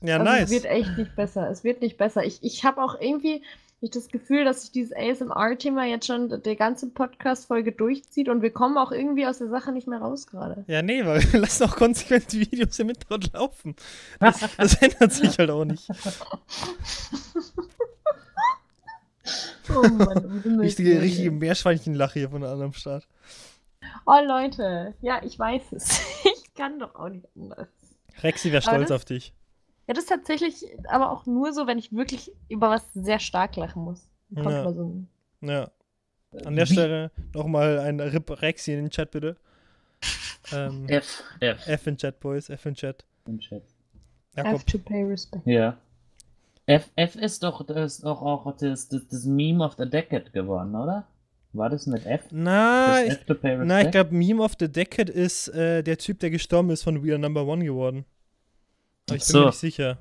Ja, 0.01 0.19
also 0.19 0.25
nice. 0.25 0.45
Es 0.45 0.51
wird 0.51 0.65
echt 0.67 0.97
nicht 0.97 1.17
besser. 1.17 1.51
Es 1.51 1.65
wird 1.65 1.81
nicht 1.81 1.97
besser. 1.97 2.25
Ich, 2.25 2.43
ich 2.43 2.65
habe 2.65 2.83
auch 2.83 3.01
irgendwie 3.01 3.43
ich 3.81 3.91
das 3.91 4.09
Gefühl, 4.09 4.45
dass 4.45 4.63
sich 4.63 4.73
dieses 4.73 4.93
ASMR-Thema 4.93 5.85
jetzt 5.85 6.07
schon 6.07 6.43
die 6.43 6.57
ganze 6.57 6.89
Podcast-Folge 6.89 7.71
durchzieht 7.71 8.29
und 8.29 8.43
wir 8.43 8.51
kommen 8.51 8.77
auch 8.77 8.91
irgendwie 8.91 9.25
aus 9.27 9.39
der 9.39 9.49
Sache 9.49 9.71
nicht 9.71 9.87
mehr 9.87 10.01
raus 10.01 10.27
gerade. 10.27 10.65
Ja, 10.67 10.83
nee, 10.83 11.07
weil 11.07 11.23
wir 11.33 11.39
lassen 11.43 11.63
auch 11.65 11.77
konsequent 11.77 12.33
die 12.33 12.41
Videos 12.41 12.77
im 12.81 12.89
Hintergrund 12.89 13.33
laufen. 13.33 13.77
Das, 14.19 14.41
das 14.57 14.75
ändert 14.83 15.13
sich 15.13 15.39
halt 15.39 15.51
auch 15.51 15.65
nicht. 15.65 15.89
oh 19.77 19.89
Mann, 19.89 20.59
richtige, 20.61 21.01
richtige 21.03 21.31
Meerschweinchenlache 21.31 22.19
hier 22.19 22.31
von 22.31 22.41
der 22.41 22.51
anderen 22.51 22.73
Start. 22.73 23.07
Oh 24.07 24.19
Leute, 24.27 24.95
ja, 25.01 25.23
ich 25.23 25.39
weiß 25.39 25.73
es. 25.73 26.01
ich 26.25 26.55
kann 26.55 26.79
doch 26.79 26.95
auch 26.95 27.09
nicht 27.09 27.27
anders. 27.37 27.69
Rexi 28.23 28.53
wäre 28.53 28.63
stolz 28.63 28.91
auf 28.91 29.05
dich. 29.05 29.33
Ja, 29.87 29.95
das 29.95 30.05
ist 30.05 30.11
tatsächlich 30.11 30.67
aber 30.89 31.11
auch 31.11 31.25
nur 31.27 31.53
so, 31.53 31.67
wenn 31.67 31.79
ich 31.79 31.93
wirklich 31.93 32.33
über 32.49 32.71
was 32.71 32.85
sehr 32.93 33.19
stark 33.19 33.57
lachen 33.57 33.83
muss. 33.83 34.09
Kommt 34.35 34.51
ja. 34.51 34.73
So 34.73 34.85
ein... 34.85 35.09
ja. 35.41 35.71
An 36.45 36.57
der 36.57 36.67
Stelle 36.67 37.11
nochmal 37.35 37.79
ein 37.79 38.01
Rip 38.01 38.43
Rexi 38.43 38.73
in 38.73 38.81
den 38.81 38.91
Chat, 38.91 39.11
bitte. 39.11 39.37
Ähm, 40.53 40.85
F, 40.89 41.25
F. 41.41 41.67
F 41.67 41.87
in 41.87 41.97
Chat, 41.97 42.21
Boys, 42.21 42.51
F 42.51 42.67
in 42.67 42.75
Chat. 42.75 43.05
Im 43.27 43.39
Chat. 43.39 43.63
Jakob. 44.37 44.55
F 44.57 44.65
to 44.65 44.79
pay 44.79 45.05
respect. 45.05 45.47
Ja. 45.47 45.79
F, 46.67 46.91
F 46.97 47.17
ist 47.17 47.43
doch, 47.43 47.67
ist 47.67 48.05
doch 48.05 48.21
auch 48.21 48.55
das, 48.59 48.89
das, 48.89 49.09
das 49.09 49.25
Meme 49.25 49.65
of 49.65 49.77
the 49.79 49.89
Decade 49.89 50.31
geworden, 50.31 50.75
oder? 50.75 51.07
War 51.59 51.71
das 51.71 51.89
mit 51.89 52.07
F? 52.07 52.29
Na, 52.31 53.05
ich, 53.05 53.19
na, 53.43 53.83
ich 53.83 53.91
glaube, 53.91 54.15
Meme 54.15 54.41
of 54.43 54.53
the 54.61 54.71
Decade 54.71 55.11
ist 55.11 55.49
äh, 55.49 55.83
der 55.83 55.99
Typ, 55.99 56.21
der 56.21 56.31
gestorben 56.31 56.71
ist 56.71 56.85
von 56.85 57.05
We 57.05 57.11
Are 57.11 57.19
Number 57.19 57.45
One 57.45 57.65
geworden. 57.65 58.05
Aber 59.09 59.17
ich 59.17 59.25
bin 59.25 59.33
so. 59.33 59.41
mir 59.41 59.47
nicht 59.47 59.59
sicher. 59.59 59.99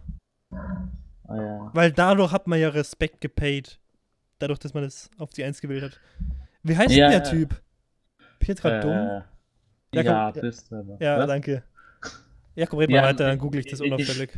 Oh, 0.52 1.34
ja. 1.34 1.72
Weil 1.74 1.92
dadurch 1.92 2.32
hat 2.32 2.46
man 2.46 2.60
ja 2.60 2.70
Respekt 2.70 3.22
gepaid. 3.22 3.80
Dadurch, 4.38 4.60
dass 4.60 4.76
man 4.76 4.84
das 4.84 5.10
auf 5.18 5.32
die 5.32 5.44
1 5.44 5.60
gewählt 5.60 5.84
hat. 5.84 6.00
Wie 6.62 6.78
heißt 6.78 6.96
ja, 6.96 7.10
denn 7.10 7.24
der 7.24 7.30
Typ? 7.30 7.60
Bin 8.38 8.56
gerade 8.56 8.78
äh, 8.78 8.82
dumm? 8.82 9.24
Ja, 9.94 10.02
ja 10.04 10.32
bist 10.32 10.72
du. 10.72 10.98
Ja, 11.00 11.18
was? 11.18 11.28
danke. 11.28 11.64
Jakob, 12.56 12.80
red 12.80 12.92
ja, 12.92 13.02
mal 13.02 13.08
weiter, 13.10 13.26
dann 13.26 13.40
google 13.40 13.62
ich 13.62 13.66
das 13.66 13.82
unauffällig. 13.82 14.38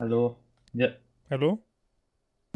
Hallo? 0.00 0.36
Ja. 0.72 0.88
Hallo? 1.30 1.62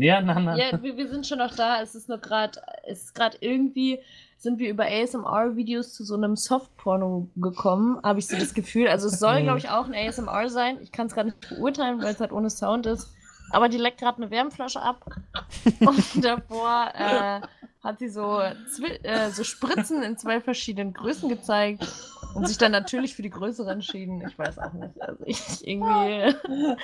Ja, 0.00 0.20
nein, 0.20 0.44
nein. 0.44 0.58
Ja, 0.58 0.82
wir, 0.82 0.96
wir 0.96 1.08
sind 1.08 1.26
schon 1.26 1.38
noch 1.38 1.54
da. 1.54 1.82
Es 1.82 1.94
ist 1.94 2.08
nur 2.08 2.18
gerade, 2.18 2.60
es 2.84 3.04
ist 3.04 3.14
gerade 3.14 3.36
irgendwie, 3.40 4.00
sind 4.36 4.58
wir 4.58 4.70
über 4.70 4.84
ASMR-Videos 4.86 5.92
zu 5.92 6.04
so 6.04 6.14
einem 6.14 6.36
Softporno 6.36 7.28
gekommen, 7.36 8.00
habe 8.02 8.18
ich 8.18 8.26
so 8.26 8.36
das 8.36 8.54
Gefühl. 8.54 8.88
Also 8.88 9.08
es 9.08 9.18
soll, 9.18 9.42
glaube 9.42 9.58
ich, 9.58 9.68
auch 9.68 9.86
ein 9.86 9.94
ASMR 9.94 10.48
sein. 10.48 10.78
Ich 10.82 10.92
kann 10.92 11.06
es 11.06 11.14
gerade 11.14 11.28
nicht 11.28 11.48
beurteilen, 11.48 12.00
weil 12.02 12.14
es 12.14 12.20
halt 12.20 12.32
ohne 12.32 12.50
Sound 12.50 12.86
ist. 12.86 13.12
Aber 13.52 13.68
die 13.68 13.78
leckt 13.78 13.98
gerade 13.98 14.18
eine 14.18 14.30
Wärmflasche 14.30 14.80
ab. 14.80 15.04
Und 15.80 16.24
davor 16.24 16.90
äh, 16.94 17.40
hat 17.82 17.98
sie 17.98 18.08
so, 18.08 18.40
äh, 18.40 19.30
so 19.30 19.44
Spritzen 19.44 20.02
in 20.02 20.16
zwei 20.16 20.40
verschiedenen 20.40 20.92
Größen 20.92 21.28
gezeigt 21.28 21.86
und 22.34 22.46
sich 22.46 22.58
dann 22.58 22.72
natürlich 22.72 23.14
für 23.14 23.22
die 23.22 23.30
größere 23.30 23.70
entschieden. 23.70 24.22
Ich 24.26 24.38
weiß 24.38 24.58
auch 24.58 24.72
nicht. 24.72 25.00
Also 25.02 25.22
ich 25.26 25.66
irgendwie. 25.66 26.34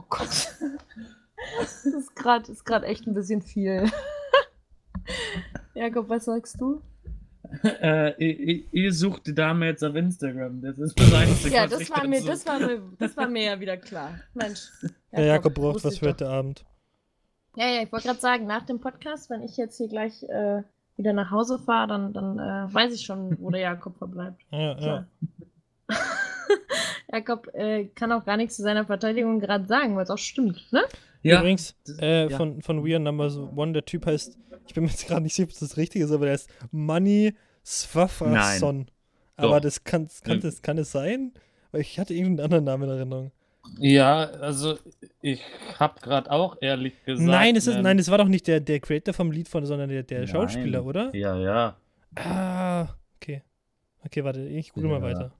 Oh 0.00 0.04
Gott. 0.10 0.54
Das 1.58 1.84
ist 1.84 2.14
gerade 2.64 2.86
echt 2.86 3.06
ein 3.06 3.14
bisschen 3.14 3.42
viel. 3.42 3.90
Jakob, 5.74 6.08
was 6.08 6.24
sagst 6.24 6.60
du? 6.60 6.82
Äh, 7.62 8.12
ihr, 8.22 8.64
ihr, 8.72 8.92
sucht 8.92 9.26
die 9.26 9.34
Dame 9.34 9.66
jetzt 9.66 9.82
auf 9.82 9.94
Instagram. 9.94 10.60
Das 10.60 10.78
ist 10.78 10.98
das 10.98 11.12
Einzige, 11.14 11.54
Ja, 11.54 11.66
das 11.66 11.90
war, 11.90 12.06
mir, 12.06 12.22
das, 12.22 12.46
war 12.46 12.58
mir, 12.58 12.82
das 12.98 13.16
war 13.16 13.28
mir 13.28 13.44
ja 13.44 13.60
wieder 13.60 13.76
klar. 13.76 14.20
Mensch. 14.34 14.68
Jakob, 14.82 14.96
Der 15.12 15.24
Jakob 15.24 15.54
braucht 15.54 15.84
was 15.84 15.98
für 15.98 16.08
heute 16.08 16.28
Abend. 16.28 16.64
Ja, 17.56 17.66
ja, 17.66 17.82
ich 17.82 17.90
wollte 17.90 18.08
gerade 18.08 18.20
sagen, 18.20 18.46
nach 18.46 18.66
dem 18.66 18.80
Podcast, 18.80 19.30
wenn 19.30 19.42
ich 19.42 19.56
jetzt 19.56 19.78
hier 19.78 19.88
gleich 19.88 20.22
äh, 20.24 20.62
wieder 20.96 21.12
nach 21.12 21.30
Hause 21.30 21.58
fahre, 21.58 21.88
dann, 21.88 22.12
dann 22.12 22.38
äh, 22.38 22.74
weiß 22.74 22.92
ich 22.94 23.02
schon, 23.02 23.38
wo 23.40 23.50
der 23.50 23.62
Jakob 23.62 23.96
verbleibt. 23.96 24.42
Ja, 24.50 24.78
ja. 24.78 25.06
Jakob 27.10 27.48
äh, 27.54 27.86
kann 27.86 28.12
auch 28.12 28.26
gar 28.26 28.36
nichts 28.36 28.56
zu 28.56 28.62
seiner 28.62 28.84
Verteidigung 28.84 29.40
gerade 29.40 29.66
sagen, 29.66 29.96
weil 29.96 30.04
es 30.04 30.10
auch 30.10 30.18
stimmt, 30.18 30.70
ne? 30.70 30.82
Ja. 31.22 31.40
Übrigens, 31.40 31.76
äh, 32.00 32.30
ja. 32.30 32.36
Von, 32.36 32.62
von 32.62 32.84
We 32.84 32.94
Are 32.94 33.00
Number 33.00 33.26
One, 33.56 33.72
der 33.72 33.84
Typ 33.84 34.06
heißt, 34.06 34.38
ich 34.66 34.74
bin 34.74 34.84
mir 34.84 34.90
jetzt 34.90 35.06
gerade 35.06 35.22
nicht 35.22 35.34
sicher, 35.34 35.48
ob 35.48 35.58
das 35.58 35.76
richtig 35.76 36.02
ist, 36.02 36.12
aber 36.12 36.26
der 36.26 36.34
heißt 36.34 36.48
Money 36.70 37.34
Swafason. 37.64 38.90
Aber 39.36 39.60
das 39.60 39.84
kann, 39.84 40.08
kann, 40.24 40.40
das, 40.40 40.62
kann 40.62 40.78
es 40.78 40.90
sein? 40.90 41.32
Weil 41.70 41.82
ich 41.82 41.98
hatte 41.98 42.14
irgendeinen 42.14 42.44
anderen 42.44 42.64
Namen 42.64 42.84
in 42.84 42.96
Erinnerung. 42.96 43.32
Ja, 43.78 44.24
also 44.24 44.78
ich 45.20 45.42
habe 45.78 46.00
gerade 46.00 46.30
auch 46.30 46.56
ehrlich 46.60 46.94
gesagt. 47.04 47.28
Nein, 47.28 47.54
es 47.54 47.66
ist, 47.66 47.76
ähm, 47.76 47.82
nein, 47.82 47.98
es 47.98 48.10
war 48.10 48.18
doch 48.18 48.28
nicht 48.28 48.46
der, 48.46 48.60
der 48.60 48.80
Creator 48.80 49.12
vom 49.12 49.30
Lied 49.30 49.48
von, 49.48 49.66
sondern 49.66 49.90
der, 49.90 50.02
der 50.02 50.26
Schauspieler, 50.26 50.84
oder? 50.84 51.14
Ja, 51.14 51.36
ja. 51.36 51.76
Ah, 52.14 52.88
okay. 53.16 53.42
Okay, 54.04 54.24
warte, 54.24 54.40
ich 54.40 54.72
google 54.72 54.90
ja. 54.90 54.98
mal 54.98 55.06
weiter. 55.06 55.32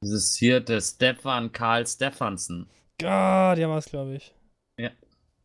Das 0.00 0.10
ist 0.10 0.36
hier 0.36 0.60
der 0.60 0.80
Stefan 0.80 1.52
Karl 1.52 1.86
Stefansen. 1.86 2.68
Ah, 3.02 3.54
der 3.54 3.68
war 3.68 3.78
es, 3.78 3.86
glaube 3.86 4.14
ich. 4.14 4.34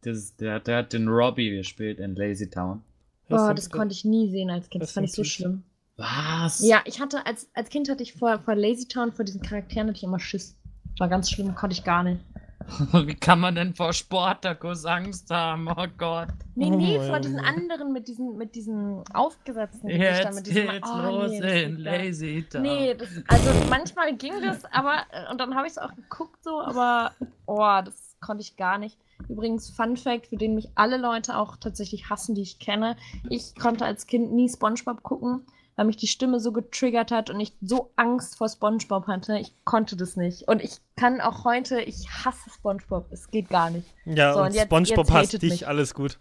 Das, 0.02 0.36
der, 0.36 0.60
der 0.60 0.78
hat 0.78 0.94
den 0.94 1.08
Robbie 1.08 1.52
gespielt 1.52 2.00
in 2.00 2.16
Lazy 2.16 2.50
Town. 2.50 2.82
Boah, 3.30 3.54
das 3.54 3.70
konnte 3.70 3.94
ich 3.94 4.04
nie 4.04 4.30
sehen 4.30 4.50
als 4.50 4.70
Kind. 4.70 4.82
Das, 4.82 4.90
das 4.90 4.94
fand 4.94 5.08
ich 5.08 5.14
so 5.14 5.24
schlimm. 5.24 5.64
Was? 5.98 6.60
Ja, 6.66 6.82
ich 6.86 7.00
hatte, 7.00 7.26
als, 7.26 7.50
als 7.54 7.70
Kind 7.70 7.88
hatte 7.90 8.04
ich 8.04 8.14
vor, 8.14 8.40
vor 8.40 8.56
Lazy 8.56 8.88
Town, 8.88 9.12
vor 9.12 9.24
diesen 9.24 9.42
Charakteren, 9.42 9.88
hatte 9.88 9.98
ich 9.98 10.04
immer 10.04 10.20
Schiss. 10.20 10.58
War 10.98 11.08
ganz 11.08 11.30
schlimm, 11.30 11.54
konnte 11.56 11.76
ich 11.76 11.84
gar 11.84 12.04
nicht. 12.04 12.20
Wie 13.06 13.16
kann 13.16 13.40
man 13.40 13.56
denn 13.56 13.74
vor 13.74 13.94
Sportakus 13.94 14.86
Angst 14.86 15.30
haben? 15.30 15.68
Oh 15.68 15.88
Gott. 15.98 16.30
Nee, 16.56 16.70
nee, 16.70 16.98
oh, 17.00 17.08
vor 17.08 17.20
diesen 17.20 17.40
anderen 17.40 17.92
mit 17.92 18.08
diesen, 18.08 18.38
mit 18.38 18.56
diesen 18.56 19.04
aufgesetzten 19.14 19.88
Gesichtern. 19.88 20.36
Mit 20.36 20.48
diesem, 20.48 20.72
jetzt 20.72 20.90
oh, 20.92 21.02
los 21.02 21.32
nee, 21.32 21.64
in 21.64 21.78
Lazy 21.78 22.46
Town. 22.50 22.62
Nee, 22.62 22.96
das, 22.96 23.10
also 23.28 23.52
manchmal 23.70 24.16
ging 24.16 24.34
das, 24.42 24.66
aber, 24.66 25.06
und 25.32 25.40
dann 25.40 25.56
habe 25.56 25.68
ich 25.68 25.74
es 25.74 25.78
auch 25.78 25.96
geguckt 25.96 26.44
so, 26.44 26.62
aber, 26.62 27.12
oh, 27.46 27.82
das 27.84 28.16
konnte 28.20 28.42
ich 28.42 28.56
gar 28.58 28.78
nicht. 28.78 28.98
Übrigens, 29.32 29.70
Fun 29.70 29.96
Fact, 29.96 30.28
für 30.28 30.36
den 30.36 30.56
mich 30.56 30.70
alle 30.76 30.98
Leute 30.98 31.38
auch 31.38 31.56
tatsächlich 31.56 32.10
hassen, 32.10 32.36
die 32.36 32.42
ich 32.42 32.60
kenne. 32.60 32.98
Ich 33.30 33.56
konnte 33.56 33.86
als 33.86 34.06
Kind 34.06 34.34
nie 34.34 34.50
Spongebob 34.50 35.04
gucken, 35.04 35.46
weil 35.78 35.86
mich 35.86 35.96
die 35.96 36.08
Stimme 36.08 36.42
so 36.42 36.52
getriggert 36.52 37.12
hat 37.12 37.30
und 37.30 37.40
ich 37.40 37.54
so 37.62 37.92
Angst 37.96 38.38
vor 38.38 38.50
Spongebob 38.50 39.08
hatte. 39.08 39.38
Ich 39.40 39.54
konnte 39.64 39.96
das 39.96 40.18
nicht. 40.18 40.50
Und 40.50 40.62
ich 40.62 40.80
kann 40.98 41.22
auch 41.22 41.46
heute, 41.46 41.82
ich 41.82 42.10
hasse 42.10 42.50
Spongebob. 42.50 43.08
Es 43.12 43.32
geht 43.32 43.50
gar 43.50 43.70
nicht. 43.70 43.88
Ja, 44.04 44.34
so, 44.34 44.40
und, 44.40 44.48
und 44.48 44.54
jetzt, 44.54 44.66
Spongebob 44.66 45.08
jetzt 45.08 45.14
hasst 45.14 45.42
dich, 45.42 45.52
mich. 45.52 45.68
alles 45.68 45.94
gut. 45.94 46.20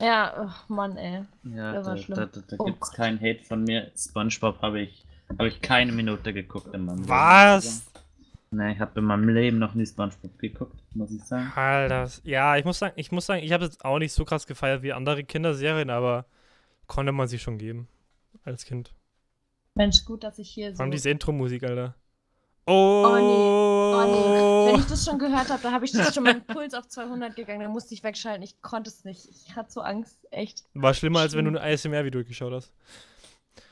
Ja, 0.00 0.46
oh 0.68 0.72
Mann, 0.72 0.96
ey. 0.96 1.24
Ja, 1.42 1.72
da, 1.72 1.94
da, 1.96 2.26
da, 2.26 2.26
da 2.26 2.56
oh 2.58 2.64
gibt 2.66 2.82
es 2.84 2.92
keinen 2.92 3.18
Hate 3.20 3.42
von 3.42 3.64
mir. 3.64 3.90
Spongebob 3.96 4.62
habe 4.62 4.82
ich, 4.82 5.04
hab 5.28 5.46
ich 5.46 5.60
keine 5.60 5.90
Minute 5.90 6.32
geguckt 6.32 6.72
in 6.72 6.84
meinem 6.84 7.08
Was? 7.08 7.87
Ne, 8.50 8.72
ich 8.72 8.80
habe 8.80 9.00
in 9.00 9.04
meinem 9.04 9.28
Leben 9.28 9.58
noch 9.58 9.74
nie 9.74 9.84
SpongeBob 9.84 10.38
geguckt, 10.38 10.80
muss 10.94 11.10
ich 11.10 11.22
sagen. 11.22 11.52
Alter, 11.54 12.08
ja, 12.24 12.56
ich 12.56 12.64
muss 12.64 12.78
sagen, 12.78 12.94
ich 12.96 13.12
muss 13.12 13.26
sagen, 13.26 13.42
ich 13.42 13.52
habe 13.52 13.66
es 13.66 13.80
auch 13.82 13.98
nicht 13.98 14.12
so 14.12 14.24
krass 14.24 14.46
gefeiert 14.46 14.82
wie 14.82 14.94
andere 14.94 15.22
Kinderserien, 15.22 15.90
aber 15.90 16.24
konnte 16.86 17.12
man 17.12 17.28
sich 17.28 17.42
schon 17.42 17.58
geben 17.58 17.88
als 18.44 18.64
Kind. 18.64 18.94
Mensch, 19.74 20.04
gut, 20.06 20.24
dass 20.24 20.38
ich 20.38 20.48
hier 20.48 20.70
so. 20.70 20.76
Vor 20.76 20.84
allem 20.84 20.90
diese 20.90 21.10
Intro-Musik, 21.10 21.62
Alter. 21.62 21.94
Oh. 22.66 23.04
oh 23.06 23.16
nee. 23.16 23.22
oh 23.22 24.66
nee. 24.66 24.72
Wenn 24.72 24.80
ich 24.80 24.86
das 24.86 25.04
schon 25.04 25.18
gehört 25.18 25.50
habe, 25.50 25.62
da 25.62 25.70
habe 25.70 25.84
ich 25.84 25.92
schon 25.92 26.22
meinen 26.22 26.44
Puls 26.44 26.74
auf 26.74 26.88
200 26.88 27.36
gegangen, 27.36 27.60
dann 27.60 27.70
musste 27.70 27.94
ich 27.94 28.02
wegschalten. 28.02 28.42
Ich 28.42 28.60
konnte 28.60 28.90
es 28.90 29.04
nicht. 29.04 29.28
Ich 29.30 29.56
hatte 29.56 29.72
so 29.72 29.80
Angst, 29.80 30.18
echt. 30.30 30.64
War 30.74 30.94
schlimmer, 30.94 31.20
als 31.20 31.34
wenn 31.34 31.44
du 31.44 31.52
ein 31.52 31.58
ASMR-Video 31.58 32.24
geschaut 32.24 32.52
hast. 32.52 32.72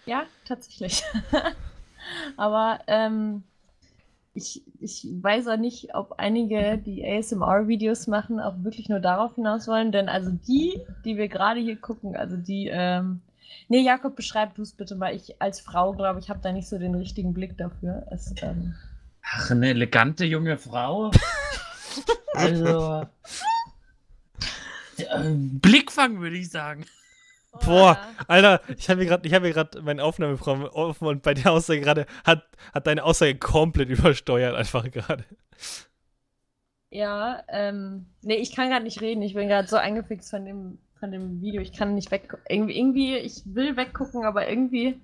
Ja, 0.07 0.25
tatsächlich. 0.47 1.03
aber, 2.37 2.81
ähm, 2.87 3.43
ich, 4.37 4.63
ich 4.81 5.07
weiß 5.11 5.49
auch 5.49 5.57
nicht, 5.57 5.95
ob 5.95 6.15
einige, 6.19 6.79
die 6.79 7.05
ASMR-Videos 7.05 8.07
machen, 8.07 8.39
auch 8.39 8.55
wirklich 8.63 8.89
nur 8.89 9.01
darauf 9.01 9.35
hinaus 9.35 9.67
wollen, 9.67 9.93
denn 9.93 10.09
also 10.09 10.31
die, 10.31 10.81
die 11.05 11.17
wir 11.17 11.29
gerade 11.29 11.61
hier 11.61 11.77
gucken, 11.77 12.17
also 12.17 12.37
die, 12.37 12.69
ähm, 12.71 13.21
nee, 13.69 13.81
Jakob, 13.81 14.15
beschreib 14.15 14.55
du 14.55 14.63
es 14.63 14.73
bitte 14.73 14.95
mal. 14.95 15.15
Ich 15.15 15.41
als 15.41 15.61
Frau, 15.61 15.93
glaube 15.95 16.21
ich, 16.21 16.29
habe 16.29 16.41
da 16.43 16.53
nicht 16.53 16.69
so 16.69 16.79
den 16.79 16.95
richtigen 16.95 17.33
Blick 17.33 17.57
dafür. 17.57 18.07
Es, 18.11 18.35
ähm, 18.43 18.75
Ach, 19.23 19.51
eine 19.51 19.71
elegante 19.71 20.25
junge 20.25 20.59
Frau. 20.59 21.11
also. 22.35 23.07
Äh, 24.99 25.31
Blickfang, 25.35 26.21
würde 26.21 26.37
ich 26.37 26.51
sagen. 26.51 26.85
Boah, 27.65 27.99
Alter, 28.27 28.61
ich 28.77 28.89
habe 28.91 29.03
hier 29.03 29.19
gerade 29.19 29.55
hab 29.55 29.83
meine 29.83 30.03
Aufnahmeprogramm 30.03 30.65
offen 30.65 31.07
und 31.07 31.23
bei 31.23 31.35
der 31.35 31.53
Aussage 31.53 31.81
gerade 31.81 32.07
hat, 32.25 32.45
hat 32.75 32.87
deine 32.87 33.05
Aussage 33.05 33.37
komplett 33.37 33.89
übersteuert, 33.91 34.55
einfach 34.55 34.91
gerade. 34.91 35.25
Ja, 36.91 37.43
ähm, 37.49 38.07
nee, 38.23 38.37
ich 38.37 38.55
kann 38.55 38.71
gerade 38.71 38.85
nicht 38.85 39.01
reden. 39.01 39.23
Ich 39.23 39.35
bin 39.35 39.49
gerade 39.49 39.69
so 39.69 39.77
eingefixt 39.77 40.31
von 40.31 40.45
dem, 40.45 40.79
von 40.99 41.11
dem 41.11 41.41
Video. 41.41 41.61
Ich 41.61 41.73
kann 41.73 41.95
nicht 41.95 42.11
weggucken. 42.11 42.45
Irgendwie, 42.49 42.79
irgendwie, 42.79 43.17
ich 43.17 43.43
will 43.45 43.77
weggucken, 43.77 44.25
aber 44.25 44.49
irgendwie. 44.49 45.01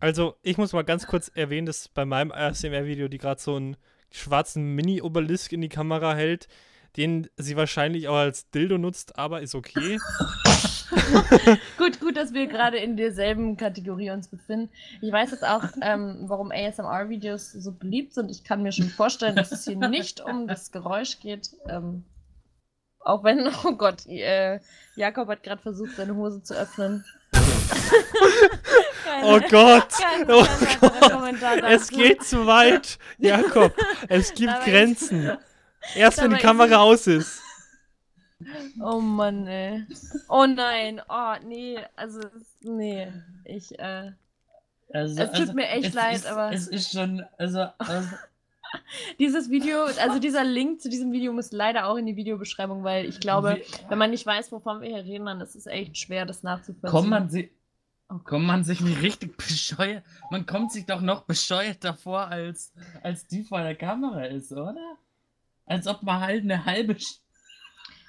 Also, 0.00 0.36
ich 0.42 0.58
muss 0.58 0.72
mal 0.72 0.84
ganz 0.84 1.06
kurz 1.06 1.30
erwähnen, 1.34 1.66
dass 1.66 1.88
bei 1.88 2.04
meinem 2.04 2.32
ASMR-Video, 2.32 3.08
die 3.08 3.18
gerade 3.18 3.40
so 3.40 3.56
einen 3.56 3.76
schwarzen 4.10 4.74
Mini-Obelisk 4.74 5.52
in 5.52 5.60
die 5.60 5.68
Kamera 5.68 6.14
hält, 6.14 6.48
den 6.96 7.28
sie 7.36 7.56
wahrscheinlich 7.56 8.08
auch 8.08 8.16
als 8.16 8.50
Dildo 8.50 8.78
nutzt, 8.78 9.18
aber 9.18 9.42
ist 9.42 9.54
okay. 9.54 9.98
gut, 11.78 12.00
gut, 12.00 12.16
dass 12.16 12.32
wir 12.32 12.46
gerade 12.46 12.78
in 12.78 12.96
derselben 12.96 13.56
Kategorie 13.56 14.10
uns 14.10 14.28
befinden. 14.28 14.70
Ich 15.00 15.12
weiß 15.12 15.30
jetzt 15.30 15.44
auch, 15.44 15.64
ähm, 15.82 16.18
warum 16.22 16.50
ASMR-Videos 16.50 17.52
so 17.52 17.72
beliebt 17.72 18.14
sind. 18.14 18.30
Ich 18.30 18.44
kann 18.44 18.62
mir 18.62 18.72
schon 18.72 18.88
vorstellen, 18.88 19.36
dass 19.36 19.52
es 19.52 19.64
hier 19.64 19.76
nicht 19.88 20.20
um 20.20 20.46
das 20.46 20.72
Geräusch 20.72 21.20
geht. 21.20 21.50
Ähm, 21.68 22.04
auch 23.00 23.24
wenn, 23.24 23.48
oh 23.64 23.72
Gott, 23.72 24.06
äh, 24.06 24.60
Jakob 24.96 25.28
hat 25.28 25.42
gerade 25.42 25.62
versucht, 25.62 25.96
seine 25.96 26.14
Hose 26.16 26.42
zu 26.42 26.54
öffnen. 26.54 27.04
keine, 29.04 29.26
oh 29.26 29.40
Gott! 29.50 29.88
oh 30.28 30.46
Gott. 30.80 31.62
Es 31.64 31.88
geht 31.88 32.22
zu 32.22 32.46
weit, 32.46 32.98
Jakob. 33.18 33.74
Es 34.08 34.34
gibt 34.34 34.64
Grenzen. 34.64 35.36
Erst 35.94 36.22
wenn 36.22 36.30
die 36.30 36.38
Kamera 36.38 36.76
aus 36.76 37.06
ist. 37.06 37.43
Oh 38.80 39.00
Mann, 39.00 39.46
ey. 39.46 39.84
Oh 40.28 40.46
nein. 40.46 41.00
Oh, 41.08 41.34
nee. 41.46 41.78
Also, 41.96 42.20
nee. 42.60 43.12
Ich, 43.44 43.78
äh. 43.78 44.12
Also, 44.92 45.22
es 45.22 45.30
tut 45.30 45.40
also, 45.40 45.52
mir 45.54 45.68
echt 45.68 45.94
leid, 45.94 46.16
ist, 46.16 46.26
aber. 46.26 46.52
Es 46.52 46.68
ist 46.68 46.92
schon. 46.92 47.24
Also. 47.38 47.66
also 47.78 48.08
dieses 49.18 49.50
Video, 49.50 49.84
also 49.84 50.18
dieser 50.18 50.44
Link 50.44 50.80
zu 50.80 50.88
diesem 50.88 51.12
Video 51.12 51.32
muss 51.32 51.52
leider 51.52 51.86
auch 51.86 51.96
in 51.96 52.06
die 52.06 52.16
Videobeschreibung, 52.16 52.84
weil 52.84 53.06
ich 53.06 53.20
glaube, 53.20 53.60
wenn 53.88 53.98
man 53.98 54.10
nicht 54.10 54.26
weiß, 54.26 54.52
wovon 54.52 54.80
wir 54.80 54.88
hier 54.88 55.04
reden, 55.04 55.26
dann 55.26 55.40
ist 55.40 55.54
es 55.54 55.66
echt 55.66 55.96
schwer, 55.98 56.26
das 56.26 56.42
nachzuvollziehen. 56.42 56.90
Kommt 56.90 57.08
man, 57.08 57.30
si 57.30 57.50
oh 58.10 58.18
kommt 58.18 58.46
man 58.46 58.64
sich 58.64 58.80
nicht 58.80 59.02
richtig 59.02 59.36
bescheuert? 59.36 60.04
Man 60.30 60.46
kommt 60.46 60.72
sich 60.72 60.86
doch 60.86 61.00
noch 61.00 61.22
bescheuerter 61.22 61.94
vor, 61.94 62.28
als, 62.28 62.72
als 63.02 63.26
die 63.26 63.44
vor 63.44 63.62
der 63.62 63.76
Kamera 63.76 64.24
ist, 64.24 64.52
oder? 64.52 64.96
Als 65.66 65.86
ob 65.86 66.02
man 66.02 66.20
halt 66.20 66.44
eine 66.44 66.64
halbe 66.66 66.98
Stunde 66.98 67.23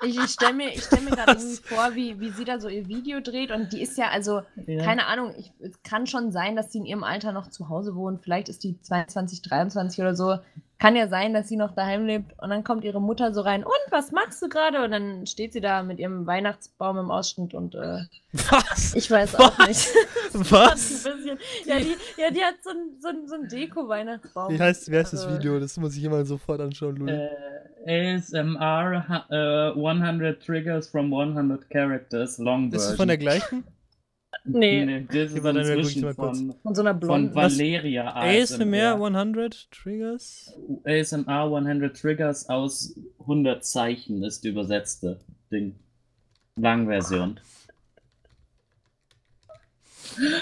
ich, 0.03 0.17
ich 0.17 0.29
stelle 0.31 0.53
mir, 0.53 0.71
stell 0.77 1.01
mir 1.01 1.11
gerade 1.11 1.31
irgendwie 1.37 1.61
vor, 1.63 1.95
wie, 1.95 2.19
wie 2.19 2.29
sie 2.29 2.45
da 2.45 2.59
so 2.59 2.67
ihr 2.67 2.87
Video 2.87 3.19
dreht 3.21 3.51
und 3.51 3.71
die 3.71 3.81
ist 3.81 3.97
ja, 3.97 4.09
also, 4.09 4.41
ja. 4.67 4.83
keine 4.83 5.05
Ahnung, 5.07 5.33
ich, 5.37 5.51
es 5.59 5.81
kann 5.83 6.07
schon 6.07 6.31
sein, 6.31 6.55
dass 6.55 6.71
sie 6.71 6.79
in 6.79 6.85
ihrem 6.85 7.03
Alter 7.03 7.31
noch 7.31 7.49
zu 7.49 7.69
Hause 7.69 7.95
wohnt. 7.95 8.21
Vielleicht 8.21 8.49
ist 8.49 8.63
die 8.63 8.79
22, 8.81 9.41
23 9.41 9.99
oder 9.99 10.15
so. 10.15 10.37
Kann 10.77 10.95
ja 10.95 11.07
sein, 11.07 11.33
dass 11.33 11.47
sie 11.47 11.55
noch 11.55 11.73
daheim 11.73 12.05
lebt 12.05 12.33
und 12.41 12.49
dann 12.49 12.63
kommt 12.63 12.83
ihre 12.83 13.01
Mutter 13.01 13.33
so 13.33 13.41
rein. 13.41 13.63
Und 13.63 13.91
was 13.91 14.11
machst 14.11 14.41
du 14.41 14.49
gerade? 14.49 14.83
Und 14.83 14.91
dann 14.91 15.25
steht 15.25 15.53
sie 15.53 15.61
da 15.61 15.83
mit 15.83 15.99
ihrem 15.99 16.27
Weihnachtsbaum 16.27 16.97
im 16.97 17.11
Ausschnitt 17.11 17.53
und 17.53 17.75
äh, 17.75 17.99
was? 18.33 18.93
Ich 18.93 19.09
weiß 19.09 19.35
auch 19.35 19.57
was? 19.57 19.67
nicht. 19.67 19.89
was? 20.51 21.05
Ja 21.65 21.79
die, 21.79 21.95
ja, 22.17 22.29
die 22.29 22.41
hat 22.41 22.55
so 22.61 22.71
einen 22.71 22.99
so 22.99 23.09
so 23.25 23.35
ein 23.35 23.47
Deko-Weihnachtsbaum. 23.47 24.53
Wie 24.53 24.59
heißt, 24.59 24.91
wie 24.91 24.97
heißt 24.97 25.13
also, 25.13 25.27
das 25.27 25.37
Video? 25.37 25.59
Das 25.59 25.77
muss 25.77 25.95
ich 25.95 26.03
immer 26.03 26.25
sofort 26.25 26.59
anschauen, 26.59 26.97
Louis. 26.97 27.11
Äh, 27.11 28.15
ASMR 28.17 29.23
uh, 29.29 29.87
100 29.87 30.43
Triggers 30.43 30.89
from 30.89 31.13
100 31.13 31.69
Characters, 31.69 32.37
Long 32.39 32.71
Version. 32.71 32.73
Ist 32.73 32.89
das 32.89 32.97
von 32.97 33.07
der 33.07 33.17
gleichen? 33.17 33.63
Nee. 34.47 34.85
nee 34.85 35.05
das 35.07 35.33
ist 35.33 35.43
dann 35.43 35.57
inzwischen 35.57 36.13
von, 36.13 36.55
von 36.61 36.75
so 36.75 36.81
einer 36.81 36.93
blonden. 36.93 37.33
Von 37.33 37.35
Valeria 37.35 38.13
ASMR 38.13 38.93
100 38.93 39.71
Triggers? 39.71 40.53
ASMR 40.83 41.45
100 41.45 41.99
Triggers 41.99 42.47
aus 42.49 42.95
100 43.21 43.65
Zeichen 43.65 44.23
ist 44.23 44.43
die 44.43 44.49
übersetzte 44.49 45.19
Ding. 45.51 45.75
Langversion. 46.57 47.39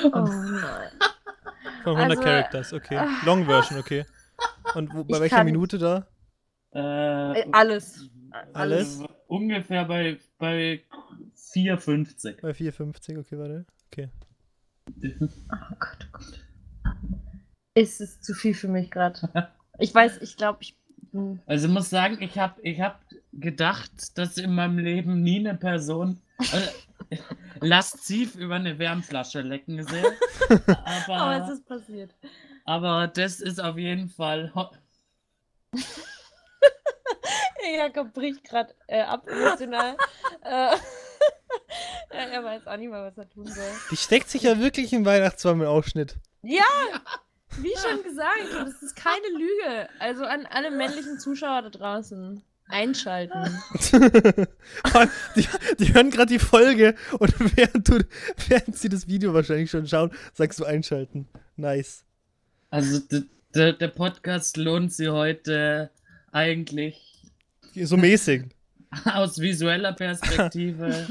Oh 0.05 0.19
nein. 0.19 0.91
Von 1.83 1.95
100 1.95 2.17
also, 2.17 2.21
Characters, 2.21 2.73
okay. 2.73 2.97
Ah. 2.97 3.09
Long 3.25 3.45
Version, 3.45 3.79
okay. 3.79 4.05
Und 4.75 4.93
wo, 4.93 5.03
bei 5.03 5.19
welcher 5.19 5.37
kann... 5.37 5.45
Minute 5.45 5.77
da? 5.77 6.07
Äh, 6.73 7.39
äh 7.39 7.45
alles. 7.51 8.09
Alles? 8.53 8.99
Also 8.99 9.09
ungefähr 9.27 9.85
bei, 9.85 10.17
bei 10.37 10.81
4,50. 11.53 12.41
Bei 12.41 12.51
4,50, 12.51 13.19
okay, 13.19 13.37
warte. 13.37 13.65
Okay. 13.93 14.09
Oh 14.89 15.75
Gott, 15.79 15.97
oh 16.01 16.07
Gott. 16.13 16.41
Ist 17.75 18.01
es 18.01 18.19
zu 18.21 18.33
viel 18.33 18.55
für 18.55 18.67
mich 18.67 18.89
gerade. 18.89 19.51
Ich 19.77 19.93
weiß, 19.93 20.17
ich 20.21 20.35
glaube, 20.35 20.59
ich. 20.61 20.75
Also 21.45 21.67
ich 21.67 21.73
muss 21.73 21.91
sagen, 21.91 22.19
ich 22.21 22.39
habe 22.39 22.59
ich 22.63 22.81
hab 22.81 23.05
gedacht, 23.33 24.17
dass 24.17 24.37
in 24.37 24.55
meinem 24.55 24.79
Leben 24.79 25.21
nie 25.21 25.37
eine 25.39 25.55
Person 25.55 26.19
äh, 26.39 27.15
lasziv 27.61 28.35
über 28.35 28.55
eine 28.55 28.79
Wärmflasche 28.79 29.41
lecken 29.41 29.77
gesehen. 29.77 30.11
Aber, 30.49 31.15
aber 31.15 31.43
es 31.43 31.49
ist 31.51 31.67
passiert. 31.67 32.15
Aber 32.65 33.07
das 33.07 33.41
ist 33.41 33.59
auf 33.59 33.77
jeden 33.77 34.09
Fall. 34.09 34.51
Jakob 37.77 38.11
bricht 38.11 38.43
gerade 38.43 38.73
äh, 38.87 39.01
ab 39.01 39.27
emotional. 39.27 39.97
äh, 40.41 40.77
ja, 42.13 42.25
er 42.25 42.43
weiß 42.43 42.67
auch 42.67 42.77
nicht 42.77 42.89
mal, 42.89 43.05
was 43.05 43.17
er 43.17 43.29
tun 43.29 43.47
soll. 43.47 43.71
Die 43.91 43.97
steckt 43.97 44.29
sich 44.29 44.43
ja 44.43 44.59
wirklich 44.59 44.93
im 44.93 45.05
Weihnachtsbaum 45.05 45.61
im 45.61 45.67
Ausschnitt. 45.67 46.15
Ja, 46.41 46.63
wie 47.57 47.73
schon 47.77 48.03
gesagt, 48.03 48.53
das 48.53 48.81
ist 48.81 48.95
keine 48.95 49.27
Lüge. 49.37 49.89
Also 49.99 50.25
an 50.25 50.45
alle 50.45 50.71
männlichen 50.71 51.19
Zuschauer 51.19 51.63
da 51.63 51.69
draußen. 51.69 52.43
Einschalten. 52.67 53.59
die, 55.35 55.47
die, 55.79 55.93
hören 55.93 56.09
gerade 56.09 56.31
die 56.31 56.39
Folge 56.39 56.95
und 57.19 57.33
während, 57.57 57.89
du, 57.89 57.99
während 58.47 58.77
sie 58.77 58.89
das 58.89 59.07
Video 59.07 59.33
wahrscheinlich 59.33 59.69
schon 59.69 59.85
schauen, 59.85 60.11
sagst 60.33 60.59
du 60.59 60.65
einschalten. 60.65 61.27
Nice. 61.57 62.05
Also 62.69 62.99
der, 63.53 63.73
der 63.73 63.87
Podcast 63.89 64.57
lohnt 64.57 64.93
sie 64.93 65.09
heute 65.09 65.91
eigentlich. 66.31 67.21
So 67.75 67.97
mäßig. 67.97 68.45
Aus 69.05 69.39
visueller 69.39 69.93
Perspektive 69.93 71.07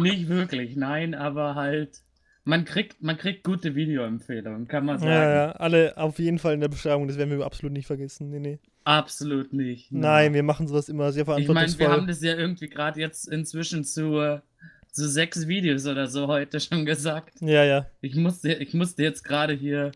nicht 0.00 0.28
wirklich, 0.28 0.76
nein, 0.76 1.14
aber 1.14 1.54
halt. 1.54 2.02
Man 2.44 2.64
kriegt, 2.64 3.02
man 3.02 3.18
kriegt 3.18 3.44
gute 3.44 3.74
Videoempfehlungen, 3.74 4.68
kann 4.68 4.86
man 4.86 4.98
sagen. 4.98 5.10
Ja, 5.10 5.34
ja, 5.34 5.50
alle 5.52 5.94
auf 5.98 6.18
jeden 6.18 6.38
Fall 6.38 6.54
in 6.54 6.60
der 6.60 6.68
Beschreibung, 6.68 7.06
das 7.06 7.18
werden 7.18 7.36
wir 7.36 7.44
absolut 7.44 7.74
nicht 7.74 7.86
vergessen. 7.86 8.30
Nee, 8.30 8.38
nee. 8.38 8.58
Absolut 8.84 9.52
nicht. 9.52 9.92
Nein, 9.92 10.00
nein 10.00 10.34
wir 10.34 10.42
machen 10.42 10.66
sowas 10.66 10.88
immer 10.88 11.12
sehr 11.12 11.26
verantwortungsvoll. 11.26 11.66
Ich 11.66 11.78
meine, 11.78 11.90
wir 11.90 11.94
haben 11.94 12.06
das 12.06 12.22
ja 12.22 12.34
irgendwie 12.34 12.70
gerade 12.70 13.00
jetzt 13.00 13.28
inzwischen 13.28 13.84
zu, 13.84 14.40
zu 14.90 15.08
sechs 15.10 15.46
Videos 15.46 15.86
oder 15.86 16.06
so 16.06 16.26
heute 16.26 16.58
schon 16.60 16.86
gesagt. 16.86 17.34
Ja, 17.42 17.64
ja. 17.64 17.86
Ich 18.00 18.14
musste, 18.14 18.54
ich 18.54 18.72
musste 18.72 19.02
jetzt 19.02 19.24
gerade 19.24 19.52
hier 19.52 19.92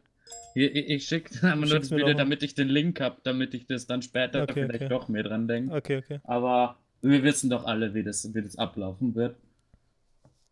ich, 0.55 0.75
ich 0.75 1.05
schicke 1.05 1.47
aber 1.47 1.67
nur 1.67 1.79
das 1.79 1.91
Video, 1.91 2.15
damit 2.15 2.43
ich 2.43 2.55
den 2.55 2.69
Link 2.69 3.01
habe, 3.01 3.17
damit 3.23 3.55
ich 3.55 3.67
das 3.67 3.87
dann 3.87 4.03
später 4.03 4.43
okay, 4.43 4.67
vielleicht 4.67 4.85
okay. 4.85 4.89
doch 4.89 5.09
mehr 5.09 5.23
dran 5.23 5.49
denke. 5.49 5.75
Okay, 5.75 5.99
okay. 5.99 6.21
Aber 6.25 6.77
wir 7.01 7.23
wissen 7.23 7.51
doch 7.51 7.65
alle, 7.65 7.95
wie 7.95 8.03
das, 8.03 8.35
wie 8.35 8.43
das 8.43 8.57
ablaufen 8.57 9.15
wird. 9.15 9.37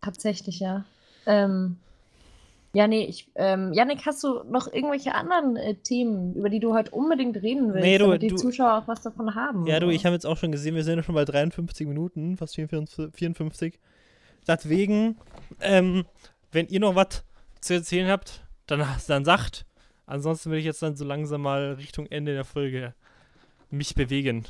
Tatsächlich, 0.01 0.61
ja. 0.61 0.85
Ähm, 1.27 1.77
ja, 2.73 2.87
nee, 2.87 3.05
ich, 3.05 3.29
ähm, 3.35 3.73
Janik, 3.73 4.07
hast 4.07 4.23
du 4.23 4.45
noch 4.45 4.73
irgendwelche 4.73 5.15
anderen 5.15 5.57
äh, 5.57 5.75
Themen, 5.75 6.35
über 6.37 6.49
die 6.49 6.61
du 6.61 6.73
heute 6.73 6.93
unbedingt 6.93 7.37
reden 7.43 7.75
willst, 7.75 7.85
nee, 7.85 7.99
du, 7.99 8.05
damit 8.05 8.23
die 8.23 8.29
du, 8.29 8.37
Zuschauer 8.37 8.79
auch 8.79 8.89
was 8.89 9.03
davon 9.03 9.35
haben? 9.35 9.67
Ja, 9.67 9.77
oder? 9.77 9.87
du, 9.87 9.93
ich 9.93 10.05
habe 10.05 10.15
jetzt 10.15 10.27
auch 10.27 10.37
schon 10.37 10.53
gesehen, 10.53 10.77
wir 10.77 10.85
sind 10.85 10.97
ja 10.97 11.03
schon 11.03 11.17
bei 11.17 11.25
53 11.25 11.87
Minuten, 11.89 12.37
fast 12.37 12.55
54. 12.55 13.81
Deswegen, 14.47 15.17
ähm, 15.61 16.05
wenn 16.53 16.69
ihr 16.69 16.81
noch 16.81 16.95
was 16.95 17.25
zu 17.61 17.75
erzählen 17.75 18.09
habt, 18.09 18.45
dann, 18.67 18.87
dann 19.09 19.25
sagt. 19.25 19.67
Ansonsten 20.07 20.51
würde 20.51 20.61
ich 20.61 20.65
jetzt 20.65 20.83
dann 20.83 20.97
so 20.97 21.05
langsam 21.05 21.43
mal 21.43 21.75
Richtung 21.75 22.07
Ende 22.07 22.35
der 22.35 22.45
Folge 22.45 22.95
mich 23.71 23.95
bewegen. 23.95 24.45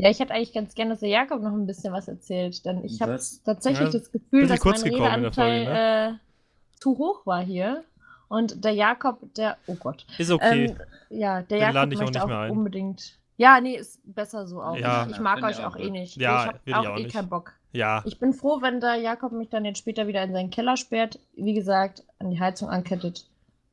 Ja, 0.00 0.10
ich 0.10 0.18
hätte 0.18 0.32
eigentlich 0.32 0.52
ganz 0.54 0.74
gerne, 0.74 0.92
dass 0.92 1.00
der 1.00 1.10
Jakob 1.10 1.42
noch 1.42 1.52
ein 1.52 1.66
bisschen 1.66 1.92
was 1.92 2.08
erzählt, 2.08 2.64
denn 2.64 2.84
ich 2.84 3.00
habe 3.02 3.18
tatsächlich 3.44 3.92
ja, 3.92 3.98
das 3.98 4.10
Gefühl, 4.10 4.46
dass 4.46 4.64
mein 4.64 4.80
Redeanteil 4.80 5.64
ne? 5.64 6.08
äh, 6.08 6.78
zu 6.78 6.96
hoch 6.96 7.26
war 7.26 7.42
hier. 7.42 7.84
Und 8.28 8.64
der 8.64 8.72
Jakob, 8.72 9.34
der, 9.34 9.58
oh 9.66 9.74
Gott. 9.74 10.06
Ist 10.16 10.30
okay. 10.30 10.66
Ähm, 10.66 10.76
ja, 11.10 11.42
der 11.42 11.58
Den 11.58 11.74
Jakob 11.74 11.92
ich 11.92 11.98
möchte 11.98 12.18
auch 12.20 12.22
auch, 12.22 12.28
nicht 12.28 12.34
mehr 12.34 12.38
ein. 12.38 12.50
unbedingt. 12.52 13.18
Ja, 13.36 13.60
nee, 13.60 13.76
ist 13.76 14.00
besser 14.04 14.46
so 14.46 14.62
auch. 14.62 14.76
Ja. 14.76 15.06
Ich 15.10 15.18
mag 15.18 15.42
euch 15.42 15.56
finde 15.56 15.68
auch 15.68 15.76
ich 15.76 15.84
eh 15.84 15.88
auch 15.88 15.92
nicht. 15.92 16.16
Ja, 16.16 16.54
ich 16.64 16.72
habe 16.74 16.88
auch, 16.88 16.92
auch 16.92 16.98
eh 16.98 17.02
nicht. 17.02 17.12
keinen 17.14 17.28
Bock. 17.28 17.52
Ja. 17.72 18.02
Ich 18.06 18.18
bin 18.18 18.32
froh, 18.32 18.62
wenn 18.62 18.80
der 18.80 18.96
Jakob 18.96 19.32
mich 19.32 19.48
dann 19.48 19.64
jetzt 19.64 19.78
später 19.78 20.06
wieder 20.06 20.22
in 20.22 20.32
seinen 20.32 20.50
Keller 20.50 20.76
sperrt, 20.76 21.18
wie 21.36 21.54
gesagt, 21.54 22.04
an 22.18 22.30
die 22.30 22.40
Heizung 22.40 22.68
ankettet. 22.68 23.26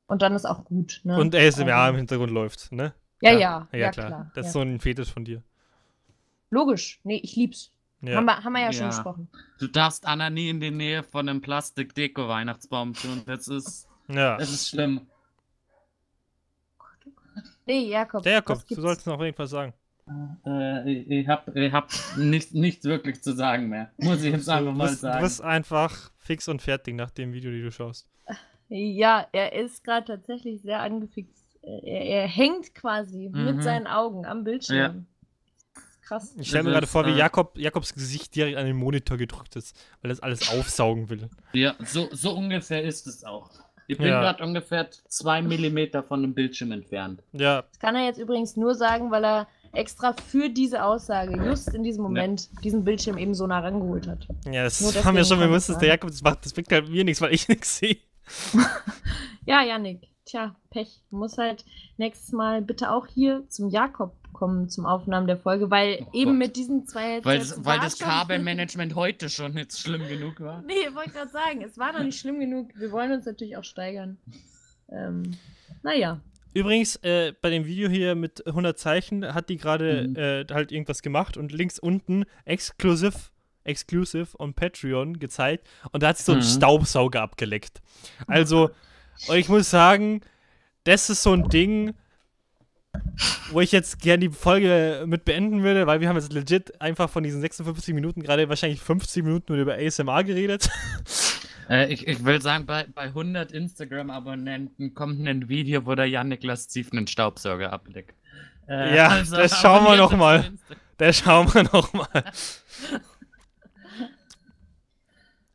Und 0.08 0.22
dann 0.22 0.34
ist 0.34 0.46
auch 0.46 0.66
gut. 0.66 1.02
Ne? 1.04 1.18
Und 1.20 1.36
ASMR 1.36 1.76
Also- 1.76 1.90
im 1.92 1.98
Hintergrund 1.98 2.32
läuft, 2.32 2.72
ne? 2.72 2.94
Ja, 3.22 3.32
Ja, 3.32 3.40
ja, 3.40 3.68
Ja, 3.72 3.78
ja, 3.78 3.92
klar. 3.92 4.08
klar. 4.08 4.32
Das 4.36 4.46
ja. 4.46 4.48
ist 4.48 4.54
so 4.54 4.62
ein 4.62 4.80
Fetisch 4.80 5.12
von 5.12 5.26
dir. 5.26 5.44
Logisch. 6.50 7.00
Nee, 7.04 7.20
ich 7.24 7.36
lieb's. 7.36 7.72
Ja. 8.02 8.16
Haben, 8.18 8.26
wir, 8.26 8.44
haben 8.44 8.54
wir 8.54 8.62
ja, 8.62 8.72
schon 8.72 8.84
Ja. 8.84 8.88
gesprochen. 8.90 9.28
Du 9.60 9.68
darfst 9.68 10.06
Anna 10.06 10.30
nie 10.30 10.50
in 10.50 10.60
die 10.60 10.72
Nähe 10.72 11.04
von 11.04 11.28
einem 11.28 11.42
Plastik-Deko-Weihnachtsbaum 11.42 12.94
tun. 12.94 13.24
Das 13.26 13.48
ist, 13.48 13.88
ja. 14.08 14.38
das 14.38 14.52
ist 14.52 14.70
schlimm. 14.70 15.02
Nee, 17.66 17.90
Jakob. 17.90 18.24
Der 18.24 18.34
Jakob, 18.34 18.66
du 18.68 18.76
sollst 18.82 19.06
noch 19.08 19.20
irgendwas 19.20 19.50
sagen. 19.50 19.74
Äh, 20.46 20.90
ich 20.90 21.10
ich 21.10 21.28
hab, 21.28 21.54
ich 21.54 21.74
hab 21.74 21.90
nicht, 22.18 22.54
nichts 22.54 22.86
wirklich 22.86 23.22
zu 23.22 23.34
sagen 23.36 23.68
mehr. 23.68 23.92
Muss 23.98 24.24
ich 24.24 24.32
jetzt 24.32 24.48
einfach 24.48 24.72
Du 24.72 24.78
mal 24.78 24.86
bist, 24.88 25.04
du 25.04 25.08
sagen. 25.08 25.24
bist 25.24 25.42
einfach 25.42 26.12
fix 26.18 26.48
und 26.48 26.62
fertig 26.62 26.96
nach 26.96 27.10
dem 27.12 27.34
Video, 27.34 27.52
die 27.52 27.62
du 27.62 27.72
schaust. 27.72 28.08
Ja, 28.70 29.28
er 29.34 29.54
ist 29.54 29.84
gerade 29.84 30.06
tatsächlich 30.06 30.62
sehr 30.62 30.80
angefixt. 30.82 31.46
Er, 31.62 31.84
er 32.24 32.28
hängt 32.28 32.74
quasi 32.74 33.30
Mhm. 33.34 33.44
mit 33.46 33.64
seinen 33.64 33.88
Augen 33.88 34.26
am 34.26 34.44
Bildschirm. 34.46 35.08
Krass. 36.08 36.34
Ich 36.38 36.48
stelle 36.48 36.64
mir 36.64 36.70
Das 36.72 36.76
gerade 36.80 36.88
vor, 36.88 37.06
wie 37.06 37.12
äh, 37.12 37.18
Jakob, 37.18 37.58
Jakobs 37.58 37.94
Gesicht 37.94 38.36
direkt 38.36 38.58
an 38.58 38.66
den 38.66 38.76
Monitor 38.78 39.18
gedrückt 39.18 39.56
ist, 39.56 39.76
weil 40.02 40.12
es 40.12 40.20
alles 40.22 40.50
aufsaugen 40.50 41.10
will. 41.10 41.30
Ja, 41.54 41.76
so, 41.86 42.08
so 42.12 42.32
ungefähr 42.34 42.84
ist 42.84 43.08
es 43.08 43.24
auch. 43.24 43.50
Ich 43.90 43.98
bin 43.98 44.08
Ja. 44.08 44.20
gerade 44.22 44.44
ungefähr 44.44 44.90
zwei 45.08 45.42
Millimeter 45.42 46.04
von 46.04 46.22
dem 46.22 46.34
Bildschirm 46.34 46.72
entfernt. 46.72 47.24
Ja, 47.34 47.62
Das 47.64 47.80
kann 47.80 47.96
er 47.96 48.06
jetzt 48.06 48.20
übrigens 48.20 48.58
nur 48.58 48.76
sagen, 48.76 49.12
weil 49.12 49.24
er 49.26 49.48
extra 49.74 50.14
für 50.14 50.50
diese 50.50 50.84
Aussage 50.84 51.38
just 51.46 51.74
in 51.74 51.84
diesem 51.84 52.04
Moment 52.04 52.50
diesen 52.64 52.84
Bildschirm 52.84 53.18
eben 53.18 53.34
so 53.36 53.48
nah 53.48 53.60
rangeholt 53.60 54.08
hat. 54.08 54.28
ja, 54.46 54.64
das 54.64 54.82
haben 55.06 55.16
wir 55.16 55.24
schon 55.26 55.40
bewusst, 55.40 55.70
dass 55.70 55.78
der. 55.78 55.90
Jakob 55.90 56.10
das 56.10 56.22
macht. 56.22 56.46
Das 56.46 56.54
bringt 56.54 56.72
halt 56.72 56.90
mir 56.90 57.04
nichts, 57.04 57.22
weil 57.22 57.34
ich 57.34 57.48
nichts 57.50 57.78
sehe. 57.80 57.98
Ja, 59.46 59.62
Yannick. 59.64 60.08
Tja, 60.26 60.56
Pech. 60.72 61.02
Du 61.10 61.18
musst 61.18 61.38
halt 61.38 61.64
nächstes 61.96 62.34
Mal 62.34 62.62
bitte 62.62 62.92
auch 62.92 63.08
hier 63.08 63.46
zum 63.48 63.70
Jakob 63.70 64.14
kommen 64.38 64.70
zum 64.70 64.86
Aufnahmen 64.86 65.28
der 65.28 65.38
Folge, 65.38 65.70
weil 65.72 66.00
Oh 66.06 66.10
eben 66.14 66.32
Gott. 66.32 66.40
mit 66.40 66.56
diesen 66.56 66.86
zwei. 66.88 67.24
Weil, 67.26 67.42
Sätzen 67.42 67.66
weil 67.66 67.80
das 67.80 67.98
Kabelmanagement 68.00 68.96
heute 68.96 69.30
schon 69.30 69.54
nicht 69.54 69.78
schlimm 69.78 70.08
genug 70.08 70.40
war. 70.40 70.62
Nee, 70.68 70.74
ich 70.90 70.96
wollte 70.96 71.10
gerade 71.12 71.32
sagen, 71.32 71.62
es 71.64 71.78
war 71.78 71.92
noch 71.94 72.04
nicht 72.04 72.20
schlimm 72.20 72.40
genug. 72.40 72.70
Wir 72.76 72.92
wollen 72.92 73.12
uns 73.12 73.26
natürlich 73.26 73.58
auch 73.58 73.64
steigern. 73.64 74.18
Ähm, 74.90 75.38
naja. 75.84 76.22
Übrigens, 76.54 76.96
äh, 76.98 77.34
bei 77.42 77.50
dem 77.50 77.66
Video 77.66 77.90
hier 77.90 78.16
mit 78.16 78.46
100 78.48 78.78
Zeichen 78.80 79.34
hat 79.34 79.50
die 79.50 79.58
gerade 79.58 80.08
Mhm. 80.08 80.16
äh, 80.16 80.46
halt 80.52 80.72
irgendwas 80.72 81.02
gemacht 81.02 81.38
und 81.38 81.52
links 81.52 81.78
unten 81.78 82.24
exclusive, 82.46 83.14
exclusive 83.64 84.30
on 84.40 84.54
Patreon 84.54 85.20
gezeigt 85.20 85.68
und 85.92 86.02
da 86.04 86.08
hat 86.10 86.18
sie 86.18 86.24
so 86.24 86.32
einen 86.32 86.42
Mhm. 86.42 86.46
Staubsauger 86.46 87.22
abgeleckt. 87.22 87.82
Also, 88.28 88.70
und 89.28 89.36
ich 89.36 89.50
muss 89.50 89.70
sagen, 89.70 90.22
das 90.86 91.10
ist 91.10 91.22
so 91.24 91.34
ein 91.34 91.50
Ding, 91.50 91.94
wo 93.52 93.62
ich 93.62 93.72
jetzt 93.72 94.00
gerne 94.02 94.20
die 94.28 94.30
Folge 94.36 95.04
mit 95.08 95.26
beenden 95.26 95.64
würde, 95.64 95.88
weil 95.88 96.00
wir 96.02 96.10
haben 96.10 96.16
jetzt 96.18 96.34
legit 96.34 96.80
einfach 96.82 97.10
von 97.10 97.24
diesen 97.24 97.42
56 97.42 97.94
Minuten 97.94 98.22
gerade 98.22 98.48
wahrscheinlich 98.50 98.82
50 98.82 99.24
Minuten 99.24 99.54
nur 99.54 99.62
über 99.62 99.76
ASMR 99.76 100.24
geredet. 100.24 100.70
Äh, 101.70 101.92
ich, 101.92 102.08
ich 102.08 102.24
will 102.24 102.42
sagen, 102.42 102.66
bei, 102.66 102.86
bei 102.96 103.02
100 103.08 103.52
Instagram-Abonnenten 103.52 104.94
kommt 104.94 105.28
ein 105.28 105.50
Video, 105.50 105.86
wo 105.86 105.96
der 105.96 106.06
Yannick 106.06 106.42
lasziv 106.46 106.94
einen 106.94 107.08
Staubsauger 107.08 107.74
ableckt. 107.74 108.16
Äh, 108.70 108.96
Ja, 108.96 109.22
das 109.22 109.60
schauen 109.60 109.84
wir 109.84 109.90
abonniert 109.92 109.98
noch 110.00 110.12
uns 110.14 110.18
mal. 110.18 110.40
auf 110.40 110.46
Insta- 110.46 110.76
Da 110.98 111.12
schauen 111.12 111.54
wir 111.54 111.64
nochmal. 111.64 112.24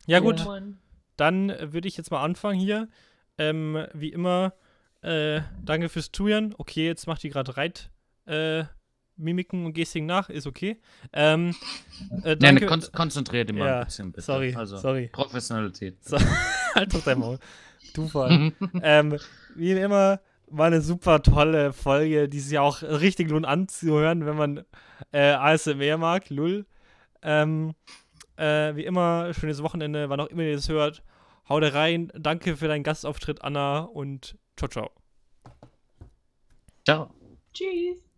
Ja 0.05 0.19
gut, 0.19 0.45
dann 1.17 1.49
würde 1.73 1.87
ich 1.87 1.97
jetzt 1.97 2.11
mal 2.11 2.21
anfangen 2.23 2.59
hier. 2.59 2.89
Ähm, 3.37 3.85
wie 3.93 4.09
immer, 4.09 4.53
äh, 5.03 5.41
danke 5.63 5.89
fürs 5.89 6.11
Zuhören. 6.11 6.53
Okay, 6.57 6.85
jetzt 6.87 7.07
macht 7.07 7.23
die 7.23 7.29
gerade 7.29 7.55
Reit. 7.57 7.89
Äh, 8.25 8.63
Mimiken 9.15 9.65
und 9.65 9.73
Gestiken 9.73 10.07
nach, 10.07 10.29
ist 10.29 10.47
okay. 10.47 10.79
Ähm, 11.13 11.53
äh, 12.23 12.29
Nee, 12.29 12.35
danke. 12.37 12.61
ne, 12.63 12.67
kon 12.67 12.81
konzentrier 12.93 13.45
dich 13.45 13.55
mal 13.55 13.67
Ja, 13.67 13.79
ein 13.81 13.85
bisschen, 13.85 14.11
bitte. 14.11 14.21
sorry, 14.25 14.55
also, 14.55 14.77
sorry. 14.77 15.09
Professionalität. 15.13 16.03
So, 16.03 16.17
halt 16.75 16.93
doch 16.93 17.03
dein 17.03 17.19
Maul. 17.19 17.37
Du 17.93 18.07
vor 18.07 18.25
allem. 18.25 18.53
ähm, 18.81 19.19
wie 19.55 19.71
immer, 19.73 20.19
war 20.47 20.67
eine 20.67 20.81
super 20.81 21.21
tolle 21.21 21.73
Folge, 21.73 22.27
die 22.27 22.39
sich 22.39 22.57
auch 22.57 22.81
richtig 22.81 23.29
lohnt 23.29 23.45
anzuhören, 23.45 24.25
wenn 24.25 24.35
man 24.35 24.65
äh, 25.11 25.31
ASMR 25.33 25.97
mag. 25.97 26.29
Lull. 26.31 26.65
Ähm, 27.21 27.73
äh, 28.37 28.75
wie 28.75 28.85
immer, 28.85 29.31
schönes 29.33 29.61
Wochenende, 29.61 30.09
wann 30.09 30.19
auch 30.19 30.27
immer 30.27 30.41
ihr 30.43 30.55
das 30.55 30.69
hört. 30.69 31.03
Haut 31.47 31.63
rein. 31.63 32.11
Danke 32.17 32.55
für 32.57 32.67
deinen 32.67 32.83
Gastauftritt, 32.83 33.43
Anna, 33.43 33.79
und 33.81 34.37
ciao, 34.55 34.67
ciao. 34.69 34.91
Ciao. 36.85 37.15
Tschüss. 37.53 38.12